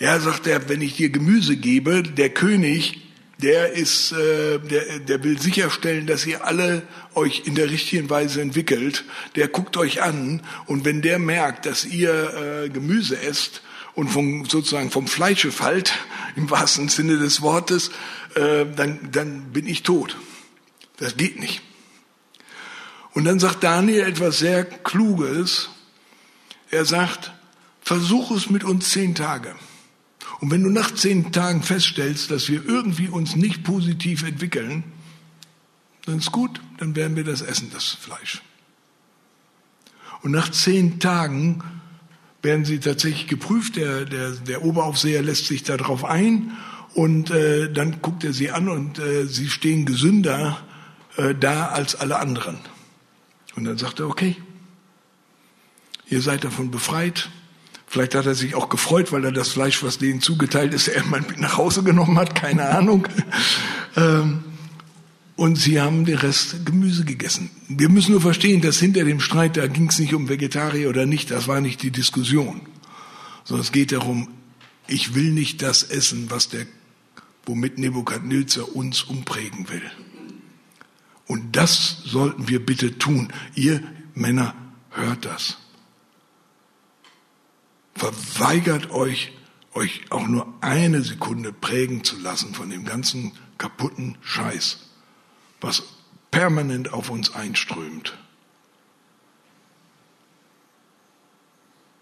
Ja, 0.03 0.19
sagt 0.19 0.49
er, 0.49 0.69
wenn 0.69 0.81
ich 0.81 0.97
dir 0.97 1.11
Gemüse 1.11 1.57
gebe, 1.57 2.03
der 2.03 2.31
König, 2.31 3.03
der 3.41 3.75
ist, 3.75 4.11
äh, 4.11 4.59
der, 4.59 4.99
der 4.99 5.23
will 5.23 5.41
sicherstellen, 5.41 6.09
dass 6.09 6.27
ihr 6.27 6.45
alle 6.45 6.83
euch 7.15 7.43
in 7.45 7.55
der 7.55 7.71
richtigen 7.71 8.11
Weise 8.11 8.41
entwickelt. 8.41 9.05
Der 9.37 9.47
guckt 9.47 9.77
euch 9.77 10.03
an 10.03 10.43
und 10.67 10.85
wenn 10.85 11.03
der 11.03 11.21
merkt, 11.21 11.67
dass 11.67 11.85
ihr 11.85 12.65
äh, 12.65 12.69
Gemüse 12.69 13.17
esst 13.17 13.63
und 13.95 14.09
vom, 14.09 14.45
sozusagen 14.47 14.91
vom 14.91 15.07
Fleische 15.07 15.53
fallt, 15.53 15.93
im 16.35 16.51
wahrsten 16.51 16.89
Sinne 16.89 17.19
des 17.19 17.41
Wortes, 17.41 17.93
äh, 18.35 18.67
dann, 18.75 19.13
dann 19.13 19.53
bin 19.53 19.69
ich 19.69 19.85
tot. 19.85 20.17
Das 20.97 21.17
geht 21.17 21.39
nicht. 21.39 21.63
Und 23.13 23.23
dann 23.23 23.39
sagt 23.39 23.63
Daniel 23.63 24.01
etwas 24.01 24.41
sehr 24.41 24.65
Kluges. 24.65 25.69
Er 26.73 26.87
sagt, 26.87 27.33
versuch 27.83 28.33
es 28.33 28.51
mit 28.51 28.65
uns 28.65 28.91
zehn 28.91 29.15
Tage. 29.15 29.55
Und 30.43 30.51
wenn 30.51 30.65
du 30.65 30.71
nach 30.71 30.93
zehn 30.93 31.31
Tagen 31.31 31.63
feststellst, 31.63 32.33
dass 32.33 32.49
wir 32.49 32.67
irgendwie 32.67 33.07
uns 33.07 33.37
nicht 33.37 33.63
positiv 33.63 34.25
entwickeln, 34.25 34.83
dann 36.05 36.19
ist 36.19 36.33
gut, 36.33 36.61
dann 36.79 36.97
werden 36.97 37.15
wir 37.15 37.23
das 37.23 37.43
essen, 37.43 37.71
das 37.73 37.85
Fleisch. 37.85 38.43
Und 40.23 40.33
nach 40.33 40.51
zehn 40.51 40.99
Tagen 40.99 41.63
werden 42.43 42.65
sie 42.65 42.81
tatsächlich 42.81 43.29
geprüft. 43.29 43.77
Der, 43.77 44.05
der, 44.05 44.33
der 44.33 44.65
Oberaufseher 44.65 45.23
lässt 45.23 45.47
sich 45.47 45.63
darauf 45.63 46.05
ein 46.05 46.51
und 46.95 47.31
äh, 47.31 47.73
dann 47.73 48.03
guckt 48.03 48.25
er 48.25 48.33
sie 48.33 48.51
an 48.51 48.69
und 48.69 48.99
äh, 48.99 49.27
sie 49.27 49.49
stehen 49.49 49.87
gesünder 49.87 50.61
äh, 51.19 51.37
da 51.37 51.67
als 51.67 51.95
alle 51.95 52.19
anderen. 52.19 52.59
Und 53.55 53.63
dann 53.63 53.79
sagt 53.79 54.01
er, 54.01 54.09
okay, 54.09 54.35
ihr 56.09 56.21
seid 56.21 56.43
davon 56.43 56.73
befreit, 56.73 57.31
Vielleicht 57.93 58.15
hat 58.15 58.25
er 58.25 58.35
sich 58.35 58.55
auch 58.55 58.71
gefreut, 58.71 59.13
weil 59.13 59.23
er 59.27 59.33
das 59.33 59.51
Fleisch, 59.51 59.83
was 59.83 59.99
denen 59.99 60.23
zugeteilt 60.23 60.73
ist, 60.73 60.89
er 60.89 61.05
mal 61.05 61.21
mit 61.21 61.39
nach 61.39 61.59
Hause 61.59 61.83
genommen 61.83 62.19
hat, 62.19 62.35
keine 62.35 62.71
Ahnung. 62.71 63.07
Ähm, 63.97 64.45
und 65.37 65.57
sie 65.57 65.79
haben 65.79 66.07
den 66.07 66.17
Rest 66.17 66.65
Gemüse 66.65 67.05
gegessen. 67.05 67.51
Wir 67.69 67.91
müssen 67.91 68.13
nur 68.13 68.23
verstehen, 68.23 68.63
dass 68.63 68.79
hinter 68.79 69.05
dem 69.05 69.21
Streit, 69.21 69.59
da 69.59 69.67
ging 69.67 69.91
es 69.91 69.99
nicht 69.99 70.15
um 70.15 70.31
Vegetarier 70.31 70.89
oder 70.89 71.05
nicht, 71.05 71.31
das 71.31 71.49
war 71.49 71.61
nicht 71.61 71.83
die 71.83 71.91
Diskussion. 71.91 72.63
Sondern 73.45 73.67
es 73.67 73.73
geht 73.73 73.93
darum, 73.93 74.29
ich 74.87 75.15
will 75.15 75.31
nicht 75.31 75.61
das 75.61 75.83
essen, 75.83 76.31
was 76.31 76.49
der, 76.49 76.65
womit 77.45 77.77
Nebukadnezar 77.77 78.75
uns 78.75 79.03
umprägen 79.03 79.69
will. 79.69 79.83
Und 81.27 81.57
das 81.57 81.99
sollten 82.07 82.49
wir 82.49 82.65
bitte 82.65 82.97
tun. 82.97 83.29
Ihr 83.55 83.83
Männer, 84.15 84.55
hört 84.93 85.27
das. 85.27 85.59
Verweigert 87.95 88.91
euch, 88.91 89.33
euch 89.75 90.03
auch 90.11 90.27
nur 90.27 90.53
eine 90.61 91.03
Sekunde 91.03 91.53
prägen 91.53 92.05
zu 92.05 92.19
lassen 92.19 92.55
von 92.55 92.71
dem 92.71 92.85
ganzen 92.85 93.33
kaputten 93.59 94.17
Scheiß, 94.23 94.79
was 95.61 95.83
permanent 96.31 96.93
auf 96.93 97.11
uns 97.11 97.35
einströmt. 97.35 98.19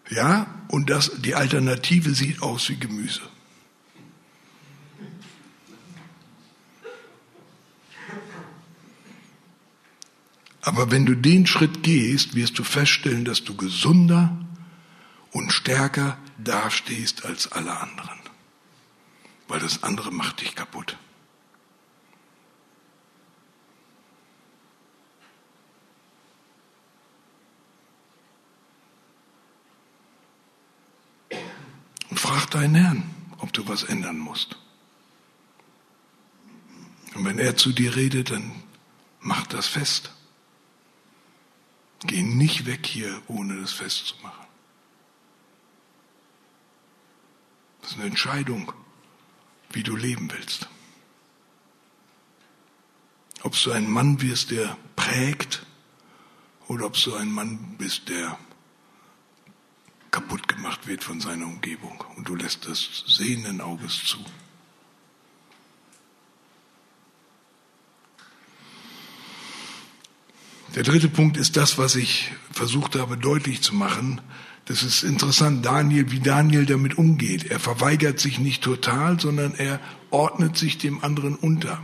Ja, 0.09 0.47
und 0.69 0.91
das, 0.91 1.13
die 1.21 1.35
Alternative 1.35 2.15
sieht 2.15 2.43
aus 2.43 2.69
wie 2.69 2.77
Gemüse. 2.77 3.21
Aber 10.63 10.91
wenn 10.91 11.07
du 11.07 11.17
den 11.17 11.47
Schritt 11.47 11.83
gehst, 11.83 12.35
wirst 12.35 12.59
du 12.59 12.65
feststellen, 12.65 13.25
dass 13.25 13.45
du 13.45 13.57
gesunder, 13.57 14.37
und 15.33 15.53
stärker 15.53 16.19
dastehst 16.39 17.25
als 17.25 17.51
alle 17.53 17.77
anderen. 17.79 18.19
Weil 19.49 19.61
das 19.61 19.83
andere 19.83 20.11
macht 20.11 20.41
dich 20.41 20.55
kaputt. 20.55 20.97
Und 32.11 32.19
frag 32.19 32.51
deinen 32.51 32.75
Herrn, 32.75 33.15
ob 33.39 33.53
du 33.53 33.67
was 33.69 33.85
ändern 33.85 34.19
musst. 34.19 34.57
Und 37.15 37.25
wenn 37.25 37.39
er 37.39 37.57
zu 37.57 37.73
dir 37.73 37.97
redet, 37.97 38.31
dann 38.31 38.63
mach 39.21 39.47
das 39.47 39.67
fest. 39.67 40.13
Geh 42.07 42.23
nicht 42.23 42.67
weg 42.67 42.87
hier, 42.87 43.21
ohne 43.27 43.61
das 43.61 43.73
festzumachen. 43.73 44.40
Das 47.91 47.97
ist 47.97 48.03
eine 48.03 48.11
Entscheidung, 48.11 48.73
wie 49.73 49.83
du 49.83 49.97
leben 49.97 50.31
willst. 50.31 50.69
Ob 53.43 53.61
du 53.61 53.73
ein 53.73 53.91
Mann 53.91 54.21
wirst, 54.21 54.53
der 54.53 54.77
prägt, 54.95 55.67
oder 56.69 56.87
ob 56.87 56.95
du 57.03 57.17
ein 57.17 57.33
Mann 57.33 57.75
bist, 57.79 58.09
der 58.09 58.39
kaputt 60.13 60.47
gemacht 60.47 60.87
wird 60.87 61.03
von 61.03 61.21
seiner 61.21 61.47
Umgebung 61.47 62.05
und 62.15 62.29
du 62.29 62.37
lässt 62.37 62.69
das 62.69 63.03
sehenden 63.09 63.61
Auges 63.61 64.05
zu. 64.05 64.19
Der 70.77 70.85
dritte 70.85 71.09
Punkt 71.09 71.37
ist 71.37 71.57
das, 71.57 71.77
was 71.77 71.97
ich 71.97 72.31
versucht 72.53 72.95
habe 72.95 73.17
deutlich 73.17 73.63
zu 73.63 73.75
machen. 73.75 74.21
Das 74.71 74.85
ist 74.85 75.03
interessant, 75.03 75.67
Daniel, 75.67 76.13
wie 76.13 76.21
Daniel 76.21 76.65
damit 76.65 76.97
umgeht. 76.97 77.51
Er 77.51 77.59
verweigert 77.59 78.21
sich 78.21 78.39
nicht 78.39 78.63
total, 78.63 79.19
sondern 79.19 79.53
er 79.57 79.81
ordnet 80.11 80.57
sich 80.57 80.79
dem 80.79 81.03
anderen 81.03 81.35
unter. 81.35 81.83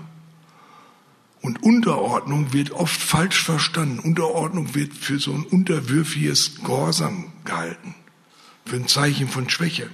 Und 1.41 1.64
Unterordnung 1.64 2.53
wird 2.53 2.70
oft 2.70 3.03
falsch 3.03 3.43
verstanden. 3.43 3.99
Unterordnung 3.99 4.76
wird 4.76 4.95
für 4.95 5.18
so 5.18 5.32
ein 5.32 5.43
unterwürfiges 5.43 6.62
Gehorsam 6.62 7.32
gehalten, 7.45 7.97
für 8.64 8.76
ein 8.76 8.87
Zeichen 8.87 9.26
von 9.26 9.51
Schwäche. 9.51 9.91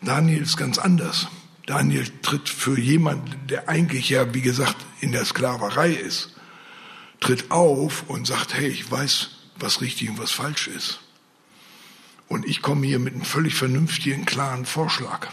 Daniel 0.00 0.42
ist 0.42 0.56
ganz 0.56 0.78
anders. 0.78 1.28
Daniel 1.66 2.08
tritt 2.22 2.48
für 2.48 2.80
jemanden, 2.80 3.46
der 3.46 3.68
eigentlich 3.68 4.08
ja, 4.08 4.34
wie 4.34 4.42
gesagt, 4.42 4.74
in 4.98 5.12
der 5.12 5.24
Sklaverei 5.24 5.92
ist, 5.92 6.34
tritt 7.20 7.52
auf 7.52 8.10
und 8.10 8.26
sagt, 8.26 8.54
hey, 8.54 8.66
ich 8.66 8.90
weiß, 8.90 9.30
was 9.60 9.80
richtig 9.80 10.10
und 10.10 10.18
was 10.18 10.32
falsch 10.32 10.66
ist. 10.66 11.01
Und 12.32 12.46
ich 12.46 12.62
komme 12.62 12.86
hier 12.86 12.98
mit 12.98 13.12
einem 13.12 13.26
völlig 13.26 13.54
vernünftigen, 13.54 14.24
klaren 14.24 14.64
Vorschlag. 14.64 15.28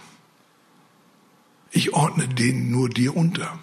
Ich 1.71 1.93
ordne 1.93 2.27
den 2.27 2.71
nur 2.71 2.89
dir 2.89 3.15
unter. 3.15 3.57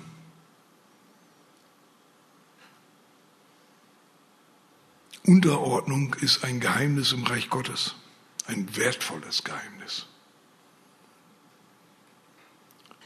Unterordnung 5.26 6.14
ist 6.14 6.44
ein 6.44 6.60
Geheimnis 6.60 7.12
im 7.12 7.24
Reich 7.24 7.50
Gottes, 7.50 7.96
ein 8.46 8.74
wertvolles 8.74 9.44
Geheimnis. 9.44 10.06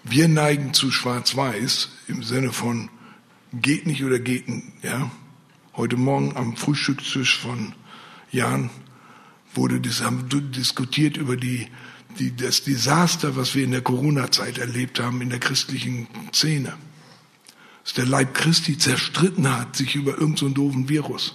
Wir 0.04 0.28
neigen 0.28 0.72
zu 0.74 0.92
Schwarz-Weiß 0.92 1.88
im 2.06 2.22
Sinne 2.22 2.52
von 2.52 2.88
geht 3.52 3.84
nicht 3.84 4.04
oder 4.04 4.20
geht, 4.20 4.46
ja. 4.82 5.10
Heute 5.74 5.96
Morgen 5.96 6.36
am 6.36 6.56
Frühstückstisch 6.56 7.40
von 7.40 7.74
Jan 8.30 8.70
wurde 9.54 9.80
diskutiert 9.80 11.16
über 11.16 11.36
die, 11.36 11.68
die, 12.18 12.34
das 12.34 12.64
Desaster, 12.64 13.36
was 13.36 13.54
wir 13.54 13.64
in 13.64 13.72
der 13.72 13.82
Corona-Zeit 13.82 14.58
erlebt 14.58 15.00
haben 15.00 15.20
in 15.20 15.30
der 15.30 15.40
christlichen 15.40 16.08
Szene. 16.32 16.74
Dass 17.84 17.94
der 17.94 18.06
Leib 18.06 18.34
Christi 18.34 18.78
zerstritten 18.78 19.50
hat, 19.50 19.76
sich 19.76 19.94
über 19.94 20.12
irgendeinen 20.12 20.36
so 20.36 20.48
doofen 20.48 20.88
Virus. 20.88 21.34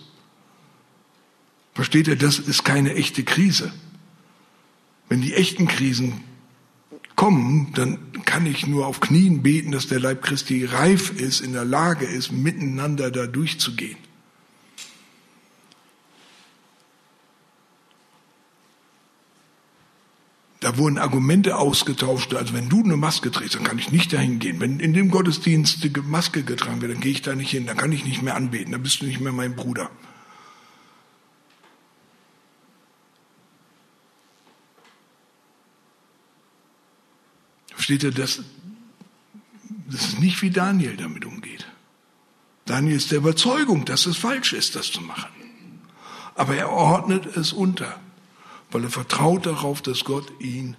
Versteht 1.73 2.07
ihr, 2.07 2.15
das 2.15 2.39
ist 2.39 2.63
keine 2.63 2.95
echte 2.95 3.23
Krise. 3.23 3.73
Wenn 5.09 5.21
die 5.21 5.33
echten 5.33 5.67
Krisen 5.67 6.23
kommen, 7.15 7.73
dann 7.73 7.99
kann 8.23 8.45
ich 8.45 8.65
nur 8.65 8.87
auf 8.87 8.99
Knien 9.01 9.43
beten, 9.43 9.71
dass 9.71 9.87
der 9.87 9.99
Leib 9.99 10.23
Christi 10.23 10.65
reif 10.65 11.11
ist, 11.11 11.41
in 11.41 11.53
der 11.53 11.65
Lage 11.65 12.05
ist, 12.05 12.31
miteinander 12.31 13.11
da 13.11 13.27
durchzugehen. 13.27 13.97
Da 20.65 20.79
wurden 20.79 20.97
Argumente 20.97 21.57
ausgetauscht, 21.57 22.33
also 22.33 22.55
wenn 22.55 22.69
du 22.69 22.83
eine 22.83 22.97
Maske 22.97 23.29
trägst, 23.29 23.53
dann 23.53 23.63
kann 23.63 23.77
ich 23.77 23.91
nicht 23.91 24.11
dahin 24.11 24.39
gehen. 24.39 24.59
Wenn 24.59 24.79
in 24.79 24.93
dem 24.93 25.11
Gottesdienst 25.11 25.83
die 25.83 25.91
Maske 26.01 26.41
getragen 26.41 26.81
wird, 26.81 26.91
dann 26.91 27.01
gehe 27.01 27.11
ich 27.11 27.21
da 27.21 27.35
nicht 27.35 27.51
hin, 27.51 27.67
dann 27.67 27.77
kann 27.77 27.91
ich 27.91 28.03
nicht 28.03 28.23
mehr 28.23 28.35
anbeten, 28.35 28.71
dann 28.71 28.81
bist 28.81 28.99
du 28.99 29.05
nicht 29.05 29.19
mehr 29.19 29.31
mein 29.31 29.55
Bruder. 29.55 29.91
Versteht 37.67 38.01
ihr, 38.01 38.11
das, 38.11 38.41
das 39.87 40.01
ist 40.03 40.19
nicht 40.19 40.41
wie 40.41 40.49
Daniel 40.49 40.97
damit 40.97 41.25
umgeht. 41.25 41.67
Daniel 42.65 42.95
ist 42.95 43.11
der 43.11 43.19
Überzeugung, 43.19 43.85
dass 43.85 44.07
es 44.07 44.17
falsch 44.17 44.53
ist, 44.53 44.75
das 44.75 44.91
zu 44.91 45.01
machen. 45.01 45.29
Aber 46.33 46.55
er 46.55 46.71
ordnet 46.71 47.37
es 47.37 47.53
unter, 47.53 47.99
weil 48.75 48.83
er 48.83 48.89
vertraut 48.89 49.45
darauf, 49.45 49.81
dass 49.81 50.03
Gott 50.03 50.29
ihm 50.39 50.75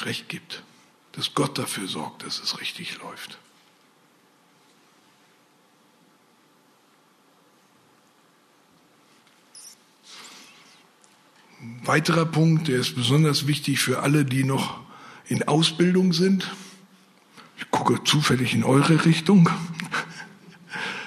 Recht 0.00 0.28
gibt, 0.28 0.64
dass 1.12 1.32
Gott 1.34 1.56
dafür 1.58 1.86
sorgt, 1.86 2.26
dass 2.26 2.40
es 2.40 2.60
richtig 2.60 2.98
läuft. 2.98 3.38
Ein 11.60 11.86
weiterer 11.86 12.26
Punkt, 12.26 12.66
der 12.66 12.80
ist 12.80 12.96
besonders 12.96 13.46
wichtig 13.46 13.78
für 13.78 14.02
alle, 14.02 14.24
die 14.24 14.42
noch 14.42 14.80
in 15.28 15.46
Ausbildung 15.46 16.12
sind. 16.12 16.52
Ich 17.58 17.70
gucke 17.70 18.02
zufällig 18.02 18.54
in 18.54 18.64
eure 18.64 19.04
Richtung. 19.04 19.48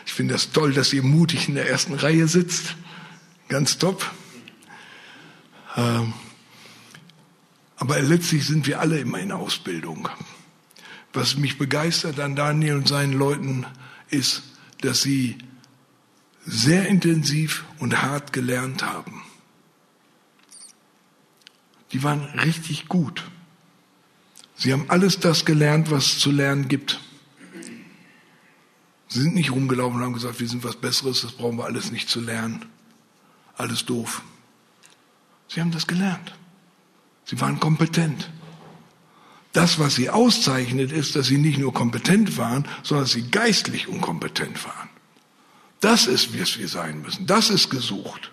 Ich 0.05 0.13
finde 0.13 0.35
das 0.35 0.53
toll, 0.53 0.71
dass 0.71 0.93
ihr 0.93 1.03
mutig 1.03 1.49
in 1.49 1.55
der 1.55 1.69
ersten 1.69 1.95
Reihe 1.95 2.29
sitzt. 2.29 2.77
Ganz 3.49 3.77
top. 3.77 4.09
Ähm, 5.75 6.13
aber 7.79 8.01
letztlich 8.01 8.45
sind 8.45 8.67
wir 8.67 8.81
alle 8.81 8.99
immer 8.99 9.19
in 9.19 9.31
Ausbildung. 9.31 10.09
Was 11.13 11.37
mich 11.37 11.57
begeistert 11.57 12.19
an 12.19 12.35
Daniel 12.35 12.75
und 12.75 12.87
seinen 12.87 13.13
Leuten 13.13 13.65
ist, 14.09 14.43
dass 14.81 15.01
sie 15.01 15.37
sehr 16.45 16.87
intensiv 16.87 17.63
und 17.79 18.01
hart 18.01 18.33
gelernt 18.33 18.83
haben. 18.83 19.23
Die 21.91 22.03
waren 22.03 22.25
richtig 22.39 22.87
gut. 22.87 23.23
Sie 24.55 24.73
haben 24.73 24.89
alles 24.89 25.19
das 25.19 25.45
gelernt, 25.45 25.89
was 25.89 26.05
es 26.05 26.19
zu 26.19 26.31
lernen 26.31 26.67
gibt. 26.67 26.99
Sie 29.07 29.21
sind 29.21 29.35
nicht 29.35 29.51
rumgelaufen 29.51 29.97
und 29.97 30.03
haben 30.03 30.13
gesagt, 30.13 30.39
wir 30.39 30.47
sind 30.47 30.63
was 30.63 30.75
Besseres, 30.75 31.21
das 31.21 31.31
brauchen 31.31 31.57
wir 31.57 31.65
alles 31.65 31.91
nicht 31.91 32.09
zu 32.09 32.19
lernen. 32.19 32.65
Alles 33.55 33.85
doof. 33.85 34.21
Sie 35.47 35.61
haben 35.61 35.71
das 35.71 35.87
gelernt. 35.87 36.33
Sie 37.29 37.39
waren 37.41 37.59
kompetent. 37.59 38.27
Das, 39.51 39.77
was 39.77 39.93
sie 39.93 40.09
auszeichnet, 40.09 40.91
ist, 40.91 41.15
dass 41.15 41.27
sie 41.27 41.37
nicht 41.37 41.59
nur 41.59 41.71
kompetent 41.71 42.37
waren, 42.37 42.67
sondern 42.81 43.03
dass 43.03 43.11
sie 43.11 43.29
geistlich 43.29 43.87
unkompetent 43.87 44.65
waren. 44.65 44.89
Das 45.79 46.07
ist, 46.07 46.33
wie 46.33 46.39
es 46.39 46.57
wir 46.57 46.67
sein 46.67 47.03
müssen. 47.03 47.27
Das 47.27 47.51
ist 47.51 47.69
gesucht. 47.69 48.31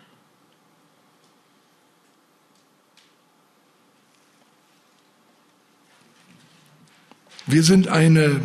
Wir 7.46 7.64
sind 7.64 7.88
eine 7.88 8.40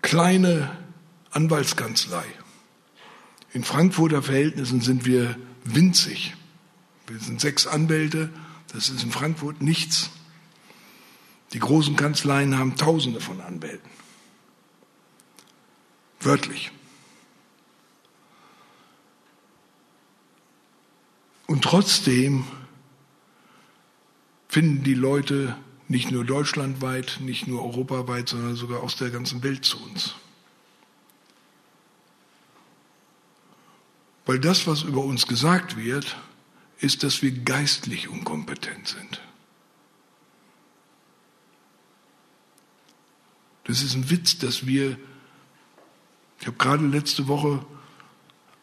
kleine 0.00 0.70
Anwaltskanzlei. 1.32 2.24
In 3.52 3.64
Frankfurter 3.64 4.22
Verhältnissen 4.22 4.80
sind 4.80 5.06
wir 5.06 5.36
winzig. 5.64 6.36
Wir 7.08 7.18
sind 7.18 7.40
sechs 7.40 7.66
Anwälte, 7.66 8.30
das 8.76 8.90
ist 8.90 9.02
in 9.02 9.10
Frankfurt 9.10 9.62
nichts. 9.62 10.10
Die 11.54 11.58
großen 11.58 11.96
Kanzleien 11.96 12.58
haben 12.58 12.76
Tausende 12.76 13.20
von 13.20 13.40
Anwälten. 13.40 13.88
Wörtlich. 16.20 16.70
Und 21.46 21.64
trotzdem 21.64 22.44
finden 24.46 24.84
die 24.84 24.92
Leute 24.92 25.56
nicht 25.88 26.10
nur 26.10 26.26
deutschlandweit, 26.26 27.20
nicht 27.22 27.46
nur 27.46 27.64
europaweit, 27.64 28.28
sondern 28.28 28.56
sogar 28.56 28.82
aus 28.82 28.96
der 28.96 29.08
ganzen 29.08 29.42
Welt 29.42 29.64
zu 29.64 29.82
uns. 29.82 30.16
Weil 34.26 34.38
das, 34.38 34.66
was 34.66 34.82
über 34.82 35.02
uns 35.02 35.26
gesagt 35.26 35.78
wird, 35.78 36.18
ist, 36.78 37.02
dass 37.02 37.22
wir 37.22 37.32
geistlich 37.32 38.08
unkompetent 38.08 38.88
sind. 38.88 39.20
Das 43.64 43.82
ist 43.82 43.94
ein 43.94 44.10
Witz, 44.10 44.38
dass 44.38 44.66
wir, 44.66 44.96
ich 46.40 46.46
habe 46.46 46.56
gerade 46.56 46.86
letzte 46.86 47.26
Woche 47.26 47.64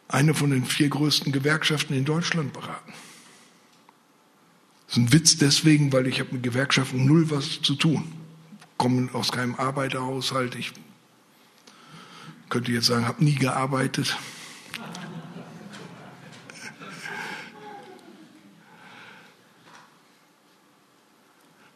eine 0.08 0.34
von 0.34 0.50
den 0.50 0.64
vier 0.64 0.88
größten 0.88 1.32
Gewerkschaften 1.32 1.94
in 1.94 2.04
Deutschland 2.04 2.52
beraten. 2.52 2.92
Das 4.86 4.96
ist 4.96 5.02
ein 5.02 5.12
Witz 5.12 5.36
deswegen, 5.36 5.92
weil 5.92 6.06
ich 6.06 6.20
habe 6.20 6.32
mit 6.32 6.42
Gewerkschaften 6.42 7.04
null 7.04 7.30
was 7.30 7.60
zu 7.60 7.74
tun. 7.74 8.12
Komme 8.78 9.12
aus 9.12 9.32
keinem 9.32 9.56
Arbeiterhaushalt. 9.56 10.54
Ich 10.54 10.72
könnte 12.48 12.72
jetzt 12.72 12.86
sagen, 12.86 13.06
habe 13.06 13.24
nie 13.24 13.34
gearbeitet. 13.34 14.16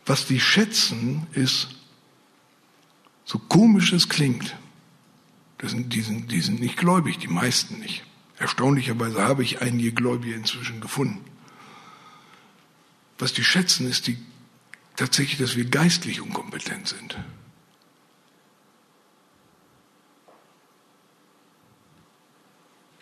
Was 0.09 0.25
die 0.25 0.41
schätzen, 0.41 1.27
ist, 1.33 1.69
so 3.27 3.39
komisch 3.39 3.93
es 3.93 4.09
klingt, 4.09 4.57
das 5.59 5.73
sind, 5.73 5.93
die, 5.93 6.01
sind, 6.01 6.33
die 6.33 6.41
sind 6.41 6.61
nicht 6.61 6.79
gläubig, 6.79 7.19
die 7.19 7.29
meisten 7.29 7.79
nicht. 7.79 8.05
Erstaunlicherweise 8.39 9.23
habe 9.23 9.43
ich 9.43 9.61
einige 9.61 9.93
Gläubige 9.93 10.35
inzwischen 10.35 10.81
gefunden. 10.81 11.23
Was 13.19 13.35
die 13.35 13.45
schätzen, 13.45 13.87
ist 13.87 14.07
die, 14.07 14.17
tatsächlich, 14.97 15.39
dass 15.39 15.57
wir 15.57 15.67
geistlich 15.67 16.23
unkompetent 16.23 16.89
sind. 16.89 17.19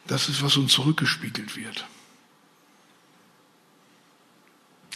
Das 0.09 0.28
ist, 0.28 0.42
was 0.42 0.57
uns 0.57 0.72
zurückgespiegelt 0.72 1.57
wird. 1.57 1.86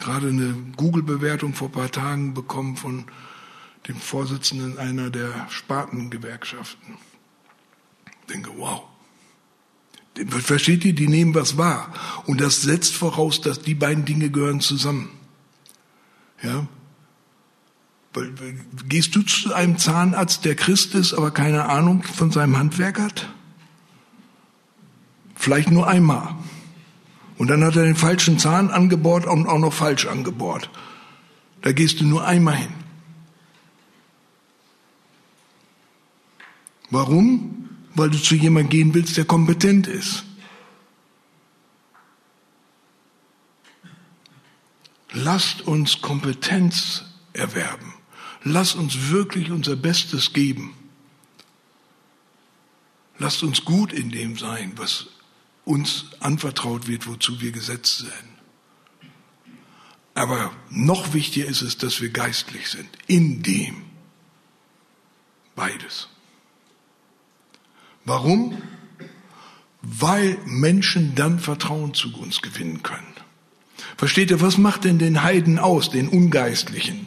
Gerade 0.00 0.28
eine 0.28 0.54
Google-Bewertung 0.76 1.54
vor 1.54 1.68
ein 1.68 1.72
paar 1.72 1.90
Tagen 1.90 2.34
bekommen 2.34 2.76
von 2.76 3.04
dem 3.86 3.96
Vorsitzenden 3.96 4.78
einer 4.78 5.10
der 5.10 5.46
Spartengewerkschaften. 5.50 6.96
Ich 8.06 8.34
denke, 8.34 8.50
wow. 8.56 8.84
Versteht 10.28 10.84
ihr, 10.84 10.94
die 10.94 11.08
nehmen 11.08 11.34
was 11.34 11.56
wahr. 11.56 11.92
Und 12.26 12.40
das 12.40 12.62
setzt 12.62 12.94
voraus, 12.94 13.40
dass 13.40 13.60
die 13.60 13.74
beiden 13.74 14.04
Dinge 14.04 14.30
gehören 14.30 14.60
zusammen. 14.60 15.10
Ja? 16.42 16.66
Gehst 18.88 19.14
du 19.14 19.22
zu 19.22 19.54
einem 19.54 19.78
Zahnarzt, 19.78 20.44
der 20.44 20.56
Christ 20.56 20.94
ist, 20.94 21.14
aber 21.14 21.30
keine 21.30 21.68
Ahnung 21.68 22.02
von 22.02 22.32
seinem 22.32 22.58
Handwerk 22.58 22.98
hat? 22.98 23.28
Vielleicht 25.36 25.70
nur 25.70 25.86
einmal. 25.86 26.34
Und 27.40 27.48
dann 27.48 27.64
hat 27.64 27.74
er 27.74 27.84
den 27.84 27.96
falschen 27.96 28.38
Zahn 28.38 28.70
angebohrt 28.70 29.24
und 29.24 29.46
auch 29.46 29.58
noch 29.58 29.72
falsch 29.72 30.04
angebohrt. 30.04 30.68
Da 31.62 31.72
gehst 31.72 31.98
du 31.98 32.04
nur 32.04 32.26
einmal 32.26 32.56
hin. 32.56 32.74
Warum? 36.90 37.70
Weil 37.94 38.10
du 38.10 38.18
zu 38.18 38.34
jemandem 38.34 38.68
gehen 38.68 38.92
willst, 38.92 39.16
der 39.16 39.24
kompetent 39.24 39.86
ist. 39.86 40.24
Lasst 45.12 45.62
uns 45.62 46.02
Kompetenz 46.02 47.04
erwerben. 47.32 47.94
Lasst 48.44 48.74
uns 48.74 49.08
wirklich 49.08 49.50
unser 49.50 49.76
Bestes 49.76 50.34
geben. 50.34 50.74
Lasst 53.16 53.42
uns 53.42 53.64
gut 53.64 53.94
in 53.94 54.10
dem 54.10 54.36
sein, 54.36 54.74
was 54.76 55.06
uns 55.70 56.06
anvertraut 56.18 56.88
wird, 56.88 57.06
wozu 57.06 57.40
wir 57.40 57.52
gesetzt 57.52 57.98
sind. 57.98 58.12
Aber 60.14 60.50
noch 60.68 61.14
wichtiger 61.14 61.46
ist 61.46 61.62
es, 61.62 61.78
dass 61.78 62.00
wir 62.00 62.10
geistlich 62.10 62.68
sind. 62.68 62.88
In 63.06 63.42
dem. 63.42 63.82
Beides. 65.54 66.08
Warum? 68.04 68.60
Weil 69.82 70.36
Menschen 70.44 71.14
dann 71.14 71.38
Vertrauen 71.38 71.94
zu 71.94 72.14
uns 72.18 72.42
gewinnen 72.42 72.82
können. 72.82 73.14
Versteht 73.96 74.30
ihr, 74.30 74.40
was 74.40 74.58
macht 74.58 74.84
denn 74.84 74.98
den 74.98 75.22
Heiden 75.22 75.58
aus, 75.58 75.90
den 75.90 76.08
Ungeistlichen? 76.08 77.06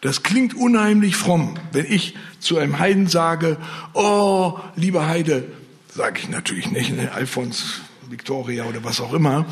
Das 0.00 0.22
klingt 0.22 0.54
unheimlich 0.54 1.16
fromm, 1.16 1.58
wenn 1.72 1.90
ich 1.90 2.14
zu 2.38 2.58
einem 2.58 2.78
Heiden 2.78 3.06
sage, 3.06 3.56
oh, 3.94 4.58
lieber 4.76 5.06
Heide, 5.06 5.50
sage 5.88 6.20
ich 6.20 6.28
natürlich 6.28 6.70
nicht, 6.70 6.94
ne, 6.94 7.12
Alfons, 7.12 7.80
Victoria 8.14 8.64
oder 8.64 8.84
was 8.84 9.00
auch 9.00 9.12
immer, 9.12 9.44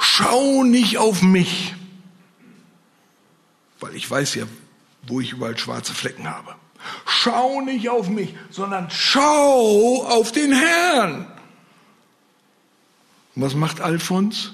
schau 0.00 0.64
nicht 0.64 0.98
auf 0.98 1.22
mich, 1.22 1.72
weil 3.78 3.94
ich 3.94 4.10
weiß 4.10 4.34
ja, 4.34 4.44
wo 5.06 5.20
ich 5.20 5.30
überall 5.32 5.56
schwarze 5.56 5.94
Flecken 5.94 6.28
habe. 6.28 6.56
Schau 7.06 7.60
nicht 7.60 7.88
auf 7.88 8.08
mich, 8.08 8.34
sondern 8.50 8.90
schau 8.90 10.04
auf 10.04 10.32
den 10.32 10.52
Herrn. 10.52 11.26
Und 13.36 13.42
was 13.42 13.54
macht 13.54 13.80
Alfons? 13.80 14.52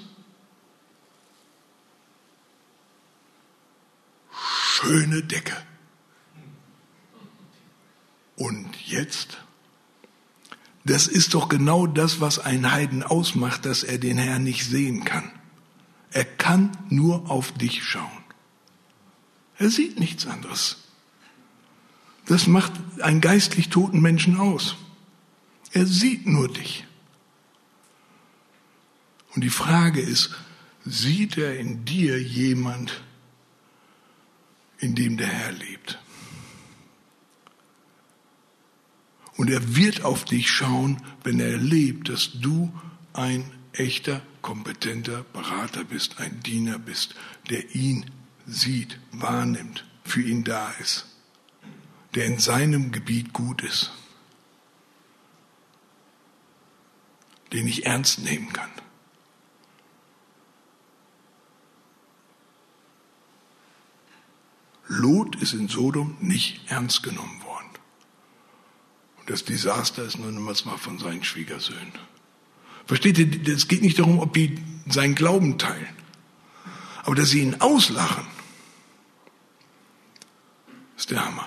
Schöne 4.31 5.23
Decke. 5.23 5.57
Und 8.35 8.69
jetzt? 8.85 9.39
Das 10.87 11.07
ist 11.07 11.33
doch 11.33 11.49
genau 11.49 11.85
das, 11.85 12.21
was 12.21 12.39
ein 12.39 12.71
Heiden 12.71 13.03
ausmacht, 13.03 13.65
dass 13.65 13.83
er 13.83 13.97
den 13.97 14.17
Herrn 14.17 14.45
nicht 14.45 14.63
sehen 14.63 15.03
kann. 15.03 15.29
Er 16.11 16.23
kann 16.23 16.71
nur 16.89 17.29
auf 17.29 17.51
dich 17.51 17.83
schauen. 17.83 18.23
Er 19.57 19.69
sieht 19.69 19.99
nichts 19.99 20.25
anderes. 20.25 20.77
Das 22.25 22.47
macht 22.47 22.71
einen 23.01 23.19
geistlich 23.19 23.67
toten 23.67 23.99
Menschen 23.99 24.39
aus. 24.39 24.77
Er 25.73 25.85
sieht 25.85 26.25
nur 26.25 26.47
dich. 26.47 26.85
Und 29.35 29.43
die 29.43 29.49
Frage 29.49 29.99
ist, 29.99 30.35
sieht 30.85 31.37
er 31.37 31.59
in 31.59 31.83
dir 31.83 32.17
jemand, 32.21 33.03
in 34.77 34.95
dem 34.95 35.17
der 35.17 35.27
Herr 35.27 35.51
lebt? 35.51 35.99
Und 39.37 39.51
er 39.51 39.75
wird 39.75 40.03
auf 40.03 40.25
dich 40.25 40.49
schauen, 40.49 41.01
wenn 41.23 41.39
er 41.39 41.51
erlebt, 41.51 42.09
dass 42.09 42.31
du 42.33 42.73
ein 43.13 43.49
echter, 43.71 44.21
kompetenter 44.41 45.23
Berater 45.31 45.83
bist, 45.83 46.19
ein 46.19 46.39
Diener 46.41 46.79
bist, 46.79 47.15
der 47.49 47.75
ihn 47.75 48.09
sieht, 48.47 48.99
wahrnimmt, 49.11 49.85
für 50.03 50.21
ihn 50.21 50.43
da 50.43 50.71
ist, 50.79 51.05
der 52.15 52.25
in 52.25 52.39
seinem 52.39 52.91
Gebiet 52.91 53.33
gut 53.33 53.61
ist, 53.61 53.91
den 57.53 57.67
ich 57.67 57.85
ernst 57.85 58.19
nehmen 58.19 58.51
kann. 58.53 58.71
Lot 64.87 65.35
ist 65.35 65.53
in 65.53 65.67
Sodom 65.67 66.17
nicht 66.21 66.61
ernst 66.71 67.03
genommen. 67.03 67.36
Das 69.27 69.43
Desaster 69.43 70.03
ist 70.03 70.17
nur 70.17 70.31
niemals 70.31 70.65
mal 70.65 70.77
von 70.77 70.97
seinen 70.99 71.23
Schwiegersöhnen. 71.23 71.91
Versteht 72.85 73.17
ihr, 73.17 73.53
es 73.53 73.67
geht 73.67 73.81
nicht 73.81 73.99
darum, 73.99 74.19
ob 74.19 74.33
die 74.33 74.57
seinen 74.87 75.15
Glauben 75.15 75.57
teilen, 75.57 75.95
aber 77.03 77.15
dass 77.15 77.29
sie 77.29 77.41
ihn 77.41 77.59
auslachen, 77.59 78.25
ist 80.97 81.11
der 81.11 81.25
Hammer. 81.25 81.45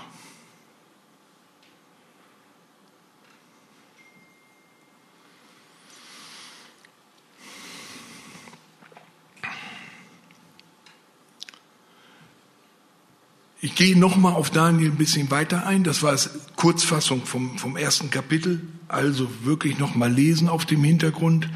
Ich 13.62 13.74
gehe 13.74 13.98
nochmal 13.98 14.32
auf 14.32 14.48
Daniel 14.48 14.90
ein 14.90 14.96
bisschen 14.96 15.30
weiter 15.30 15.66
ein. 15.66 15.84
Das 15.84 16.02
war 16.02 16.14
es 16.14 16.30
Kurzfassung 16.56 17.26
vom, 17.26 17.58
vom 17.58 17.76
ersten 17.76 18.10
Kapitel. 18.10 18.62
Also 18.88 19.28
wirklich 19.44 19.78
nochmal 19.78 20.10
lesen 20.10 20.48
auf 20.48 20.64
dem 20.64 20.82
Hintergrund. 20.82 21.46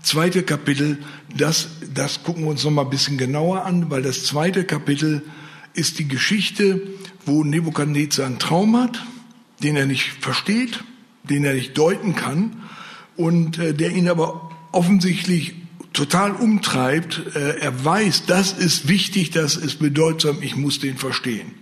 Zweite 0.00 0.44
Kapitel, 0.44 0.98
das, 1.36 1.68
das 1.92 2.22
gucken 2.22 2.44
wir 2.44 2.50
uns 2.50 2.62
nochmal 2.62 2.84
ein 2.84 2.90
bisschen 2.90 3.18
genauer 3.18 3.64
an, 3.64 3.90
weil 3.90 4.02
das 4.02 4.24
zweite 4.24 4.62
Kapitel 4.62 5.22
ist 5.74 5.98
die 5.98 6.06
Geschichte, 6.06 6.80
wo 7.26 7.42
Nebukadnezar 7.42 8.26
einen 8.26 8.38
Traum 8.38 8.76
hat, 8.76 9.04
den 9.64 9.74
er 9.74 9.86
nicht 9.86 10.12
versteht, 10.20 10.84
den 11.24 11.44
er 11.44 11.54
nicht 11.54 11.76
deuten 11.76 12.14
kann 12.14 12.62
und 13.16 13.58
äh, 13.58 13.74
der 13.74 13.90
ihn 13.90 14.08
aber 14.08 14.50
offensichtlich 14.70 15.56
total 15.98 16.30
umtreibt. 16.30 17.34
Äh, 17.34 17.58
er 17.58 17.84
weiß, 17.84 18.26
das 18.26 18.52
ist 18.52 18.86
wichtig, 18.86 19.30
das 19.30 19.56
ist 19.56 19.80
bedeutsam, 19.80 20.38
ich 20.42 20.54
muss 20.54 20.78
den 20.78 20.96
verstehen. 20.96 21.54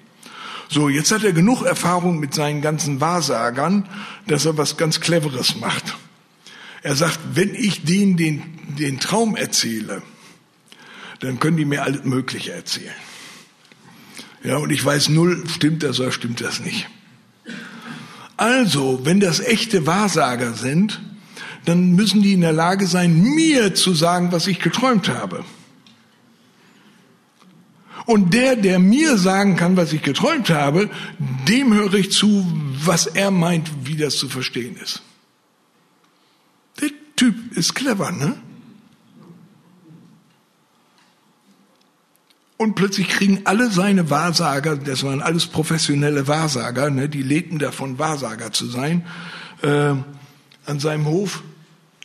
So, 0.68 0.90
jetzt 0.90 1.10
hat 1.10 1.24
er 1.24 1.32
genug 1.32 1.62
Erfahrung 1.62 2.20
mit 2.20 2.34
seinen 2.34 2.60
ganzen 2.60 3.00
Wahrsagern, 3.00 3.88
dass 4.26 4.44
er 4.44 4.58
was 4.58 4.76
ganz 4.76 5.00
Cleveres 5.00 5.56
macht. 5.56 5.96
Er 6.82 6.96
sagt, 6.96 7.18
wenn 7.32 7.54
ich 7.54 7.84
denen 7.84 8.16
den, 8.16 8.42
den 8.78 9.00
Traum 9.00 9.36
erzähle, 9.36 10.02
dann 11.20 11.40
können 11.40 11.56
die 11.56 11.64
mir 11.64 11.84
alles 11.84 12.04
Mögliche 12.04 12.52
erzählen. 12.52 12.94
Ja, 14.44 14.58
und 14.58 14.70
ich 14.70 14.84
weiß 14.84 15.08
null, 15.08 15.44
stimmt 15.48 15.82
das 15.82 15.98
oder 15.98 16.12
stimmt 16.12 16.42
das 16.42 16.60
nicht. 16.60 16.88
Also, 18.36 19.00
wenn 19.04 19.18
das 19.18 19.40
echte 19.40 19.86
Wahrsager 19.86 20.52
sind, 20.52 21.00
dann 21.66 21.92
müssen 21.92 22.22
die 22.22 22.32
in 22.32 22.40
der 22.40 22.52
Lage 22.52 22.86
sein, 22.86 23.22
mir 23.22 23.74
zu 23.74 23.92
sagen, 23.92 24.32
was 24.32 24.46
ich 24.46 24.60
geträumt 24.60 25.08
habe. 25.08 25.44
Und 28.06 28.32
der, 28.32 28.54
der 28.54 28.78
mir 28.78 29.18
sagen 29.18 29.56
kann, 29.56 29.76
was 29.76 29.92
ich 29.92 30.02
geträumt 30.02 30.48
habe, 30.48 30.88
dem 31.48 31.74
höre 31.74 31.94
ich 31.94 32.12
zu, 32.12 32.46
was 32.84 33.06
er 33.06 33.32
meint, 33.32 33.68
wie 33.84 33.96
das 33.96 34.16
zu 34.16 34.28
verstehen 34.28 34.76
ist. 34.76 35.02
Der 36.80 36.90
Typ 37.16 37.56
ist 37.56 37.74
clever, 37.74 38.12
ne? 38.12 38.36
Und 42.58 42.74
plötzlich 42.74 43.08
kriegen 43.08 43.42
alle 43.44 43.70
seine 43.70 44.08
Wahrsager, 44.08 44.76
das 44.76 45.02
waren 45.02 45.20
alles 45.20 45.46
professionelle 45.46 46.26
Wahrsager, 46.26 46.88
ne, 46.88 47.08
die 47.08 47.22
lebten 47.22 47.58
davon, 47.58 47.98
Wahrsager 47.98 48.50
zu 48.50 48.66
sein, 48.66 49.04
äh, 49.62 49.94
an 50.64 50.80
seinem 50.80 51.04
Hof, 51.04 51.42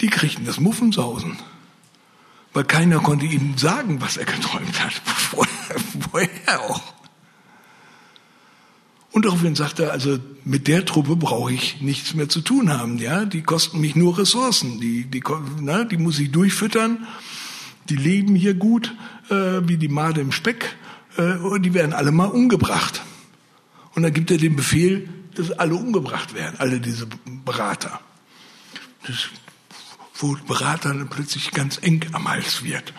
die 0.02 0.08
kriegten 0.08 0.45
das 0.45 0.60
Muffensausen. 0.60 1.38
Weil 2.54 2.66
keiner 2.66 2.99
konnte 2.99 3.26
ihm 3.26 3.58
sagen, 3.58 4.02
was 4.02 4.18
er 4.18 4.26
geträumt 4.26 4.84
hat. 4.84 5.02
Woher 6.12 6.62
auch? 6.62 6.82
Und 9.12 9.26
daraufhin 9.26 9.56
sagte 9.56 9.84
er, 9.84 9.91
also 9.91 10.20
mit 10.43 10.68
der 10.68 10.86
Truppe 10.86 11.16
brauche 11.16 11.52
ich 11.54 11.82
nichts 11.82 12.14
mehr 12.14 12.30
zu 12.30 12.41
tun 12.41 12.70
haben. 12.70 12.97
Ja, 12.97 13.26
die 13.26 13.41
kosten 13.41 13.80
mich 13.80 13.95
nur 13.95 14.18
Ressourcen. 14.18 14.80
Die, 14.80 15.06
die, 15.06 15.24
na, 15.60 15.84
die 15.84 15.97
muss 15.97 16.20
ich 16.20 16.32
durchfüttern. 16.32 17.08
Die 17.89 17.95
leben 17.95 18.36
hier 18.36 18.54
gut 18.54 18.95
äh, 19.30 19.68
wie 19.68 19.78
die 19.78 19.89
Made 19.89 20.20
im 20.20 20.32
Speck 20.32 20.76
äh, 21.18 21.60
die 21.60 21.74
werden 21.74 21.93
alle 21.93 22.12
mal 22.12 22.26
umgebracht. 22.26 23.02
Und 23.95 24.04
dann 24.04 24.14
gibt 24.14 24.32
er 24.32 24.38
den 24.38 24.56
Befehl, 24.56 25.10
dass 25.36 25.52
alle 25.52 25.76
umgebracht 25.76 26.34
werden, 26.34 26.56
alle 26.60 26.80
diese 26.80 27.08
Berater. 27.45 27.99
Das, 29.06 29.30
wo 30.22 30.36
Berater 30.47 30.89
dann 30.89 31.09
plötzlich 31.09 31.51
ganz 31.51 31.80
eng 31.82 32.05
am 32.13 32.28
Hals 32.30 32.63
wird. 32.63 32.93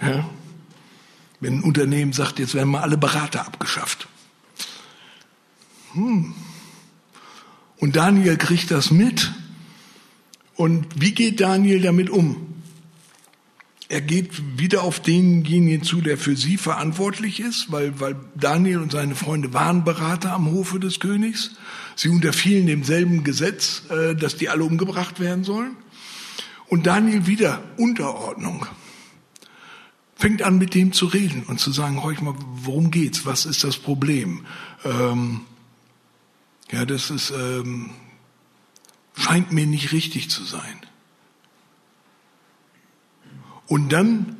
Ja? 0.00 0.28
Wenn 1.40 1.58
ein 1.58 1.62
Unternehmen 1.62 2.12
sagt, 2.12 2.38
jetzt 2.38 2.54
werden 2.54 2.70
mal 2.70 2.82
alle 2.82 2.96
Berater 2.96 3.46
abgeschafft. 3.46 4.08
Hm. 5.92 6.34
Und 7.78 7.96
Daniel 7.96 8.36
kriegt 8.36 8.70
das 8.70 8.90
mit. 8.90 9.32
Und 10.54 10.86
wie 11.00 11.12
geht 11.12 11.40
Daniel 11.40 11.82
damit 11.82 12.08
um? 12.08 12.55
Er 13.88 14.00
geht 14.00 14.58
wieder 14.58 14.82
auf 14.82 15.00
denjenigen 15.00 15.84
zu, 15.84 16.00
der 16.00 16.18
für 16.18 16.36
sie 16.36 16.56
verantwortlich 16.56 17.38
ist, 17.38 17.70
weil, 17.70 18.00
weil 18.00 18.16
Daniel 18.34 18.78
und 18.78 18.90
seine 18.90 19.14
Freunde 19.14 19.54
waren 19.54 19.84
Berater 19.84 20.32
am 20.32 20.50
Hofe 20.50 20.80
des 20.80 20.98
Königs. 20.98 21.52
Sie 21.94 22.08
unterfielen 22.08 22.66
demselben 22.66 23.22
Gesetz, 23.22 23.82
äh, 23.90 24.16
dass 24.16 24.36
die 24.36 24.48
alle 24.48 24.64
umgebracht 24.64 25.20
werden 25.20 25.44
sollen. 25.44 25.76
Und 26.68 26.86
Daniel 26.86 27.28
wieder 27.28 27.62
Unterordnung. 27.76 28.66
Fängt 30.16 30.42
an, 30.42 30.58
mit 30.58 30.74
dem 30.74 30.92
zu 30.92 31.06
reden 31.06 31.44
und 31.44 31.60
zu 31.60 31.70
sagen, 31.70 32.02
horch 32.02 32.20
mal, 32.20 32.34
worum 32.38 32.90
geht's? 32.90 33.24
Was 33.24 33.46
ist 33.46 33.62
das 33.62 33.76
Problem? 33.76 34.46
Ähm, 34.84 35.42
ja, 36.72 36.84
das 36.84 37.10
ist, 37.10 37.30
ähm, 37.30 37.90
scheint 39.14 39.52
mir 39.52 39.66
nicht 39.66 39.92
richtig 39.92 40.28
zu 40.28 40.42
sein. 40.42 40.85
Und 43.66 43.92
dann 43.92 44.36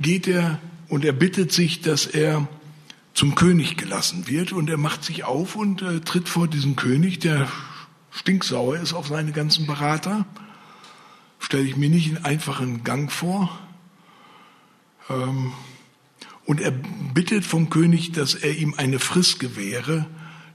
geht 0.00 0.26
er 0.28 0.60
und 0.88 1.04
er 1.04 1.12
bittet 1.12 1.52
sich, 1.52 1.80
dass 1.80 2.06
er 2.06 2.48
zum 3.14 3.34
König 3.34 3.76
gelassen 3.76 4.28
wird 4.28 4.52
und 4.52 4.70
er 4.70 4.76
macht 4.76 5.02
sich 5.02 5.24
auf 5.24 5.56
und 5.56 5.82
äh, 5.82 6.00
tritt 6.00 6.28
vor 6.28 6.46
diesen 6.46 6.76
König, 6.76 7.18
der 7.18 7.48
stinksauer 8.12 8.76
ist 8.76 8.92
auf 8.92 9.08
seine 9.08 9.32
ganzen 9.32 9.66
Berater. 9.66 10.24
Stelle 11.40 11.64
ich 11.64 11.76
mir 11.76 11.88
nicht 11.88 12.08
einen 12.08 12.24
einfachen 12.24 12.84
Gang 12.84 13.10
vor. 13.10 13.58
Ähm, 15.10 15.52
und 16.46 16.60
er 16.60 16.70
bittet 16.70 17.44
vom 17.44 17.70
König, 17.70 18.12
dass 18.12 18.34
er 18.34 18.56
ihm 18.56 18.74
eine 18.76 19.00
Frist 19.00 19.40
gewähre, 19.40 20.06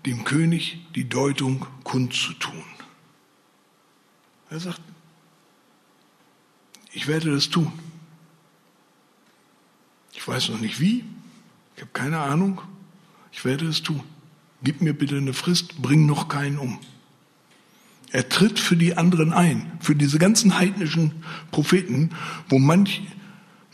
dem 0.06 0.24
König 0.24 0.80
die 0.96 1.08
Deutung 1.08 1.66
kundzutun. 1.84 2.64
Er 4.50 4.60
sagt, 4.60 4.82
ich 6.94 7.08
werde 7.08 7.32
das 7.32 7.50
tun. 7.50 7.72
Ich 10.24 10.28
weiß 10.30 10.52
noch 10.52 10.62
nicht 10.62 10.80
wie, 10.80 11.04
ich 11.76 11.82
habe 11.82 11.92
keine 11.92 12.20
Ahnung, 12.20 12.62
ich 13.34 13.44
werde 13.44 13.68
es 13.68 13.84
tun. 13.84 14.00
Gib 14.64 14.80
mir 14.80 14.94
bitte 14.94 15.18
eine 15.18 15.34
Frist, 15.34 15.82
bring 15.82 16.06
noch 16.06 16.30
keinen 16.30 16.60
um. 16.60 16.80
Er 18.10 18.30
tritt 18.30 18.58
für 18.58 18.78
die 18.78 18.96
anderen 18.96 19.34
ein, 19.34 19.74
für 19.82 19.98
diese 19.98 20.20
ganzen 20.20 20.58
heidnischen 20.58 21.26
Propheten, 21.52 22.12
wo 22.48 22.58
manch, 22.58 23.02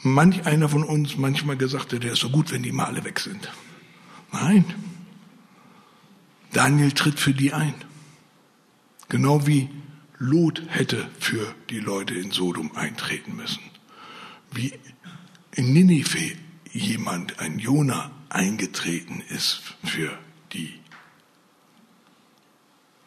manch 0.02 0.48
einer 0.48 0.70
von 0.70 0.84
uns 0.84 1.18
manchmal 1.18 1.56
gesagt 1.56 1.94
hat, 1.94 2.02
der 2.02 2.14
ist 2.14 2.22
so 2.22 2.32
gut, 2.32 2.52
wenn 2.52 2.64
die 2.64 2.72
mal 2.72 2.86
alle 2.86 3.04
weg 3.04 3.20
sind. 3.20 3.52
Nein. 4.32 4.66
Daniel 6.52 6.94
tritt 6.94 7.20
für 7.20 7.36
die 7.36 7.54
ein. 7.54 7.76
Genau 9.08 9.46
wie 9.46 9.70
Lot 10.18 10.64
hätte 10.70 11.08
für 11.20 11.54
die 11.70 11.80
Leute 11.80 12.16
in 12.16 12.32
Sodom 12.32 12.76
eintreten 12.76 13.36
müssen. 13.36 13.62
Wie 14.52 14.74
in 15.52 15.74
Ninive 15.74 16.36
jemand, 16.72 17.40
ein 17.40 17.60
Jona, 17.60 18.12
eingetreten 18.30 19.22
ist 19.30 19.62
für 19.84 20.18
die. 20.54 20.74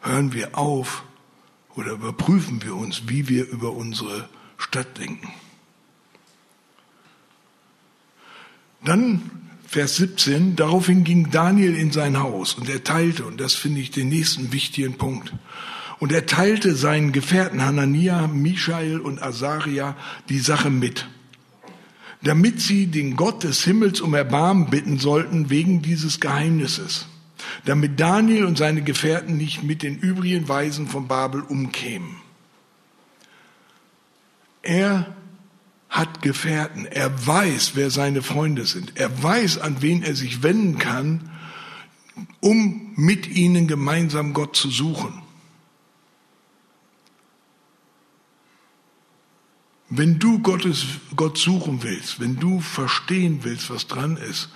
Hören 0.01 0.33
wir 0.33 0.57
auf 0.57 1.03
oder 1.75 1.93
überprüfen 1.93 2.61
wir 2.61 2.75
uns, 2.75 3.03
wie 3.07 3.29
wir 3.29 3.47
über 3.47 3.71
unsere 3.71 4.27
Stadt 4.57 4.97
denken. 4.97 5.31
Dann 8.83 9.31
Vers 9.65 9.95
17, 9.95 10.55
daraufhin 10.55 11.03
ging 11.03 11.31
Daniel 11.31 11.75
in 11.75 11.91
sein 11.91 12.19
Haus 12.19 12.53
und 12.53 12.69
er 12.69 12.83
teilte, 12.83 13.25
und 13.25 13.39
das 13.39 13.55
finde 13.55 13.79
ich 13.79 13.89
den 13.91 14.09
nächsten 14.09 14.51
wichtigen 14.51 14.97
Punkt, 14.97 15.33
und 15.99 16.11
er 16.11 16.25
teilte 16.25 16.75
seinen 16.75 17.11
Gefährten 17.11 17.63
Hanania, 17.63 18.27
Michael 18.27 18.99
und 18.99 19.23
Asaria 19.23 19.95
die 20.29 20.39
Sache 20.39 20.69
mit 20.69 21.07
damit 22.23 22.61
sie 22.61 22.87
den 22.87 23.15
Gott 23.15 23.43
des 23.43 23.63
Himmels 23.63 24.01
um 24.01 24.13
Erbarmen 24.13 24.69
bitten 24.69 24.97
sollten 24.99 25.49
wegen 25.49 25.81
dieses 25.81 26.19
Geheimnisses, 26.19 27.07
damit 27.65 27.99
Daniel 27.99 28.45
und 28.45 28.57
seine 28.57 28.81
Gefährten 28.81 29.37
nicht 29.37 29.63
mit 29.63 29.83
den 29.83 29.97
übrigen 29.97 30.47
Weisen 30.47 30.87
von 30.87 31.07
Babel 31.07 31.41
umkämen. 31.41 32.15
Er 34.61 35.13
hat 35.89 36.21
Gefährten, 36.21 36.85
er 36.85 37.27
weiß, 37.27 37.73
wer 37.75 37.91
seine 37.91 38.21
Freunde 38.21 38.65
sind, 38.65 38.93
er 38.95 39.21
weiß, 39.21 39.59
an 39.59 39.81
wen 39.81 40.01
er 40.01 40.15
sich 40.15 40.41
wenden 40.41 40.79
kann, 40.79 41.29
um 42.39 42.93
mit 42.95 43.27
ihnen 43.27 43.67
gemeinsam 43.67 44.33
Gott 44.33 44.55
zu 44.55 44.69
suchen. 44.69 45.22
Wenn 49.95 50.17
du 50.17 50.39
Gottes, 50.39 50.85
Gott 51.15 51.37
suchen 51.37 51.83
willst, 51.83 52.19
wenn 52.19 52.39
du 52.39 52.61
verstehen 52.61 53.43
willst, 53.43 53.69
was 53.69 53.85
dran 53.85 54.17
ist, 54.17 54.49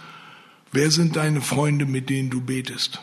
wer 0.72 0.90
sind 0.90 1.16
deine 1.16 1.42
Freunde, 1.42 1.86
mit 1.86 2.10
denen 2.10 2.32
du 2.32 2.42
betest? 2.42 3.00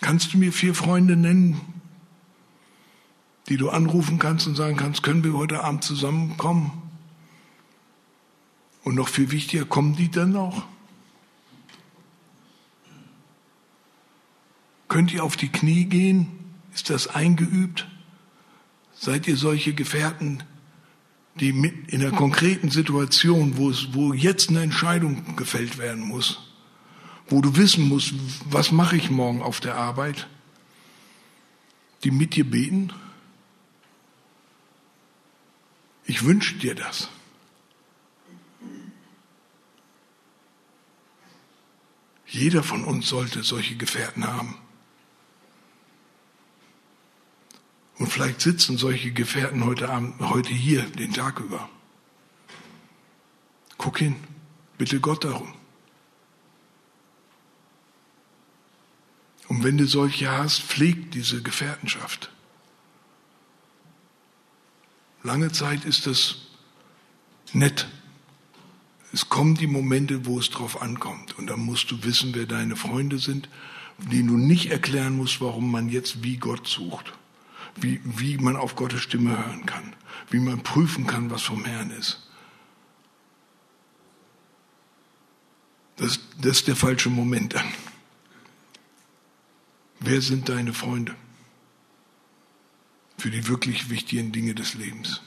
Kannst 0.00 0.32
du 0.32 0.38
mir 0.38 0.54
vier 0.54 0.74
Freunde 0.74 1.16
nennen, 1.16 1.60
die 3.50 3.58
du 3.58 3.68
anrufen 3.68 4.18
kannst 4.18 4.46
und 4.46 4.54
sagen 4.54 4.78
kannst, 4.78 5.02
können 5.02 5.22
wir 5.22 5.34
heute 5.34 5.62
Abend 5.62 5.84
zusammenkommen? 5.84 6.70
Und 8.84 8.94
noch 8.94 9.08
viel 9.08 9.30
wichtiger, 9.30 9.66
kommen 9.66 9.96
die 9.96 10.10
dann 10.10 10.34
auch? 10.34 10.62
Könnt 14.88 15.12
ihr 15.12 15.22
auf 15.22 15.36
die 15.36 15.50
Knie 15.50 15.84
gehen? 15.84 16.35
Ist 16.76 16.90
das 16.90 17.08
eingeübt? 17.08 17.88
Seid 18.94 19.26
ihr 19.26 19.38
solche 19.38 19.72
Gefährten, 19.72 20.42
die 21.40 21.54
mit 21.54 21.90
in 21.90 22.02
einer 22.02 22.14
konkreten 22.14 22.70
Situation, 22.70 23.56
wo 23.56 23.70
es, 23.70 23.94
wo 23.94 24.12
jetzt 24.12 24.50
eine 24.50 24.60
Entscheidung 24.60 25.36
gefällt 25.36 25.78
werden 25.78 26.06
muss, 26.06 26.38
wo 27.28 27.40
du 27.40 27.56
wissen 27.56 27.88
musst, 27.88 28.12
was 28.44 28.72
mache 28.72 28.94
ich 28.94 29.10
morgen 29.10 29.40
auf 29.40 29.58
der 29.58 29.76
Arbeit, 29.76 30.28
die 32.04 32.10
mit 32.10 32.36
dir 32.36 32.44
beten? 32.44 32.92
Ich 36.04 36.24
wünsche 36.24 36.56
dir 36.56 36.74
das. 36.74 37.08
Jeder 42.26 42.62
von 42.62 42.84
uns 42.84 43.08
sollte 43.08 43.42
solche 43.42 43.76
Gefährten 43.76 44.26
haben. 44.26 44.58
Und 47.98 48.08
vielleicht 48.08 48.40
sitzen 48.40 48.76
solche 48.76 49.12
Gefährten 49.12 49.64
heute 49.64 49.88
Abend, 49.88 50.20
heute 50.20 50.50
hier, 50.50 50.82
den 50.82 51.12
Tag 51.12 51.40
über. 51.40 51.68
Guck 53.78 53.98
hin, 53.98 54.16
bitte 54.76 55.00
Gott 55.00 55.24
darum. 55.24 55.54
Und 59.48 59.64
wenn 59.64 59.78
du 59.78 59.86
solche 59.86 60.30
hast, 60.30 60.60
pflegt 60.60 61.14
diese 61.14 61.42
Gefährtenschaft. 61.42 62.30
Lange 65.22 65.52
Zeit 65.52 65.84
ist 65.84 66.06
das 66.06 66.36
nett. 67.52 67.88
Es 69.12 69.28
kommen 69.28 69.54
die 69.54 69.66
Momente, 69.66 70.26
wo 70.26 70.38
es 70.38 70.50
drauf 70.50 70.82
ankommt. 70.82 71.38
Und 71.38 71.46
dann 71.46 71.60
musst 71.60 71.90
du 71.90 72.04
wissen, 72.04 72.34
wer 72.34 72.46
deine 72.46 72.76
Freunde 72.76 73.18
sind, 73.18 73.48
denen 73.98 74.28
du 74.28 74.36
nicht 74.36 74.70
erklären 74.70 75.16
musst, 75.16 75.40
warum 75.40 75.70
man 75.70 75.88
jetzt 75.88 76.22
wie 76.22 76.36
Gott 76.36 76.66
sucht. 76.66 77.14
Wie, 77.76 78.00
wie 78.04 78.38
man 78.38 78.56
auf 78.56 78.74
Gottes 78.74 79.02
Stimme 79.02 79.36
hören 79.36 79.66
kann. 79.66 79.94
Wie 80.30 80.40
man 80.40 80.62
prüfen 80.62 81.06
kann, 81.06 81.30
was 81.30 81.42
vom 81.42 81.64
Herrn 81.64 81.90
ist. 81.90 82.26
Das, 85.96 86.20
das 86.40 86.58
ist 86.58 86.68
der 86.68 86.76
falsche 86.76 87.10
Moment 87.10 87.54
dann. 87.54 87.66
Wer 90.00 90.20
sind 90.20 90.48
deine 90.48 90.72
Freunde? 90.72 91.14
Für 93.18 93.30
die 93.30 93.48
wirklich 93.48 93.88
wichtigen 93.88 94.30
Dinge 94.30 94.54
des 94.54 94.74
Lebens. 94.74 95.22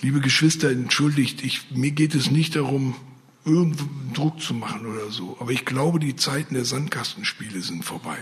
Liebe 0.00 0.20
Geschwister, 0.20 0.70
entschuldigt, 0.70 1.44
ich, 1.44 1.70
mir 1.70 1.92
geht 1.92 2.16
es 2.16 2.32
nicht 2.32 2.56
darum, 2.56 2.96
irgendeinen 3.44 4.12
Druck 4.12 4.40
zu 4.40 4.52
machen 4.52 4.86
oder 4.86 5.10
so. 5.10 5.36
Aber 5.38 5.52
ich 5.52 5.64
glaube, 5.64 6.00
die 6.00 6.16
Zeiten 6.16 6.54
der 6.54 6.64
Sandkastenspiele 6.64 7.62
sind 7.62 7.84
vorbei. 7.84 8.18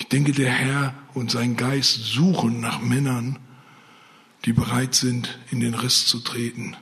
Ich 0.00 0.08
denke, 0.08 0.32
der 0.32 0.50
Herr 0.50 0.94
und 1.12 1.30
sein 1.30 1.56
Geist 1.56 2.06
suchen 2.06 2.58
nach 2.58 2.80
Männern, 2.80 3.38
die 4.46 4.54
bereit 4.54 4.94
sind, 4.94 5.38
in 5.50 5.60
den 5.60 5.74
Riss 5.74 6.06
zu 6.06 6.20
treten 6.20 6.74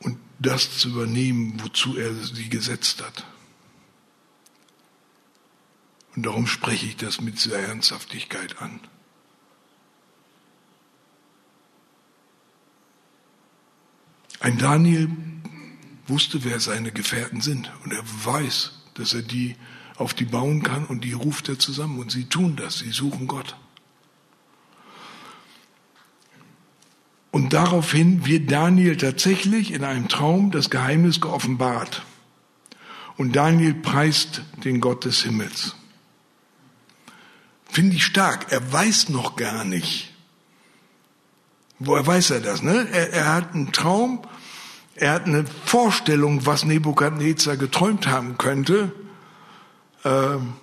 und 0.00 0.18
das 0.38 0.78
zu 0.78 0.88
übernehmen, 0.88 1.60
wozu 1.62 1.96
er 1.98 2.14
sie 2.14 2.48
gesetzt 2.48 3.04
hat. 3.04 3.26
Und 6.16 6.24
darum 6.24 6.46
spreche 6.46 6.86
ich 6.86 6.96
das 6.96 7.20
mit 7.20 7.44
dieser 7.44 7.58
Ernsthaftigkeit 7.58 8.60
an. 8.62 8.80
Ein 14.40 14.56
Daniel 14.56 15.10
wusste, 16.06 16.44
wer 16.44 16.60
seine 16.60 16.92
Gefährten 16.92 17.42
sind. 17.42 17.70
Und 17.84 17.92
er 17.92 18.02
weiß, 18.24 18.77
dass 18.98 19.14
er 19.14 19.22
die 19.22 19.56
auf 19.96 20.14
die 20.14 20.24
bauen 20.24 20.62
kann 20.62 20.84
und 20.86 21.04
die 21.04 21.12
ruft 21.12 21.48
er 21.48 21.58
zusammen. 21.58 21.98
Und 21.98 22.10
sie 22.10 22.24
tun 22.26 22.56
das, 22.56 22.78
sie 22.78 22.90
suchen 22.90 23.26
Gott. 23.26 23.56
Und 27.30 27.52
daraufhin 27.52 28.26
wird 28.26 28.50
Daniel 28.50 28.96
tatsächlich 28.96 29.72
in 29.72 29.84
einem 29.84 30.08
Traum 30.08 30.50
das 30.50 30.70
Geheimnis 30.70 31.20
geoffenbart. 31.20 32.02
Und 33.16 33.36
Daniel 33.36 33.74
preist 33.74 34.42
den 34.64 34.80
Gott 34.80 35.04
des 35.04 35.22
Himmels. 35.22 35.74
Finde 37.68 37.96
ich 37.96 38.04
stark. 38.04 38.50
Er 38.50 38.72
weiß 38.72 39.10
noch 39.10 39.36
gar 39.36 39.64
nicht. 39.64 40.14
Woher 41.78 42.06
weiß 42.06 42.30
er 42.30 42.40
das? 42.40 42.62
Ne? 42.62 42.88
Er, 42.90 43.12
er 43.12 43.34
hat 43.34 43.54
einen 43.54 43.72
Traum, 43.72 44.22
er 45.00 45.12
hat 45.12 45.26
eine 45.26 45.44
Vorstellung, 45.64 46.44
was 46.46 46.64
Nebukadnezar 46.64 47.56
geträumt 47.56 48.08
haben 48.08 48.36
könnte. 48.36 48.92
Ähm, 50.04 50.54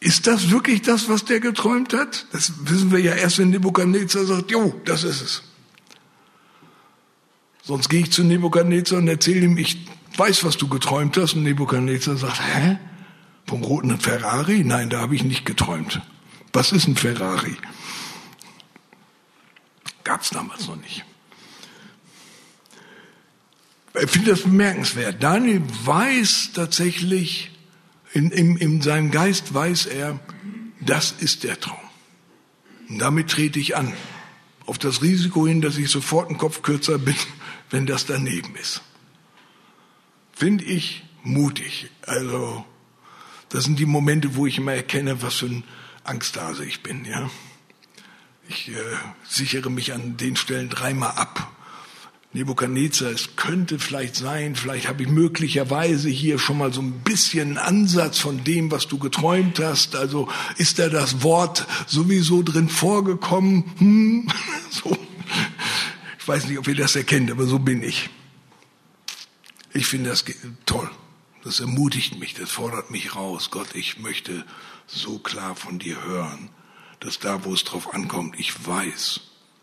ist 0.00 0.26
das 0.26 0.50
wirklich 0.50 0.82
das, 0.82 1.08
was 1.08 1.24
der 1.24 1.40
geträumt 1.40 1.92
hat? 1.92 2.26
Das 2.32 2.52
wissen 2.64 2.90
wir 2.90 3.00
ja 3.00 3.14
erst, 3.14 3.38
wenn 3.38 3.50
Nebukadnezar 3.50 4.24
sagt, 4.24 4.50
jo, 4.50 4.74
das 4.84 5.04
ist 5.04 5.20
es. 5.20 5.42
Sonst 7.62 7.88
gehe 7.88 8.00
ich 8.00 8.12
zu 8.12 8.24
Nebukadnezar 8.24 8.98
und 8.98 9.08
erzähle 9.08 9.44
ihm, 9.44 9.58
ich 9.58 9.86
weiß, 10.16 10.44
was 10.44 10.56
du 10.56 10.68
geträumt 10.68 11.16
hast. 11.16 11.34
Und 11.34 11.42
Nebukadnezar 11.44 12.16
sagt, 12.16 12.40
hä? 12.40 12.78
Vom 13.46 13.62
roten 13.62 13.98
Ferrari? 13.98 14.64
Nein, 14.64 14.90
da 14.90 15.00
habe 15.00 15.14
ich 15.14 15.24
nicht 15.24 15.44
geträumt. 15.44 16.00
Was 16.52 16.72
ist 16.72 16.86
ein 16.86 16.96
Ferrari? 16.96 17.56
Gab 20.04 20.22
es 20.22 20.30
damals 20.30 20.66
noch 20.66 20.76
nicht. 20.76 21.04
Ich 23.94 24.10
finde 24.10 24.30
das 24.30 24.42
bemerkenswert. 24.42 25.22
Daniel 25.22 25.62
weiß 25.84 26.50
tatsächlich, 26.54 27.50
in, 28.12 28.30
in, 28.30 28.56
in 28.56 28.82
seinem 28.82 29.10
Geist 29.10 29.52
weiß 29.52 29.86
er, 29.86 30.20
das 30.80 31.12
ist 31.12 31.44
der 31.44 31.58
Traum. 31.58 31.78
Und 32.88 32.98
damit 32.98 33.30
trete 33.30 33.58
ich 33.58 33.76
an. 33.76 33.92
Auf 34.66 34.78
das 34.78 35.02
Risiko 35.02 35.46
hin, 35.46 35.60
dass 35.60 35.76
ich 35.76 35.90
sofort 35.90 36.30
ein 36.30 36.38
Kopf 36.38 36.62
kürzer 36.62 36.98
bin, 36.98 37.16
wenn 37.70 37.86
das 37.86 38.06
daneben 38.06 38.54
ist. 38.56 38.82
Finde 40.32 40.64
ich 40.64 41.04
mutig. 41.22 41.90
Also, 42.06 42.64
das 43.48 43.64
sind 43.64 43.78
die 43.78 43.86
Momente, 43.86 44.36
wo 44.36 44.46
ich 44.46 44.58
immer 44.58 44.72
erkenne, 44.72 45.22
was 45.22 45.34
für 45.34 45.46
ein 45.46 45.64
Angsthase 46.04 46.64
ich 46.64 46.82
bin, 46.82 47.04
ja. 47.04 47.30
Ich 48.48 48.68
äh, 48.68 48.74
sichere 49.28 49.70
mich 49.70 49.92
an 49.92 50.16
den 50.16 50.34
Stellen 50.34 50.70
dreimal 50.70 51.12
ab. 51.12 51.52
Nebukadnezar, 52.32 53.10
es 53.10 53.34
könnte 53.34 53.80
vielleicht 53.80 54.14
sein, 54.14 54.54
vielleicht 54.54 54.86
habe 54.86 55.02
ich 55.02 55.08
möglicherweise 55.08 56.08
hier 56.08 56.38
schon 56.38 56.58
mal 56.58 56.72
so 56.72 56.80
ein 56.80 57.00
bisschen 57.00 57.48
einen 57.48 57.58
Ansatz 57.58 58.18
von 58.18 58.44
dem, 58.44 58.70
was 58.70 58.86
du 58.86 58.98
geträumt 58.98 59.58
hast. 59.58 59.96
Also 59.96 60.28
ist 60.56 60.78
da 60.78 60.88
das 60.88 61.24
Wort 61.24 61.66
sowieso 61.88 62.42
drin 62.42 62.68
vorgekommen? 62.68 63.64
Hm? 63.78 64.28
So. 64.70 64.96
Ich 66.20 66.28
weiß 66.28 66.46
nicht, 66.46 66.58
ob 66.58 66.68
ihr 66.68 66.76
das 66.76 66.94
erkennt, 66.94 67.28
aber 67.32 67.44
so 67.44 67.58
bin 67.58 67.82
ich. 67.82 68.08
Ich 69.72 69.86
finde 69.86 70.10
das 70.10 70.24
toll. 70.64 70.88
Das 71.42 71.58
ermutigt 71.58 72.20
mich, 72.20 72.34
das 72.34 72.50
fordert 72.50 72.92
mich 72.92 73.16
raus. 73.16 73.50
Gott, 73.50 73.74
ich 73.74 73.98
möchte 73.98 74.44
so 74.86 75.18
klar 75.18 75.56
von 75.56 75.80
dir 75.80 76.04
hören, 76.04 76.50
dass 77.00 77.18
da, 77.18 77.44
wo 77.44 77.52
es 77.52 77.64
drauf 77.64 77.92
ankommt, 77.94 78.38
ich 78.38 78.64
weiß, 78.64 79.20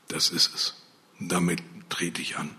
das 0.09 0.29
ist 0.29 0.53
es. 0.53 0.73
Damit 1.19 1.61
trete 1.89 2.21
ich 2.21 2.37
an. 2.37 2.49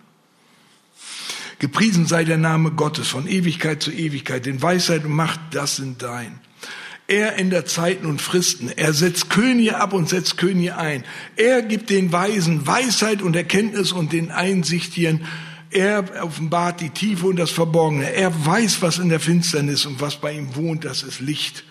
Gepriesen 1.58 2.06
sei 2.06 2.24
der 2.24 2.38
Name 2.38 2.70
Gottes 2.70 3.08
von 3.08 3.26
Ewigkeit 3.26 3.82
zu 3.82 3.90
Ewigkeit, 3.90 4.46
denn 4.46 4.62
Weisheit 4.62 5.04
und 5.04 5.12
Macht, 5.12 5.40
das 5.50 5.76
sind 5.76 6.02
dein. 6.02 6.38
Er 7.08 7.36
ändert 7.36 7.68
Zeiten 7.68 8.06
und 8.06 8.20
Fristen. 8.20 8.68
Er 8.68 8.92
setzt 8.92 9.30
Könige 9.30 9.78
ab 9.78 9.92
und 9.94 10.08
setzt 10.08 10.36
Könige 10.36 10.76
ein. 10.76 11.04
Er 11.36 11.62
gibt 11.62 11.90
den 11.90 12.12
Weisen 12.12 12.66
Weisheit 12.66 13.22
und 13.22 13.34
Erkenntnis 13.34 13.92
und 13.92 14.12
den 14.12 14.30
Einsichtigen 14.30 15.26
er 15.70 16.24
offenbart 16.24 16.80
die 16.80 16.90
Tiefe 16.90 17.26
und 17.26 17.36
das 17.36 17.50
Verborgene. 17.50 18.10
Er 18.12 18.46
weiß, 18.46 18.80
was 18.80 18.98
in 18.98 19.10
der 19.10 19.20
Finsternis 19.20 19.84
und 19.84 20.00
was 20.00 20.16
bei 20.16 20.32
ihm 20.32 20.54
wohnt, 20.54 20.84
das 20.84 21.02
ist 21.02 21.20
Licht. 21.20 21.64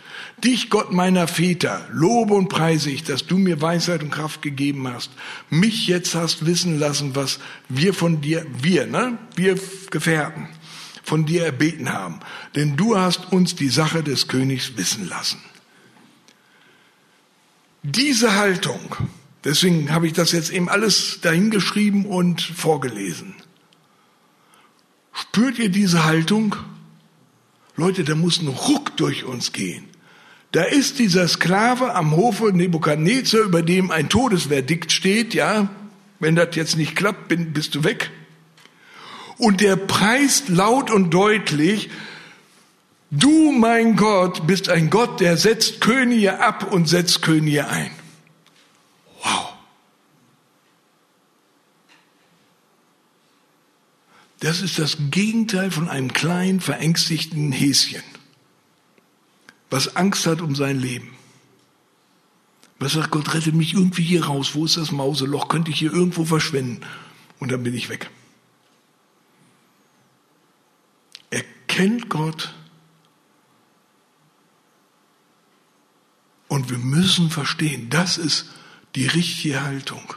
Dich, 0.44 0.70
Gott 0.70 0.92
meiner 0.92 1.28
Väter, 1.28 1.88
lobe 1.92 2.36
und 2.36 2.48
preise 2.48 2.92
ich, 2.92 3.04
dass 3.04 3.26
du 3.26 3.40
mir 3.40 3.60
Weisheit 3.60 4.04
und 4.04 4.12
Kraft 4.12 4.44
gegeben 4.44 4.88
hast. 4.88 5.10
Mich 5.50 5.88
jetzt 5.88 6.14
hast 6.14 6.46
wissen 6.46 6.78
lassen, 6.78 7.16
was 7.16 7.40
wir 7.70 7.96
von 7.96 8.22
dir, 8.22 8.46
wir, 8.62 8.86
ne, 8.86 9.18
wir 9.36 9.60
Gefährten, 9.90 10.48
von 11.04 11.26
dir 11.26 11.44
erbeten 11.44 11.92
haben. 11.92 12.20
Denn 12.56 12.78
du 12.78 12.96
hast 12.96 13.32
uns 13.32 13.56
die 13.56 13.70
Sache 13.70 14.04
des 14.04 14.28
Königs 14.28 14.74
wissen 14.78 15.10
lassen. 15.10 15.40
Diese 17.82 18.36
Haltung, 18.36 18.96
deswegen 19.44 19.92
habe 19.92 20.06
ich 20.06 20.14
das 20.14 20.34
jetzt 20.34 20.52
eben 20.52 20.70
alles 20.70 21.20
dahingeschrieben 21.22 22.06
und 22.06 22.42
vorgelesen. 22.42 23.34
Spürt 25.14 25.58
ihr 25.58 25.70
diese 25.70 26.06
Haltung? 26.06 26.56
Leute, 27.76 28.04
da 28.04 28.14
muss 28.14 28.40
ein 28.40 28.50
Ruck 28.50 28.96
durch 28.98 29.24
uns 29.24 29.52
gehen. 29.52 29.86
Da 30.52 30.64
ist 30.64 31.00
dieser 31.00 31.28
Sklave 31.28 31.94
am 31.94 32.16
Hofe 32.16 32.52
Nebukadnezar, 32.54 33.42
über 33.42 33.62
dem 33.62 33.92
ein 33.92 34.10
Todesverdikt 34.10 34.92
steht, 34.92 35.34
ja. 35.34 35.70
Wenn 36.20 36.36
das 36.36 36.56
jetzt 36.56 36.78
nicht 36.78 36.96
klappt, 36.96 37.28
bist 37.54 37.76
du 37.76 37.84
weg. 37.84 38.12
Und 39.38 39.62
der 39.62 39.76
preist 39.76 40.50
laut 40.50 40.90
und 40.90 41.14
deutlich, 41.14 41.90
du, 43.12 43.52
mein 43.52 43.96
Gott, 43.96 44.48
bist 44.48 44.70
ein 44.70 44.90
Gott, 44.90 45.20
der 45.20 45.38
setzt 45.38 45.80
Könige 45.80 46.40
ab 46.40 46.72
und 46.72 46.88
setzt 46.88 47.22
Könige 47.22 47.68
ein. 47.68 47.92
Das 54.40 54.62
ist 54.62 54.78
das 54.78 54.98
Gegenteil 55.10 55.72
von 55.72 55.90
einem 55.90 56.14
kleinen, 56.14 56.62
verängstigten 56.62 57.52
Häschen, 57.52 58.04
was 59.70 59.96
Angst 59.96 60.26
hat 60.26 60.42
um 60.42 60.56
sein 60.56 60.80
Leben. 60.80 61.16
Was 62.80 62.94
sagt, 62.94 63.12
Gott 63.12 63.34
rette 63.34 63.52
mich 63.52 63.74
irgendwie 63.74 64.04
hier 64.04 64.26
raus. 64.26 64.54
Wo 64.54 64.66
ist 64.66 64.78
das 64.78 64.92
Mauseloch? 64.92 65.48
Könnte 65.48 65.72
ich 65.72 65.80
hier 65.80 65.92
irgendwo 65.92 66.26
verschwinden? 66.26 66.86
Und 67.40 67.52
dann 67.52 67.64
bin 67.64 67.74
ich 67.74 67.90
weg. 67.90 68.10
Er 71.30 71.44
kennt 71.68 72.10
Gott. 72.10 72.54
Und 76.48 76.70
wir 76.70 76.78
müssen 76.78 77.30
verstehen, 77.30 77.90
das 77.90 78.18
ist 78.18 78.50
die 78.96 79.08
richtige 79.08 79.64
Haltung. 79.64 80.14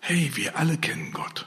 Hey, 0.00 0.30
wir 0.34 0.56
alle 0.56 0.78
kennen 0.78 1.12
Gott. 1.12 1.46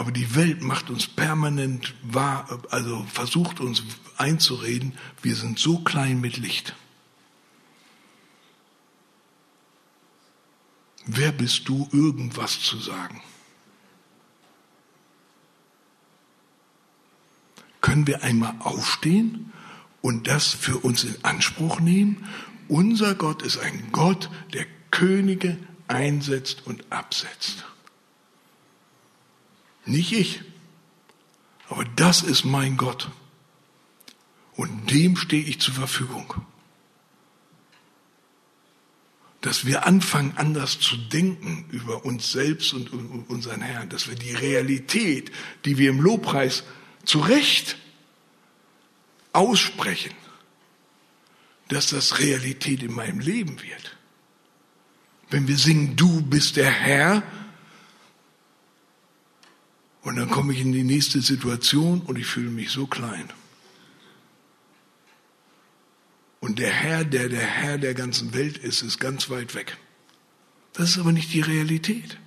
Aber 0.00 0.12
die 0.12 0.34
Welt 0.34 0.62
macht 0.62 0.88
uns 0.88 1.06
permanent 1.06 1.94
wahr, 2.02 2.62
also 2.70 3.04
versucht 3.04 3.60
uns 3.60 3.82
einzureden, 4.16 4.94
wir 5.20 5.36
sind 5.36 5.58
so 5.58 5.80
klein 5.80 6.22
mit 6.22 6.38
Licht. 6.38 6.74
Wer 11.04 11.32
bist 11.32 11.68
du, 11.68 11.86
irgendwas 11.92 12.62
zu 12.62 12.78
sagen? 12.78 13.20
Können 17.82 18.06
wir 18.06 18.22
einmal 18.22 18.54
aufstehen 18.60 19.52
und 20.00 20.28
das 20.28 20.46
für 20.46 20.78
uns 20.78 21.04
in 21.04 21.22
Anspruch 21.22 21.78
nehmen? 21.78 22.26
Unser 22.68 23.14
Gott 23.14 23.42
ist 23.42 23.58
ein 23.58 23.92
Gott, 23.92 24.30
der 24.54 24.64
Könige 24.90 25.58
einsetzt 25.88 26.66
und 26.66 26.90
absetzt. 26.90 27.66
Nicht 29.84 30.12
ich, 30.12 30.42
aber 31.68 31.84
das 31.96 32.22
ist 32.22 32.44
mein 32.44 32.76
Gott. 32.76 33.10
Und 34.56 34.90
dem 34.90 35.16
stehe 35.16 35.42
ich 35.42 35.60
zur 35.60 35.74
Verfügung. 35.74 36.34
Dass 39.40 39.64
wir 39.64 39.86
anfangen, 39.86 40.34
anders 40.36 40.80
zu 40.80 40.96
denken 40.96 41.64
über 41.70 42.04
uns 42.04 42.30
selbst 42.30 42.74
und 42.74 42.90
unseren 43.28 43.62
Herrn, 43.62 43.88
dass 43.88 44.08
wir 44.08 44.16
die 44.16 44.34
Realität, 44.34 45.32
die 45.64 45.78
wir 45.78 45.90
im 45.90 46.00
Lobpreis 46.00 46.64
zu 47.06 47.20
Recht 47.20 47.78
aussprechen, 49.32 50.14
dass 51.68 51.86
das 51.86 52.18
Realität 52.18 52.82
in 52.82 52.92
meinem 52.92 53.20
Leben 53.20 53.62
wird. 53.62 53.96
Wenn 55.30 55.46
wir 55.46 55.56
singen, 55.56 55.96
du 55.96 56.20
bist 56.20 56.56
der 56.56 56.70
Herr, 56.70 57.22
und 60.02 60.16
dann 60.16 60.30
komme 60.30 60.52
ich 60.52 60.60
in 60.60 60.72
die 60.72 60.84
nächste 60.84 61.20
Situation 61.20 62.00
und 62.00 62.18
ich 62.18 62.26
fühle 62.26 62.50
mich 62.50 62.70
so 62.70 62.86
klein. 62.86 63.30
Und 66.40 66.58
der 66.58 66.70
Herr, 66.70 67.04
der 67.04 67.28
der 67.28 67.44
Herr 67.44 67.76
der 67.76 67.94
ganzen 67.94 68.32
Welt 68.32 68.56
ist, 68.56 68.82
ist 68.82 68.98
ganz 68.98 69.28
weit 69.28 69.54
weg. 69.54 69.76
Das 70.72 70.90
ist 70.90 70.98
aber 70.98 71.12
nicht 71.12 71.32
die 71.34 71.42
Realität. 71.42 72.18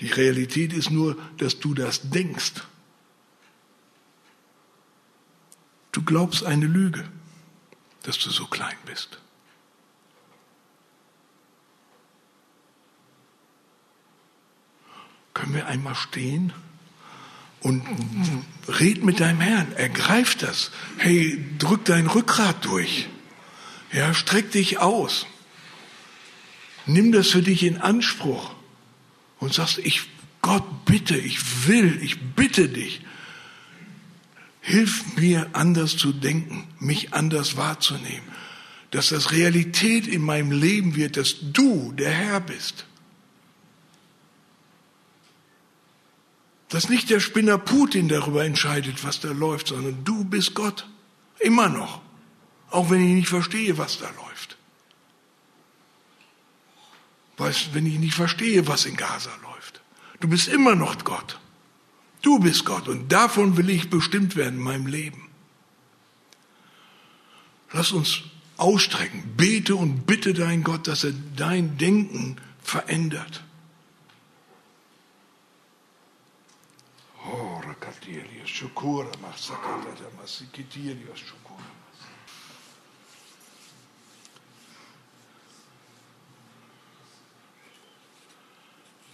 Die 0.00 0.08
Realität 0.08 0.72
ist 0.72 0.90
nur, 0.90 1.16
dass 1.38 1.60
du 1.60 1.74
das 1.74 2.10
denkst. 2.10 2.54
Du 5.92 6.02
glaubst 6.02 6.44
eine 6.44 6.66
Lüge, 6.66 7.08
dass 8.02 8.18
du 8.18 8.30
so 8.30 8.46
klein 8.46 8.76
bist. 8.86 9.20
Können 15.38 15.54
wir 15.54 15.68
einmal 15.68 15.94
stehen 15.94 16.52
und 17.60 17.82
red 18.66 19.04
mit 19.04 19.20
deinem 19.20 19.40
Herrn, 19.40 19.70
ergreif 19.72 20.34
das. 20.34 20.72
Hey, 20.96 21.44
drück 21.58 21.84
dein 21.84 22.08
Rückgrat 22.08 22.64
durch. 22.64 23.08
Ja, 23.92 24.14
streck 24.14 24.50
dich 24.50 24.78
aus. 24.78 25.26
Nimm 26.86 27.12
das 27.12 27.28
für 27.28 27.42
dich 27.42 27.62
in 27.62 27.78
Anspruch 27.78 28.52
und 29.38 29.54
sagst, 29.54 29.78
ich, 29.78 30.02
Gott, 30.42 30.84
bitte, 30.84 31.16
ich 31.16 31.68
will, 31.68 32.00
ich 32.02 32.20
bitte 32.34 32.68
dich. 32.68 33.02
Hilf 34.60 35.16
mir 35.16 35.50
anders 35.52 35.96
zu 35.96 36.12
denken, 36.12 36.66
mich 36.80 37.14
anders 37.14 37.56
wahrzunehmen, 37.56 38.26
dass 38.90 39.10
das 39.10 39.30
Realität 39.30 40.08
in 40.08 40.22
meinem 40.22 40.50
Leben 40.50 40.96
wird, 40.96 41.16
dass 41.16 41.36
du 41.52 41.92
der 41.92 42.10
Herr 42.10 42.40
bist. 42.40 42.86
Dass 46.68 46.88
nicht 46.88 47.08
der 47.10 47.20
Spinner 47.20 47.58
Putin 47.58 48.08
darüber 48.08 48.44
entscheidet, 48.44 49.04
was 49.04 49.20
da 49.20 49.30
läuft, 49.30 49.68
sondern 49.68 50.04
du 50.04 50.24
bist 50.24 50.54
Gott. 50.54 50.86
Immer 51.38 51.68
noch. 51.68 52.02
Auch 52.70 52.90
wenn 52.90 53.02
ich 53.02 53.14
nicht 53.14 53.28
verstehe, 53.28 53.78
was 53.78 53.98
da 53.98 54.06
läuft. 54.06 54.56
Weißt, 57.38 57.72
wenn 57.72 57.86
ich 57.86 57.98
nicht 57.98 58.14
verstehe, 58.14 58.66
was 58.66 58.84
in 58.84 58.96
Gaza 58.96 59.30
läuft. 59.42 59.80
Du 60.20 60.28
bist 60.28 60.48
immer 60.48 60.74
noch 60.74 61.02
Gott. 61.04 61.38
Du 62.20 62.40
bist 62.40 62.64
Gott 62.64 62.88
und 62.88 63.10
davon 63.12 63.56
will 63.56 63.70
ich 63.70 63.90
bestimmt 63.90 64.36
werden 64.36 64.58
in 64.58 64.64
meinem 64.64 64.86
Leben. 64.86 65.28
Lass 67.72 67.92
uns 67.92 68.22
ausstrecken. 68.56 69.22
Bete 69.36 69.76
und 69.76 70.04
bitte 70.06 70.34
dein 70.34 70.64
Gott, 70.64 70.88
dass 70.88 71.04
er 71.04 71.12
dein 71.36 71.78
Denken 71.78 72.36
verändert. 72.60 73.44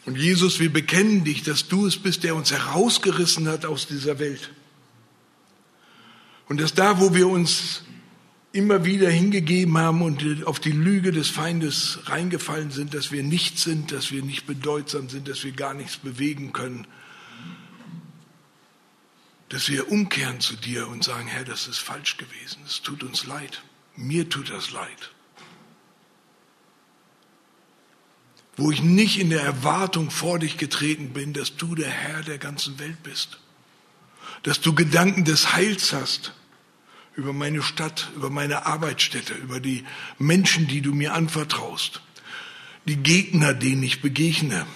Und 0.07 0.17
Jesus, 0.19 0.61
wir 0.61 0.73
bekennen 0.73 1.25
dich, 1.25 1.43
dass 1.43 1.69
du 1.69 1.87
es 1.87 1.97
bist, 1.97 2.25
der 2.25 2.37
uns 2.37 2.53
herausgerissen 2.53 3.49
hat 3.49 3.65
aus 3.65 3.87
dieser 3.87 4.19
Welt. 4.19 4.51
Und 6.49 6.61
dass 6.61 6.75
da, 6.75 7.01
wo 7.01 7.15
wir 7.15 7.27
uns 7.27 7.85
immer 8.53 8.85
wieder 8.85 9.11
hingegeben 9.11 9.79
haben 9.79 10.03
und 10.03 10.47
auf 10.47 10.61
die 10.61 10.73
Lüge 10.73 11.11
des 11.11 11.29
Feindes 11.29 12.01
reingefallen 12.05 12.71
sind, 12.71 12.95
dass 12.95 13.11
wir 13.11 13.23
nichts 13.23 13.65
sind, 13.65 13.93
dass 13.93 14.13
wir 14.13 14.23
nicht 14.23 14.47
bedeutsam 14.47 15.09
sind, 15.09 15.27
dass 15.27 15.43
wir 15.43 15.53
gar 15.53 15.75
nichts 15.75 15.97
bewegen 15.97 16.53
können, 16.53 16.87
dass 19.55 19.69
wir 19.69 19.93
umkehren 19.93 20.41
zu 20.41 20.57
dir 20.57 20.89
und 20.89 21.05
sagen, 21.05 21.29
Herr, 21.29 21.45
das 21.45 21.69
ist 21.69 21.79
falsch 21.79 22.17
gewesen, 22.17 22.59
es 22.67 22.83
tut 22.83 23.05
uns 23.05 23.25
leid, 23.25 23.63
mir 23.95 24.29
tut 24.29 24.51
das 24.51 24.73
leid. 24.73 25.13
Wo 28.57 28.73
ich 28.73 28.83
nicht 28.83 29.21
in 29.21 29.31
der 29.31 29.43
Erwartung 29.43 30.11
vor 30.11 30.41
dich 30.41 30.57
getreten 30.57 31.11
bin, 31.11 31.35
dass 31.35 31.55
du 31.55 31.77
der 31.77 31.89
Herr 31.89 32.23
der 32.23 32.39
ganzen 32.39 32.81
Welt 32.81 33.01
bist, 33.05 33.39
dass 34.43 34.61
du 34.61 34.75
Gedanken 34.75 35.25
des 35.25 35.53
Heils 35.53 35.93
hast 35.93 36.33
über 37.15 37.33
meine 37.33 37.63
Stadt, 37.63 38.11
über 38.17 38.31
meine 38.31 38.67
Arbeitsstätte, 38.67 39.35
über 39.35 39.61
die 39.61 39.85
Menschen, 40.19 40.67
die 40.67 40.81
du 40.81 40.93
mir 40.93 41.15
anvertraust, 41.15 42.01
die 42.87 42.97
Gegner, 42.97 43.55
denen 43.55 43.85
ich 43.85 44.03
begegne, 44.03 44.67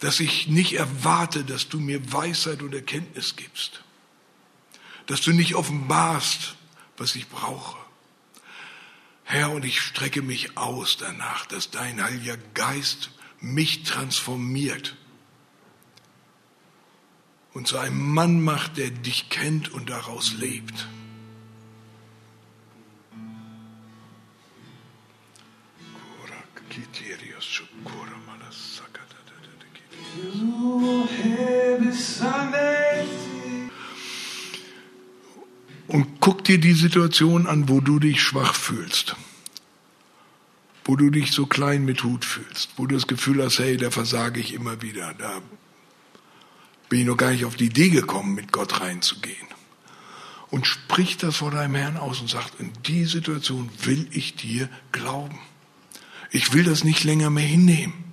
dass 0.00 0.20
ich 0.20 0.48
nicht 0.48 0.74
erwarte, 0.74 1.44
dass 1.44 1.68
du 1.68 1.80
mir 1.80 2.12
Weisheit 2.12 2.62
und 2.62 2.74
Erkenntnis 2.74 3.36
gibst, 3.36 3.82
dass 5.06 5.20
du 5.20 5.32
nicht 5.32 5.54
offenbarst, 5.54 6.56
was 6.96 7.16
ich 7.16 7.28
brauche. 7.28 7.78
Herr, 9.24 9.50
und 9.50 9.64
ich 9.64 9.80
strecke 9.80 10.22
mich 10.22 10.56
aus 10.56 10.98
danach, 10.98 11.46
dass 11.46 11.70
dein 11.70 12.02
Heiliger 12.02 12.36
Geist 12.54 13.10
mich 13.40 13.82
transformiert 13.82 14.96
und 17.52 17.66
zu 17.66 17.78
einem 17.78 18.12
Mann 18.12 18.42
macht, 18.42 18.76
der 18.76 18.90
dich 18.90 19.30
kennt 19.30 19.70
und 19.70 19.88
daraus 19.88 20.32
lebt. 20.34 20.86
Und 35.88 36.20
guck 36.20 36.44
dir 36.44 36.58
die 36.58 36.72
Situation 36.72 37.46
an, 37.46 37.68
wo 37.68 37.80
du 37.80 37.98
dich 37.98 38.20
schwach 38.20 38.54
fühlst. 38.54 39.16
Wo 40.84 40.96
du 40.96 41.10
dich 41.10 41.32
so 41.32 41.46
klein 41.46 41.84
mit 41.84 42.02
Hut 42.04 42.24
fühlst. 42.24 42.70
Wo 42.76 42.86
du 42.86 42.94
das 42.94 43.06
Gefühl 43.06 43.42
hast, 43.44 43.58
hey, 43.58 43.76
da 43.76 43.90
versage 43.90 44.40
ich 44.40 44.52
immer 44.52 44.82
wieder. 44.82 45.14
Da 45.14 45.40
bin 46.88 47.00
ich 47.00 47.06
noch 47.06 47.16
gar 47.16 47.30
nicht 47.30 47.44
auf 47.44 47.56
die 47.56 47.66
Idee 47.66 47.88
gekommen, 47.88 48.34
mit 48.34 48.52
Gott 48.52 48.80
reinzugehen. 48.80 49.46
Und 50.50 50.66
sprich 50.66 51.16
das 51.16 51.36
vor 51.36 51.50
deinem 51.50 51.74
Herrn 51.74 51.96
aus 51.96 52.20
und 52.20 52.30
sagt, 52.30 52.60
in 52.60 52.72
die 52.86 53.04
Situation 53.04 53.68
will 53.82 54.08
ich 54.12 54.36
dir 54.36 54.68
glauben. 54.92 55.38
Ich 56.30 56.52
will 56.52 56.64
das 56.64 56.84
nicht 56.84 57.04
länger 57.04 57.30
mehr 57.30 57.46
hinnehmen. 57.46 58.05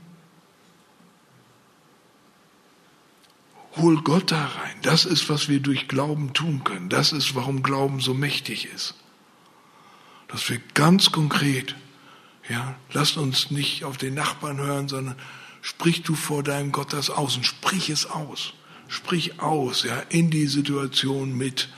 Hol 3.75 4.01
Gott 4.01 4.31
da 4.31 4.45
rein. 4.45 4.75
Das 4.81 5.05
ist, 5.05 5.29
was 5.29 5.49
wir 5.49 5.59
durch 5.59 5.87
Glauben 5.87 6.33
tun 6.33 6.63
können. 6.63 6.89
Das 6.89 7.11
ist, 7.11 7.35
warum 7.35 7.63
Glauben 7.63 7.99
so 7.99 8.13
mächtig 8.13 8.65
ist. 8.73 8.95
Dass 10.27 10.49
wir 10.49 10.59
ganz 10.73 11.11
konkret, 11.11 11.75
ja, 12.49 12.75
lasst 12.91 13.17
uns 13.17 13.51
nicht 13.51 13.83
auf 13.83 13.97
den 13.97 14.13
Nachbarn 14.13 14.57
hören, 14.57 14.87
sondern 14.87 15.15
sprich 15.61 16.03
du 16.03 16.15
vor 16.15 16.43
deinem 16.43 16.71
Gott 16.71 16.93
das 16.93 17.09
aus 17.09 17.35
und 17.35 17.45
sprich 17.45 17.89
es 17.89 18.05
aus. 18.05 18.53
Sprich 18.87 19.39
aus, 19.39 19.83
ja, 19.83 19.99
in 20.09 20.29
die 20.29 20.47
Situation 20.47 21.35
mit, 21.35 21.69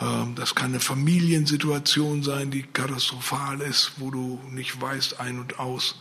Ähm, 0.00 0.34
das 0.34 0.54
kann 0.54 0.72
eine 0.72 0.80
Familiensituation 0.80 2.22
sein, 2.22 2.50
die 2.50 2.62
katastrophal 2.62 3.60
ist, 3.60 3.92
wo 3.96 4.10
du 4.10 4.40
nicht 4.50 4.80
weißt 4.80 5.20
ein 5.20 5.38
und 5.38 5.58
aus. 5.58 5.96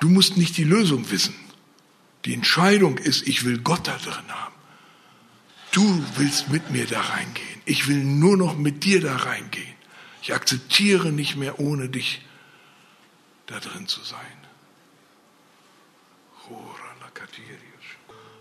Du 0.00 0.08
musst 0.08 0.36
nicht 0.36 0.56
die 0.56 0.64
Lösung 0.64 1.10
wissen. 1.10 1.34
Die 2.24 2.34
Entscheidung 2.34 2.98
ist, 2.98 3.26
ich 3.26 3.44
will 3.44 3.58
Gott 3.58 3.88
da 3.88 3.96
drin 3.96 4.28
haben. 4.28 4.54
Du 5.72 6.04
willst 6.16 6.50
mit 6.50 6.70
mir 6.70 6.86
da 6.86 7.00
reingehen. 7.00 7.62
Ich 7.64 7.88
will 7.88 8.04
nur 8.04 8.36
noch 8.36 8.56
mit 8.56 8.84
dir 8.84 9.00
da 9.00 9.16
reingehen. 9.16 9.74
Ich 10.22 10.34
akzeptiere 10.34 11.10
nicht 11.10 11.36
mehr 11.36 11.58
ohne 11.58 11.88
dich 11.88 12.22
da 13.46 13.58
drin 13.58 13.88
zu 13.88 14.02
sein. 14.04 14.20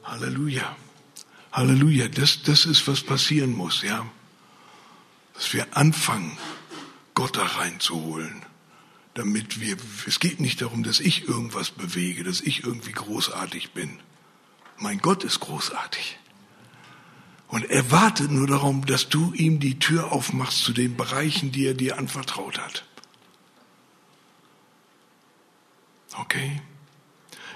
Halleluja. 0.03 0.75
Halleluja. 1.51 2.07
Das, 2.09 2.43
das 2.43 2.65
ist, 2.65 2.87
was 2.87 3.01
passieren 3.01 3.53
muss, 3.53 3.81
ja. 3.81 4.05
Dass 5.33 5.53
wir 5.53 5.65
anfangen, 5.75 6.37
Gott 7.13 7.37
da 7.37 7.45
reinzuholen. 7.45 8.45
Damit 9.13 9.59
wir, 9.59 9.75
es 10.07 10.19
geht 10.19 10.39
nicht 10.39 10.61
darum, 10.61 10.83
dass 10.83 10.99
ich 10.99 11.27
irgendwas 11.27 11.71
bewege, 11.71 12.23
dass 12.23 12.41
ich 12.41 12.63
irgendwie 12.63 12.93
großartig 12.93 13.71
bin. 13.71 13.99
Mein 14.77 14.99
Gott 14.99 15.23
ist 15.23 15.41
großartig. 15.41 16.17
Und 17.47 17.69
er 17.69 17.91
wartet 17.91 18.31
nur 18.31 18.47
darum, 18.47 18.85
dass 18.85 19.09
du 19.09 19.33
ihm 19.33 19.59
die 19.59 19.77
Tür 19.77 20.13
aufmachst 20.13 20.63
zu 20.63 20.71
den 20.71 20.95
Bereichen, 20.95 21.51
die 21.51 21.65
er 21.65 21.73
dir 21.73 21.97
anvertraut 21.97 22.57
hat. 22.57 22.85
Okay? 26.17 26.61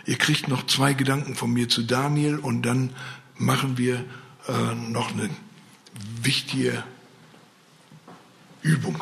Ihr 0.05 0.17
kriegt 0.17 0.49
noch 0.49 0.67
zwei 0.67 0.93
Gedanken 0.93 1.35
von 1.35 1.51
mir 1.51 1.69
zu 1.69 1.83
Daniel 1.83 2.37
und 2.37 2.63
dann 2.63 2.93
machen 3.37 3.77
wir 3.77 4.05
äh, 4.47 4.75
noch 4.75 5.11
eine 5.11 5.29
wichtige 6.21 6.83
Übung. 8.61 9.01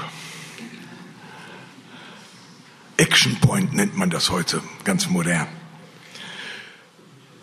Action 2.98 3.36
Point 3.42 3.74
nennt 3.74 3.98
man 3.98 4.10
das 4.10 4.30
heute, 4.30 4.62
ganz 4.84 5.10
modern. 5.10 5.48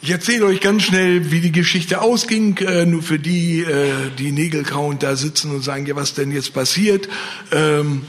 Ich 0.02 0.10
erzähle 0.10 0.46
euch 0.46 0.60
ganz 0.60 0.84
schnell, 0.84 1.30
wie 1.30 1.40
die 1.40 1.52
Geschichte 1.52 2.00
ausging, 2.00 2.56
äh, 2.58 2.86
nur 2.86 3.02
für 3.02 3.18
die, 3.18 3.60
äh, 3.60 4.10
die 4.18 4.32
Nägelkauend 4.32 5.02
da 5.02 5.14
sitzen 5.14 5.50
und 5.50 5.62
sagen, 5.62 5.84
ja, 5.84 5.94
was 5.94 6.14
denn 6.14 6.32
jetzt 6.32 6.54
passiert? 6.54 7.08
Ähm, 7.52 8.02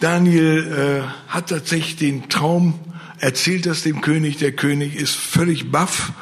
Daniel 0.00 1.04
äh, 1.06 1.32
hat 1.32 1.50
tatsächlich 1.50 1.96
den 1.96 2.28
Traum 2.28 2.74
erzählt 3.18 3.66
das 3.66 3.82
dem 3.82 4.00
König. 4.00 4.38
Der 4.38 4.52
König 4.52 4.96
ist 4.96 5.14
völlig 5.14 5.70
baff 5.70 6.12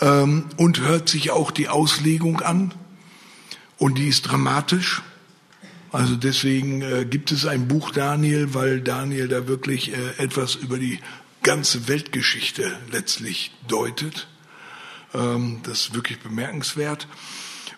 ähm, 0.00 0.44
und 0.56 0.80
hört 0.80 1.08
sich 1.08 1.30
auch 1.30 1.50
die 1.50 1.68
Auslegung 1.68 2.40
an. 2.40 2.72
Und 3.78 3.98
die 3.98 4.08
ist 4.08 4.22
dramatisch. 4.22 5.02
Also 5.90 6.16
deswegen 6.16 6.82
äh, 6.82 7.06
gibt 7.08 7.32
es 7.32 7.46
ein 7.46 7.68
Buch 7.68 7.90
Daniel, 7.90 8.52
weil 8.54 8.80
Daniel 8.80 9.28
da 9.28 9.46
wirklich 9.46 9.92
äh, 9.92 10.22
etwas 10.22 10.54
über 10.54 10.78
die 10.78 11.00
ganze 11.42 11.88
Weltgeschichte 11.88 12.76
letztlich 12.90 13.52
deutet. 13.68 14.28
Ähm, 15.14 15.60
das 15.62 15.80
ist 15.80 15.94
wirklich 15.94 16.18
bemerkenswert. 16.18 17.08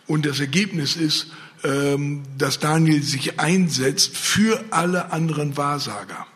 Und 0.06 0.26
das 0.26 0.40
Ergebnis 0.40 0.96
ist, 0.96 1.28
ähm, 1.62 2.24
dass 2.36 2.58
Daniel 2.58 3.02
sich 3.02 3.38
einsetzt 3.38 4.16
für 4.16 4.64
alle 4.70 5.12
anderen 5.12 5.56
Wahrsager. 5.56 6.26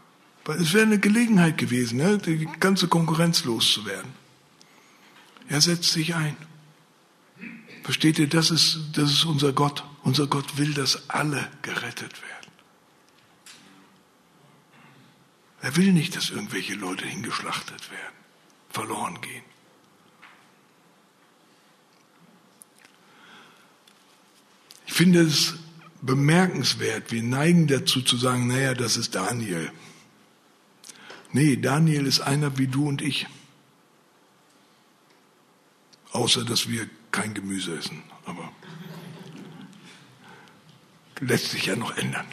Es 0.59 0.75
wäre 0.75 0.85
eine 0.85 0.99
Gelegenheit 0.99 1.57
gewesen, 1.57 1.97
ne, 1.97 2.19
die 2.19 2.47
ganze 2.61 2.87
Konkurrenz 2.87 3.45
loszuwerden. 3.45 4.13
Er 5.49 5.61
setzt 5.61 5.93
sich 5.93 6.15
ein. 6.15 6.37
Versteht 7.85 8.19
ihr, 8.19 8.29
das 8.29 8.51
ist, 8.51 8.79
das 8.95 9.11
ist 9.11 9.27
unser 9.27 9.53
Gott. 9.53 9.85
Unser 10.03 10.27
Gott 10.27 10.57
will, 10.57 10.73
dass 10.73 11.11
alle 11.11 11.51
gerettet 11.61 12.23
werden. 12.23 12.51
Er 15.61 15.77
will 15.77 15.93
nicht, 15.93 16.17
dass 16.17 16.31
irgendwelche 16.31 16.75
Leute 16.75 17.05
hingeschlachtet 17.05 17.91
werden, 17.91 18.17
verloren 18.71 19.21
gehen. 19.21 19.45
Ich 24.87 24.95
finde 24.95 25.21
es 25.21 25.55
bemerkenswert. 26.01 27.13
Wir 27.13 27.23
neigen 27.23 27.67
dazu 27.67 28.01
zu 28.01 28.17
sagen, 28.17 28.47
naja, 28.47 28.73
das 28.73 28.97
ist 28.97 29.15
Daniel. 29.15 29.71
Nee, 31.33 31.57
Daniel 31.57 32.07
ist 32.07 32.21
einer 32.21 32.57
wie 32.57 32.67
du 32.67 32.89
und 32.89 33.03
ich. 33.03 33.27
Außer, 36.13 36.45
dass 36.45 36.69
wir 36.69 36.89
kein 37.15 37.33
Gemüse 37.33 37.79
essen. 37.79 38.03
Aber 38.27 38.53
lässt 41.21 41.53
sich 41.53 41.67
ja 41.67 41.77
noch 41.77 41.97
ändern. 41.97 42.27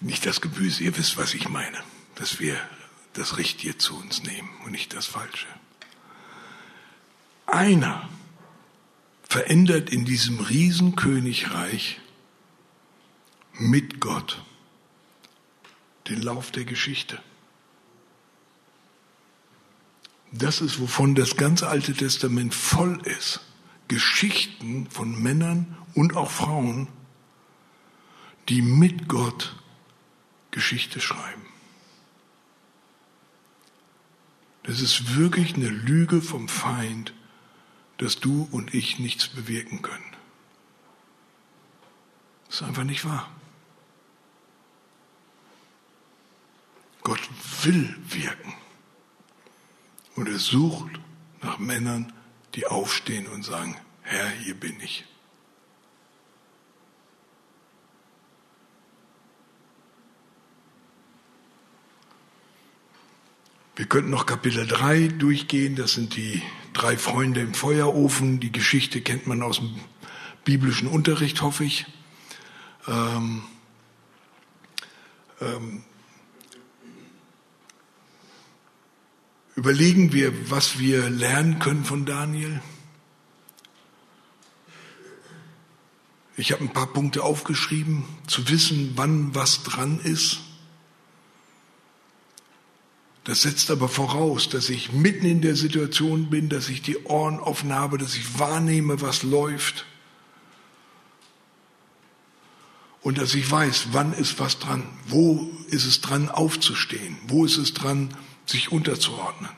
Nicht 0.00 0.24
das 0.26 0.40
Gemüse, 0.40 0.84
ihr 0.84 0.96
wisst, 0.96 1.16
was 1.16 1.34
ich 1.34 1.48
meine. 1.48 1.82
Dass 2.14 2.38
wir 2.38 2.56
das 3.14 3.36
Richtige 3.38 3.76
zu 3.76 3.96
uns 3.96 4.22
nehmen 4.22 4.48
und 4.64 4.70
nicht 4.70 4.94
das 4.94 5.06
Falsche. 5.06 5.48
Einer 7.46 8.08
verändert 9.28 9.90
in 9.90 10.04
diesem 10.04 10.38
Riesenkönigreich 10.38 12.00
mit 13.54 14.00
Gott 14.00 14.42
den 16.08 16.22
Lauf 16.22 16.52
der 16.52 16.64
Geschichte. 16.64 17.20
Das 20.32 20.62
ist, 20.62 20.80
wovon 20.80 21.14
das 21.14 21.36
ganze 21.36 21.68
Alte 21.68 21.92
Testament 21.92 22.54
voll 22.54 23.00
ist. 23.04 23.40
Geschichten 23.88 24.88
von 24.90 25.22
Männern 25.22 25.76
und 25.94 26.16
auch 26.16 26.30
Frauen, 26.30 26.88
die 28.48 28.62
mit 28.62 29.08
Gott 29.08 29.54
Geschichte 30.50 31.00
schreiben. 31.00 31.42
Das 34.62 34.80
ist 34.80 35.16
wirklich 35.16 35.54
eine 35.54 35.68
Lüge 35.68 36.22
vom 36.22 36.48
Feind, 36.48 37.12
dass 37.98 38.20
du 38.20 38.48
und 38.50 38.74
ich 38.74 38.98
nichts 38.98 39.28
bewirken 39.28 39.82
können. 39.82 40.04
Das 42.46 42.56
ist 42.56 42.62
einfach 42.62 42.84
nicht 42.84 43.04
wahr. 43.04 43.30
Gott 47.02 47.20
will 47.62 47.96
wirken. 48.08 48.54
Und 50.14 50.28
er 50.28 50.38
sucht 50.38 51.00
nach 51.40 51.58
Männern, 51.58 52.12
die 52.54 52.66
aufstehen 52.66 53.26
und 53.26 53.44
sagen, 53.44 53.76
Herr, 54.02 54.28
hier 54.28 54.54
bin 54.54 54.78
ich. 54.80 55.04
Wir 63.74 63.86
könnten 63.86 64.10
noch 64.10 64.26
Kapitel 64.26 64.66
3 64.66 65.08
durchgehen, 65.08 65.76
das 65.76 65.94
sind 65.94 66.14
die 66.14 66.42
drei 66.74 66.98
Freunde 66.98 67.40
im 67.40 67.54
Feuerofen. 67.54 68.38
Die 68.38 68.52
Geschichte 68.52 69.00
kennt 69.00 69.26
man 69.26 69.42
aus 69.42 69.56
dem 69.56 69.74
biblischen 70.44 70.88
Unterricht, 70.88 71.40
hoffe 71.40 71.64
ich. 71.64 71.86
Ähm, 72.86 73.42
ähm, 75.40 75.84
Überlegen 79.54 80.12
wir, 80.12 80.50
was 80.50 80.78
wir 80.78 81.10
lernen 81.10 81.58
können 81.58 81.84
von 81.84 82.06
Daniel. 82.06 82.62
Ich 86.36 86.52
habe 86.52 86.64
ein 86.64 86.72
paar 86.72 86.86
Punkte 86.86 87.22
aufgeschrieben, 87.22 88.04
zu 88.26 88.48
wissen, 88.48 88.92
wann 88.96 89.34
was 89.34 89.62
dran 89.62 90.00
ist. 90.00 90.40
Das 93.24 93.42
setzt 93.42 93.70
aber 93.70 93.88
voraus, 93.88 94.48
dass 94.48 94.68
ich 94.70 94.92
mitten 94.92 95.26
in 95.26 95.42
der 95.42 95.54
Situation 95.54 96.30
bin, 96.30 96.48
dass 96.48 96.68
ich 96.68 96.82
die 96.82 97.04
Ohren 97.04 97.38
offen 97.38 97.72
habe, 97.72 97.98
dass 97.98 98.16
ich 98.16 98.38
wahrnehme, 98.38 99.00
was 99.00 99.22
läuft. 99.22 99.84
Und 103.02 103.18
dass 103.18 103.34
ich 103.34 103.48
weiß, 103.48 103.88
wann 103.92 104.12
ist 104.14 104.40
was 104.40 104.58
dran, 104.58 104.84
wo 105.06 105.52
ist 105.68 105.84
es 105.84 106.00
dran 106.00 106.30
aufzustehen, 106.30 107.18
wo 107.28 107.44
ist 107.44 107.58
es 107.58 107.74
dran 107.74 108.16
sich 108.46 108.72
unterzuordnen. 108.72 109.50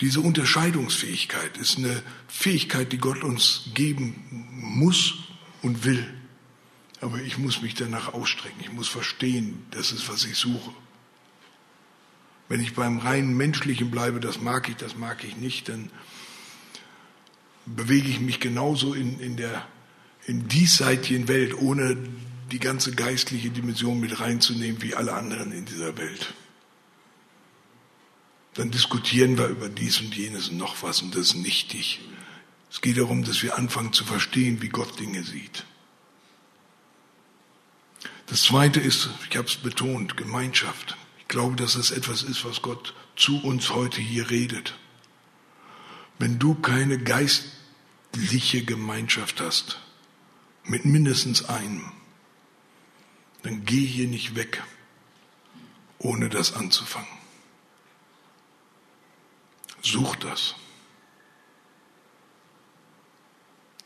Diese 0.00 0.20
Unterscheidungsfähigkeit 0.20 1.56
ist 1.56 1.78
eine 1.78 2.02
Fähigkeit, 2.28 2.92
die 2.92 2.98
Gott 2.98 3.24
uns 3.24 3.70
geben 3.72 4.50
muss 4.60 5.14
und 5.62 5.84
will. 5.84 6.12
Aber 7.00 7.20
ich 7.20 7.38
muss 7.38 7.62
mich 7.62 7.74
danach 7.74 8.12
ausstrecken. 8.12 8.60
Ich 8.60 8.72
muss 8.72 8.88
verstehen, 8.88 9.64
das 9.70 9.92
ist, 9.92 10.08
was 10.08 10.24
ich 10.24 10.36
suche. 10.36 10.72
Wenn 12.48 12.60
ich 12.60 12.74
beim 12.74 12.98
rein 12.98 13.36
menschlichen 13.36 13.90
bleibe, 13.90 14.20
das 14.20 14.40
mag 14.40 14.68
ich, 14.68 14.76
das 14.76 14.96
mag 14.96 15.24
ich 15.24 15.36
nicht, 15.36 15.68
dann 15.68 15.90
bewege 17.64 18.08
ich 18.08 18.20
mich 18.20 18.38
genauso 18.38 18.94
in, 18.94 19.18
in 19.18 19.36
der 19.36 19.66
in 20.26 20.48
diesseitigen 20.48 21.28
Welt, 21.28 21.54
ohne 21.54 21.96
die 22.52 22.58
ganze 22.58 22.92
geistliche 22.94 23.50
Dimension 23.50 23.98
mit 23.98 24.20
reinzunehmen, 24.20 24.82
wie 24.82 24.94
alle 24.94 25.14
anderen 25.14 25.52
in 25.52 25.64
dieser 25.64 25.96
Welt 25.96 26.34
dann 28.56 28.70
diskutieren 28.70 29.36
wir 29.36 29.48
über 29.48 29.68
dies 29.68 30.00
und 30.00 30.14
jenes 30.14 30.48
und 30.48 30.56
noch 30.56 30.82
was 30.82 31.02
und 31.02 31.14
das 31.14 31.28
ist 31.28 31.36
nichtig. 31.36 32.00
Es 32.70 32.80
geht 32.80 32.98
darum, 32.98 33.22
dass 33.22 33.42
wir 33.42 33.56
anfangen 33.56 33.92
zu 33.92 34.04
verstehen, 34.04 34.62
wie 34.62 34.68
Gott 34.68 34.98
Dinge 34.98 35.22
sieht. 35.22 35.64
Das 38.26 38.42
Zweite 38.42 38.80
ist, 38.80 39.10
ich 39.30 39.36
habe 39.36 39.46
es 39.46 39.56
betont, 39.56 40.16
Gemeinschaft. 40.16 40.96
Ich 41.18 41.28
glaube, 41.28 41.56
dass 41.56 41.74
es 41.76 41.90
etwas 41.90 42.22
ist, 42.22 42.44
was 42.44 42.62
Gott 42.62 42.94
zu 43.14 43.42
uns 43.42 43.70
heute 43.70 44.00
hier 44.00 44.30
redet. 44.30 44.74
Wenn 46.18 46.38
du 46.38 46.54
keine 46.54 46.98
geistliche 46.98 48.64
Gemeinschaft 48.64 49.40
hast, 49.40 49.80
mit 50.64 50.84
mindestens 50.84 51.44
einem, 51.44 51.92
dann 53.42 53.64
geh 53.64 53.84
hier 53.84 54.08
nicht 54.08 54.34
weg, 54.34 54.62
ohne 55.98 56.28
das 56.28 56.54
anzufangen. 56.54 57.15
Such 59.86 60.16
das. 60.16 60.56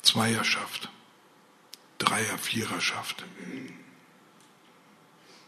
Zweierschaft, 0.01 0.89
Dreier, 1.99 2.39
Viererschaft. 2.39 3.23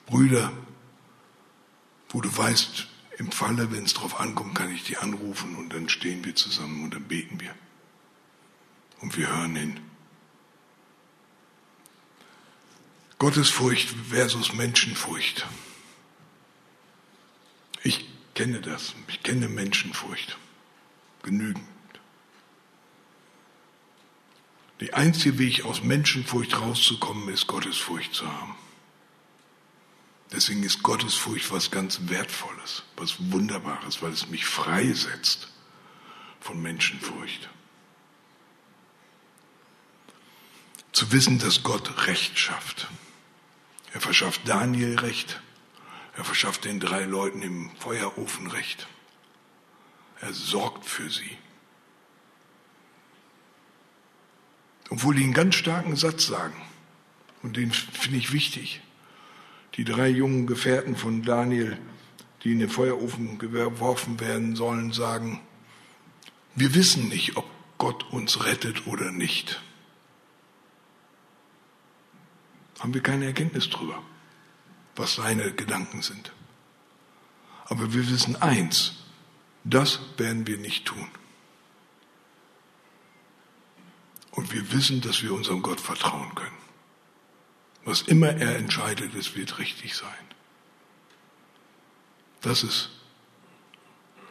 Brüder, 0.05 0.53
wo 2.11 2.21
du 2.21 2.37
weißt, 2.37 2.87
im 3.17 3.33
Falle, 3.33 3.73
wenn 3.73 3.85
es 3.85 3.95
drauf 3.95 4.21
ankommt, 4.21 4.55
kann 4.55 4.71
ich 4.71 4.85
die 4.85 4.99
anrufen 4.99 5.57
und 5.57 5.73
dann 5.73 5.89
stehen 5.89 6.23
wir 6.23 6.35
zusammen 6.35 6.85
und 6.85 6.93
dann 6.93 7.05
beten 7.05 7.41
wir. 7.41 7.55
Und 9.01 9.17
wir 9.17 9.29
hören 9.35 9.57
hin. 9.57 9.81
Gottesfurcht 13.19 13.89
versus 14.11 14.53
Menschenfurcht. 14.53 15.47
Ich 18.33 18.35
kenne 18.35 18.63
das. 18.63 18.95
Ich 19.09 19.23
kenne 19.23 19.47
Menschenfurcht. 19.47 20.39
Genügend. 21.23 21.69
Der 24.81 24.97
einzige 24.97 25.39
Weg 25.39 25.67
aus 25.67 25.83
Menschenfurcht 25.83 26.59
rauszukommen 26.59 27.29
ist, 27.29 27.47
Gottesfurcht 27.47 28.15
zu 28.15 28.27
haben. 28.27 28.57
Deswegen 30.33 30.63
ist 30.63 30.83
Gottesfurcht 30.83 31.53
was 31.53 31.71
ganz 31.71 32.01
Wertvolles, 32.05 32.85
was 32.97 33.17
Wunderbares, 33.19 34.01
weil 34.01 34.13
es 34.13 34.27
mich 34.29 34.47
freisetzt 34.47 35.49
von 36.41 36.61
Menschenfurcht. 36.63 37.51
Zu 40.93 41.13
wissen, 41.13 41.39
dass 41.39 41.63
Gott 41.63 42.07
Recht 42.07 42.39
schafft. 42.39 42.89
Er 43.93 44.01
verschafft 44.01 44.41
Daniel 44.47 44.99
Recht. 44.99 45.43
Er 46.17 46.25
verschafft 46.25 46.65
den 46.65 46.81
drei 46.81 47.05
Leuten 47.05 47.43
im 47.43 47.71
Feuerofen 47.79 48.47
Recht. 48.49 48.87
Er 50.21 50.33
sorgt 50.33 50.85
für 50.85 51.11
sie. 51.11 51.37
Obwohl 54.91 55.15
die 55.15 55.25
einen 55.25 55.33
ganz 55.33 55.55
starken 55.55 55.97
Satz 55.97 56.27
sagen. 56.27 56.61
Und 57.43 57.57
den 57.57 57.73
finde 57.73 58.19
ich 58.19 58.33
wichtig. 58.33 58.83
Die 59.77 59.85
drei 59.85 60.09
jungen 60.09 60.47
Gefährten 60.47 60.97
von 60.97 61.23
Daniel, 61.23 61.79
die 62.45 62.53
in 62.53 62.59
den 62.59 62.69
Feuerofen 62.69 63.39
geworfen 63.39 64.21
werden 64.21 64.55
sollen, 64.55 64.93
sagen, 64.93 65.41
wir 66.55 66.75
wissen 66.75 67.09
nicht, 67.09 67.37
ob 67.37 67.47
Gott 67.79 68.05
uns 68.13 68.45
rettet 68.45 68.87
oder 68.87 69.11
nicht. 69.11 69.61
haben 72.83 72.95
wir 72.95 73.01
keine 73.01 73.27
Erkenntnis 73.27 73.71
drüber, 73.71 74.03
was 74.97 75.15
seine 75.15 75.53
Gedanken 75.53 76.03
sind. 76.03 76.33
Aber 77.65 77.93
wir 77.93 78.09
wissen 78.11 78.37
eins, 78.37 78.95
das 79.65 80.01
werden 80.17 80.47
wir 80.47 80.59
nicht 80.59 80.85
tun. 80.85 81.09
Und 84.33 84.53
wir 84.53 84.73
wissen, 84.73 85.01
dass 85.01 85.23
wir 85.23 85.33
unserem 85.33 85.63
Gott 85.63 85.81
vertrauen 85.81 86.35
können. 86.35 86.57
Was 87.85 88.03
immer 88.03 88.29
er 88.29 88.57
entscheidet, 88.57 89.15
es 89.15 89.35
wird 89.35 89.59
richtig 89.59 89.95
sein. 89.95 90.09
Das 92.41 92.63
ist 92.63 92.91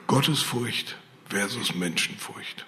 Gottesfurcht 0.08 0.98
versus 1.30 1.74
Menschenfurcht. 1.74 2.66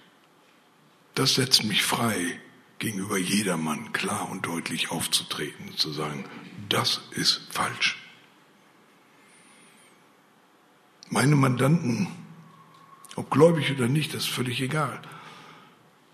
Das 1.15 1.35
setzt 1.35 1.63
mich 1.63 1.83
frei, 1.83 2.39
gegenüber 2.83 3.17
jedermann 3.17 3.93
klar 3.93 4.29
und 4.29 4.45
deutlich 4.45 4.91
aufzutreten 4.91 5.69
und 5.69 5.79
zu 5.79 5.93
sagen, 5.93 6.25
das 6.67 6.99
ist 7.11 7.47
falsch. 7.49 7.97
Meine 11.09 11.37
Mandanten, 11.37 12.07
ob 13.15 13.31
gläubig 13.31 13.71
oder 13.71 13.87
nicht, 13.87 14.13
das 14.13 14.23
ist 14.23 14.33
völlig 14.33 14.59
egal. 14.59 15.01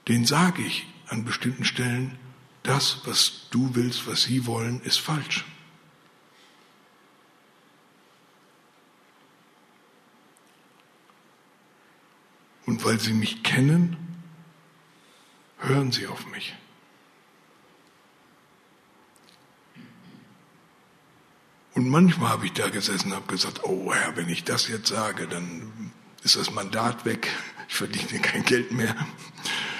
Den 0.07 0.25
sage 0.25 0.61
ich 0.61 0.85
an 1.07 1.25
bestimmten 1.25 1.65
Stellen, 1.65 2.19
das, 2.61 3.01
was 3.05 3.47
du 3.49 3.73
willst, 3.73 4.05
was 4.05 4.21
sie 4.21 4.45
wollen, 4.45 4.79
ist 4.81 4.99
falsch. 4.99 5.45
Und 12.67 12.85
weil 12.85 12.99
sie 12.99 13.13
mich 13.13 13.41
kennen, 13.41 13.97
hören 15.57 15.91
Sie 15.91 16.07
auf 16.07 16.25
mich. 16.27 16.55
Und 21.79 21.87
manchmal 21.87 22.31
habe 22.31 22.45
ich 22.45 22.51
da 22.51 22.67
gesessen 22.67 23.11
und 23.11 23.15
habe 23.15 23.27
gesagt, 23.27 23.63
oh 23.63 23.93
Herr, 23.93 24.17
wenn 24.17 24.27
ich 24.27 24.43
das 24.43 24.67
jetzt 24.67 24.89
sage, 24.89 25.29
dann 25.29 25.93
ist 26.23 26.35
das 26.35 26.51
Mandat 26.51 27.05
weg, 27.05 27.29
ich 27.69 27.75
verdiene 27.75 28.21
kein 28.21 28.43
Geld 28.43 28.73
mehr, 28.73 28.93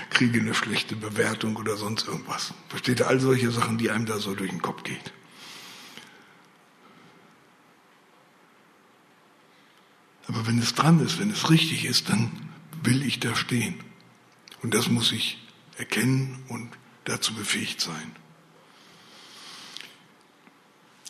kriege 0.10 0.40
eine 0.40 0.54
schlechte 0.54 0.96
Bewertung 0.96 1.58
oder 1.58 1.76
sonst 1.76 2.08
irgendwas. 2.08 2.54
Versteht 2.70 3.02
ihr 3.02 3.08
all 3.10 3.20
solche 3.20 3.52
Sachen, 3.52 3.78
die 3.78 3.92
einem 3.92 4.06
da 4.06 4.18
so 4.18 4.34
durch 4.34 4.50
den 4.50 4.62
Kopf 4.62 4.84
geht? 4.84 5.12
Aber 10.30 10.48
wenn 10.48 10.60
es 10.60 10.74
dran 10.76 11.02
ist, 11.02 11.20
wenn 11.20 11.32
es 11.32 11.50
richtig 11.50 11.84
ist, 11.84 12.08
dann 12.08 12.32
will 12.82 13.06
ich 13.06 13.20
da 13.20 13.36
stehen. 13.36 13.76
Und 14.62 14.74
das 14.74 14.88
muss 14.88 15.12
ich 15.12 15.46
erkennen 15.78 16.46
und 16.48 16.70
dazu 17.04 17.34
befähigt 17.34 17.82
sein. 17.82 18.16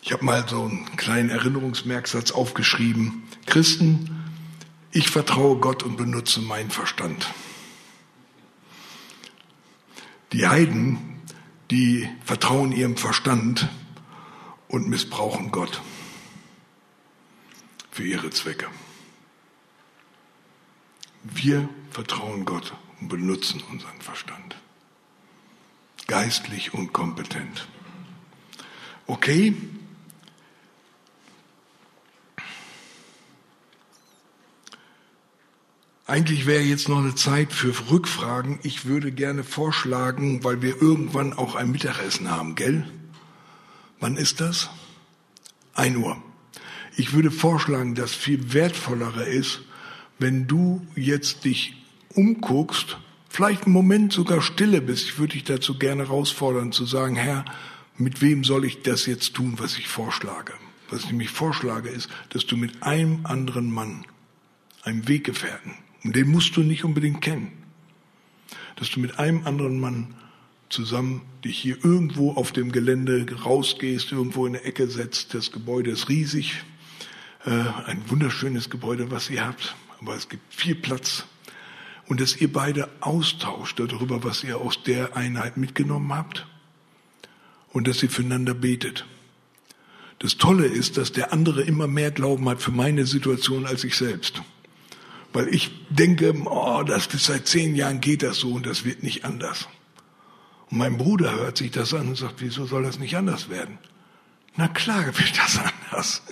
Ich 0.02 0.12
habe 0.12 0.24
mal 0.24 0.48
so 0.48 0.64
einen 0.64 0.96
kleinen 0.96 1.30
Erinnerungsmerksatz 1.30 2.30
aufgeschrieben. 2.30 3.22
Christen, 3.46 4.32
ich 4.92 5.10
vertraue 5.10 5.58
Gott 5.58 5.82
und 5.82 5.96
benutze 5.96 6.40
meinen 6.40 6.70
Verstand. 6.70 7.32
Die 10.32 10.46
Heiden, 10.46 11.20
die 11.70 12.08
vertrauen 12.24 12.72
ihrem 12.72 12.96
Verstand 12.96 13.68
und 14.68 14.88
missbrauchen 14.88 15.50
Gott 15.50 15.82
für 17.90 18.04
ihre 18.04 18.30
Zwecke. 18.30 18.68
Wir 21.22 21.68
vertrauen 21.90 22.44
Gott 22.44 22.72
und 23.00 23.08
benutzen 23.08 23.62
unseren 23.70 24.00
Verstand. 24.00 24.56
Geistlich 26.06 26.72
und 26.72 26.92
kompetent. 26.92 27.68
Okay? 29.06 29.54
Eigentlich 36.10 36.44
wäre 36.44 36.64
jetzt 36.64 36.88
noch 36.88 36.98
eine 36.98 37.14
Zeit 37.14 37.52
für 37.52 37.72
Rückfragen. 37.88 38.58
Ich 38.64 38.84
würde 38.84 39.12
gerne 39.12 39.44
vorschlagen, 39.44 40.42
weil 40.42 40.60
wir 40.60 40.82
irgendwann 40.82 41.32
auch 41.32 41.54
ein 41.54 41.70
Mittagessen 41.70 42.32
haben, 42.32 42.56
gell? 42.56 42.84
Wann 44.00 44.16
ist 44.16 44.40
das? 44.40 44.70
Ein 45.72 45.96
Uhr. 45.96 46.20
Ich 46.96 47.12
würde 47.12 47.30
vorschlagen, 47.30 47.94
dass 47.94 48.12
viel 48.12 48.52
wertvollere 48.52 49.22
ist, 49.22 49.60
wenn 50.18 50.48
du 50.48 50.84
jetzt 50.96 51.44
dich 51.44 51.76
umguckst, 52.16 52.98
vielleicht 53.28 53.66
einen 53.66 53.72
Moment 53.72 54.12
sogar 54.12 54.42
stille 54.42 54.80
bist, 54.80 55.04
ich 55.04 55.18
würde 55.20 55.34
dich 55.34 55.44
dazu 55.44 55.78
gerne 55.78 56.08
herausfordern, 56.08 56.72
zu 56.72 56.86
sagen, 56.86 57.14
Herr, 57.14 57.44
mit 57.96 58.20
wem 58.20 58.42
soll 58.42 58.64
ich 58.64 58.82
das 58.82 59.06
jetzt 59.06 59.34
tun, 59.34 59.54
was 59.58 59.78
ich 59.78 59.86
vorschlage? 59.86 60.54
Was 60.90 61.04
ich 61.04 61.10
nämlich 61.12 61.30
vorschlage, 61.30 61.88
ist, 61.88 62.08
dass 62.30 62.46
du 62.46 62.56
mit 62.56 62.82
einem 62.82 63.26
anderen 63.26 63.70
Mann, 63.70 64.04
einem 64.82 65.06
Weggefährten, 65.06 65.74
und 66.04 66.16
den 66.16 66.30
musst 66.30 66.56
du 66.56 66.62
nicht 66.62 66.84
unbedingt 66.84 67.20
kennen, 67.20 67.52
dass 68.76 68.90
du 68.90 69.00
mit 69.00 69.18
einem 69.18 69.46
anderen 69.46 69.78
Mann 69.78 70.14
zusammen 70.68 71.22
dich 71.44 71.58
hier 71.58 71.84
irgendwo 71.84 72.32
auf 72.32 72.52
dem 72.52 72.72
Gelände 72.72 73.26
rausgehst, 73.42 74.12
irgendwo 74.12 74.46
in 74.46 74.52
der 74.54 74.66
Ecke 74.66 74.88
setzt. 74.88 75.34
Das 75.34 75.50
Gebäude 75.50 75.90
ist 75.90 76.08
riesig, 76.08 76.62
äh, 77.44 77.50
ein 77.50 78.02
wunderschönes 78.08 78.70
Gebäude, 78.70 79.10
was 79.10 79.30
ihr 79.30 79.46
habt, 79.46 79.74
aber 80.00 80.14
es 80.14 80.28
gibt 80.28 80.54
viel 80.54 80.76
Platz 80.76 81.26
und 82.06 82.20
dass 82.20 82.36
ihr 82.40 82.52
beide 82.52 82.88
austauscht 83.00 83.78
darüber, 83.80 84.24
was 84.24 84.44
ihr 84.44 84.58
aus 84.58 84.82
der 84.82 85.16
Einheit 85.16 85.56
mitgenommen 85.56 86.12
habt 86.14 86.46
und 87.72 87.88
dass 87.88 88.02
ihr 88.02 88.10
füreinander 88.10 88.54
betet. 88.54 89.06
Das 90.18 90.36
Tolle 90.36 90.66
ist, 90.66 90.98
dass 90.98 91.12
der 91.12 91.32
andere 91.32 91.62
immer 91.62 91.86
mehr 91.86 92.10
Glauben 92.10 92.48
hat 92.48 92.60
für 92.60 92.72
meine 92.72 93.06
Situation 93.06 93.64
als 93.64 93.84
ich 93.84 93.96
selbst. 93.96 94.42
Weil 95.32 95.48
ich 95.48 95.70
denke, 95.90 96.34
oh, 96.46 96.82
das 96.82 97.06
ist 97.06 97.26
seit 97.26 97.46
zehn 97.46 97.74
Jahren 97.76 98.00
geht 98.00 98.22
das 98.22 98.38
so 98.38 98.52
und 98.52 98.66
das 98.66 98.84
wird 98.84 99.02
nicht 99.02 99.24
anders. 99.24 99.68
Und 100.70 100.78
mein 100.78 100.98
Bruder 100.98 101.32
hört 101.32 101.56
sich 101.56 101.70
das 101.70 101.94
an 101.94 102.08
und 102.08 102.16
sagt, 102.16 102.36
wieso 102.38 102.66
soll 102.66 102.82
das 102.82 102.98
nicht 102.98 103.16
anders 103.16 103.48
werden? 103.48 103.78
Na 104.56 104.68
klar 104.68 105.06
wird 105.06 105.38
das 105.38 105.58
anders. 105.90 106.22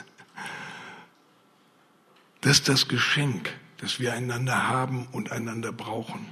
Das 2.40 2.58
ist 2.58 2.68
das 2.68 2.88
Geschenk, 2.88 3.52
das 3.78 4.00
wir 4.00 4.12
einander 4.14 4.68
haben 4.68 5.06
und 5.12 5.32
einander 5.32 5.72
brauchen. 5.72 6.26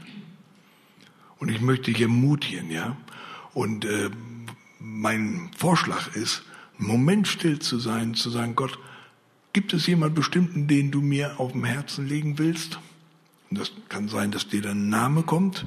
Und 1.38 1.50
ich 1.50 1.60
möchte 1.60 1.92
dich 1.92 2.00
ermutigen, 2.00 2.70
ja. 2.70 2.96
Und 3.54 3.84
äh, 3.84 4.10
mein 4.78 5.50
Vorschlag 5.56 6.14
ist, 6.14 6.42
einen 6.78 6.88
Moment 6.88 7.28
still 7.28 7.58
zu 7.58 7.78
sein, 7.78 8.14
zu 8.14 8.30
sagen, 8.30 8.54
Gott, 8.54 8.78
gibt 9.56 9.72
es 9.72 9.86
jemand 9.86 10.14
bestimmten, 10.14 10.68
den 10.68 10.90
du 10.90 11.00
mir 11.00 11.40
auf 11.40 11.52
dem 11.52 11.64
Herzen 11.64 12.06
legen 12.06 12.38
willst? 12.38 12.78
Und 13.48 13.58
das 13.58 13.72
kann 13.88 14.06
sein, 14.06 14.30
dass 14.30 14.48
dir 14.48 14.60
dein 14.60 14.90
Name 14.90 15.22
kommt 15.22 15.64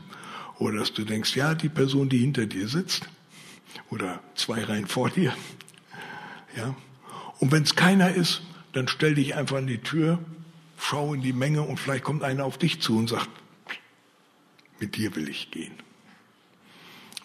oder 0.59 0.77
dass 0.77 0.93
du 0.93 1.03
denkst, 1.03 1.35
ja, 1.35 1.55
die 1.55 1.69
Person, 1.69 2.07
die 2.07 2.19
hinter 2.19 2.45
dir 2.45 2.67
sitzt 2.67 3.09
oder 3.89 4.21
zwei 4.35 4.63
Reihen 4.63 4.85
vor 4.85 5.09
dir. 5.09 5.33
Ja. 6.55 6.75
Und 7.39 7.51
wenn 7.51 7.63
es 7.63 7.75
keiner 7.75 8.13
ist, 8.13 8.43
dann 8.73 8.87
stell 8.87 9.15
dich 9.15 9.35
einfach 9.35 9.57
an 9.57 9.65
die 9.65 9.79
Tür, 9.79 10.19
schau 10.77 11.15
in 11.15 11.21
die 11.23 11.33
Menge 11.33 11.63
und 11.63 11.79
vielleicht 11.79 12.03
kommt 12.03 12.21
einer 12.21 12.45
auf 12.45 12.59
dich 12.59 12.81
zu 12.81 12.95
und 12.95 13.09
sagt, 13.09 13.31
mit 14.79 14.97
dir 14.97 15.15
will 15.15 15.27
ich 15.27 15.49
gehen. 15.49 15.73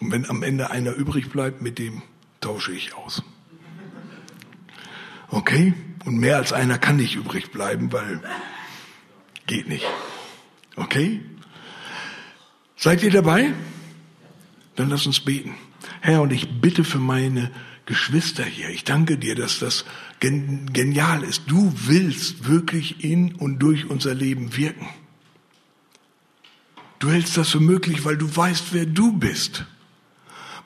Und 0.00 0.12
wenn 0.12 0.30
am 0.30 0.42
Ende 0.42 0.70
einer 0.70 0.94
übrig 0.94 1.28
bleibt, 1.28 1.60
mit 1.60 1.78
dem 1.78 2.00
tausche 2.40 2.72
ich 2.72 2.94
aus. 2.94 3.22
Okay? 5.28 5.74
Und 6.04 6.18
mehr 6.18 6.36
als 6.36 6.52
einer 6.52 6.78
kann 6.78 6.96
nicht 6.96 7.16
übrig 7.16 7.50
bleiben, 7.50 7.92
weil 7.92 8.20
geht 9.46 9.68
nicht. 9.68 9.86
Okay? 10.76 11.20
Seid 12.76 13.02
ihr 13.02 13.10
dabei? 13.10 13.52
Dann 14.76 14.90
lass 14.90 15.06
uns 15.06 15.20
beten. 15.20 15.54
Herr, 16.00 16.22
und 16.22 16.32
ich 16.32 16.60
bitte 16.60 16.84
für 16.84 16.98
meine 16.98 17.50
Geschwister 17.86 18.44
hier. 18.44 18.70
Ich 18.70 18.84
danke 18.84 19.18
dir, 19.18 19.34
dass 19.34 19.58
das 19.58 19.84
genial 20.20 21.22
ist. 21.22 21.42
Du 21.46 21.72
willst 21.86 22.48
wirklich 22.48 23.04
in 23.04 23.34
und 23.34 23.58
durch 23.58 23.88
unser 23.88 24.14
Leben 24.14 24.56
wirken. 24.56 24.88
Du 26.98 27.10
hältst 27.10 27.36
das 27.36 27.50
für 27.50 27.60
möglich, 27.60 28.04
weil 28.04 28.16
du 28.16 28.34
weißt, 28.34 28.72
wer 28.72 28.86
du 28.86 29.12
bist. 29.12 29.66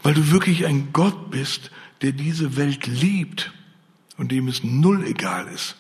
Weil 0.03 0.15
du 0.15 0.31
wirklich 0.31 0.67
ein 0.67 0.93
Gott 0.93 1.31
bist, 1.31 1.73
der 2.03 2.13
diese 2.13 2.57
Welt 2.57 2.87
liebt 2.87 3.53
und 4.19 4.33
dem 4.33 4.49
es 4.49 4.63
null 4.63 5.07
egal 5.07 5.47
ist, 5.49 5.77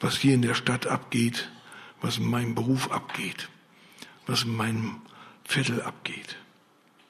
was 0.00 0.16
hier 0.16 0.34
in 0.34 0.42
der 0.42 0.54
Stadt 0.54 0.86
abgeht, 0.88 1.48
was 2.00 2.18
in 2.18 2.28
meinem 2.28 2.54
Beruf 2.54 2.90
abgeht, 2.90 3.48
was 4.26 4.42
in 4.42 4.56
meinem 4.56 5.02
Viertel 5.44 5.82
abgeht, 5.82 6.36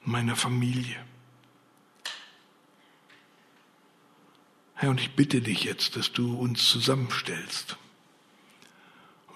in 0.05 0.11
meiner 0.11 0.35
Familie. 0.35 1.03
Herr, 4.75 4.89
und 4.89 4.99
ich 4.99 5.15
bitte 5.15 5.41
dich 5.41 5.63
jetzt, 5.63 5.95
dass 5.95 6.11
du 6.11 6.35
uns 6.35 6.69
zusammenstellst 6.69 7.77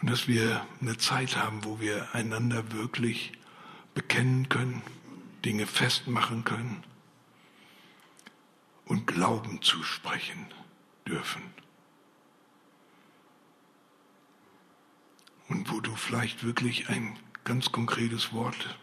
und 0.02 0.10
dass 0.10 0.28
wir 0.28 0.66
eine 0.82 0.98
Zeit 0.98 1.38
haben, 1.38 1.64
wo 1.64 1.80
wir 1.80 2.14
einander 2.14 2.74
wirklich 2.74 3.32
bekennen 3.94 4.50
können, 4.50 4.82
Dinge 5.46 5.66
festmachen 5.66 6.44
können 6.44 6.84
und 8.86 9.08
Glauben 9.08 9.62
zusprechen 9.62 10.46
dürfen. 11.10 11.42
Und 15.48 15.72
wo 15.72 15.80
du 15.82 15.96
vielleicht 15.96 16.44
wirklich 16.44 16.90
ein 16.90 17.18
ganz 17.44 17.72
konkretes 17.72 18.32
Wort 18.34 18.78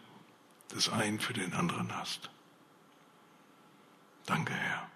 des 0.73 0.89
einen 0.89 1.19
für 1.19 1.33
den 1.33 1.53
anderen 1.53 1.95
hast. 1.95 2.29
Danke, 4.25 4.53
Herr. 4.53 4.89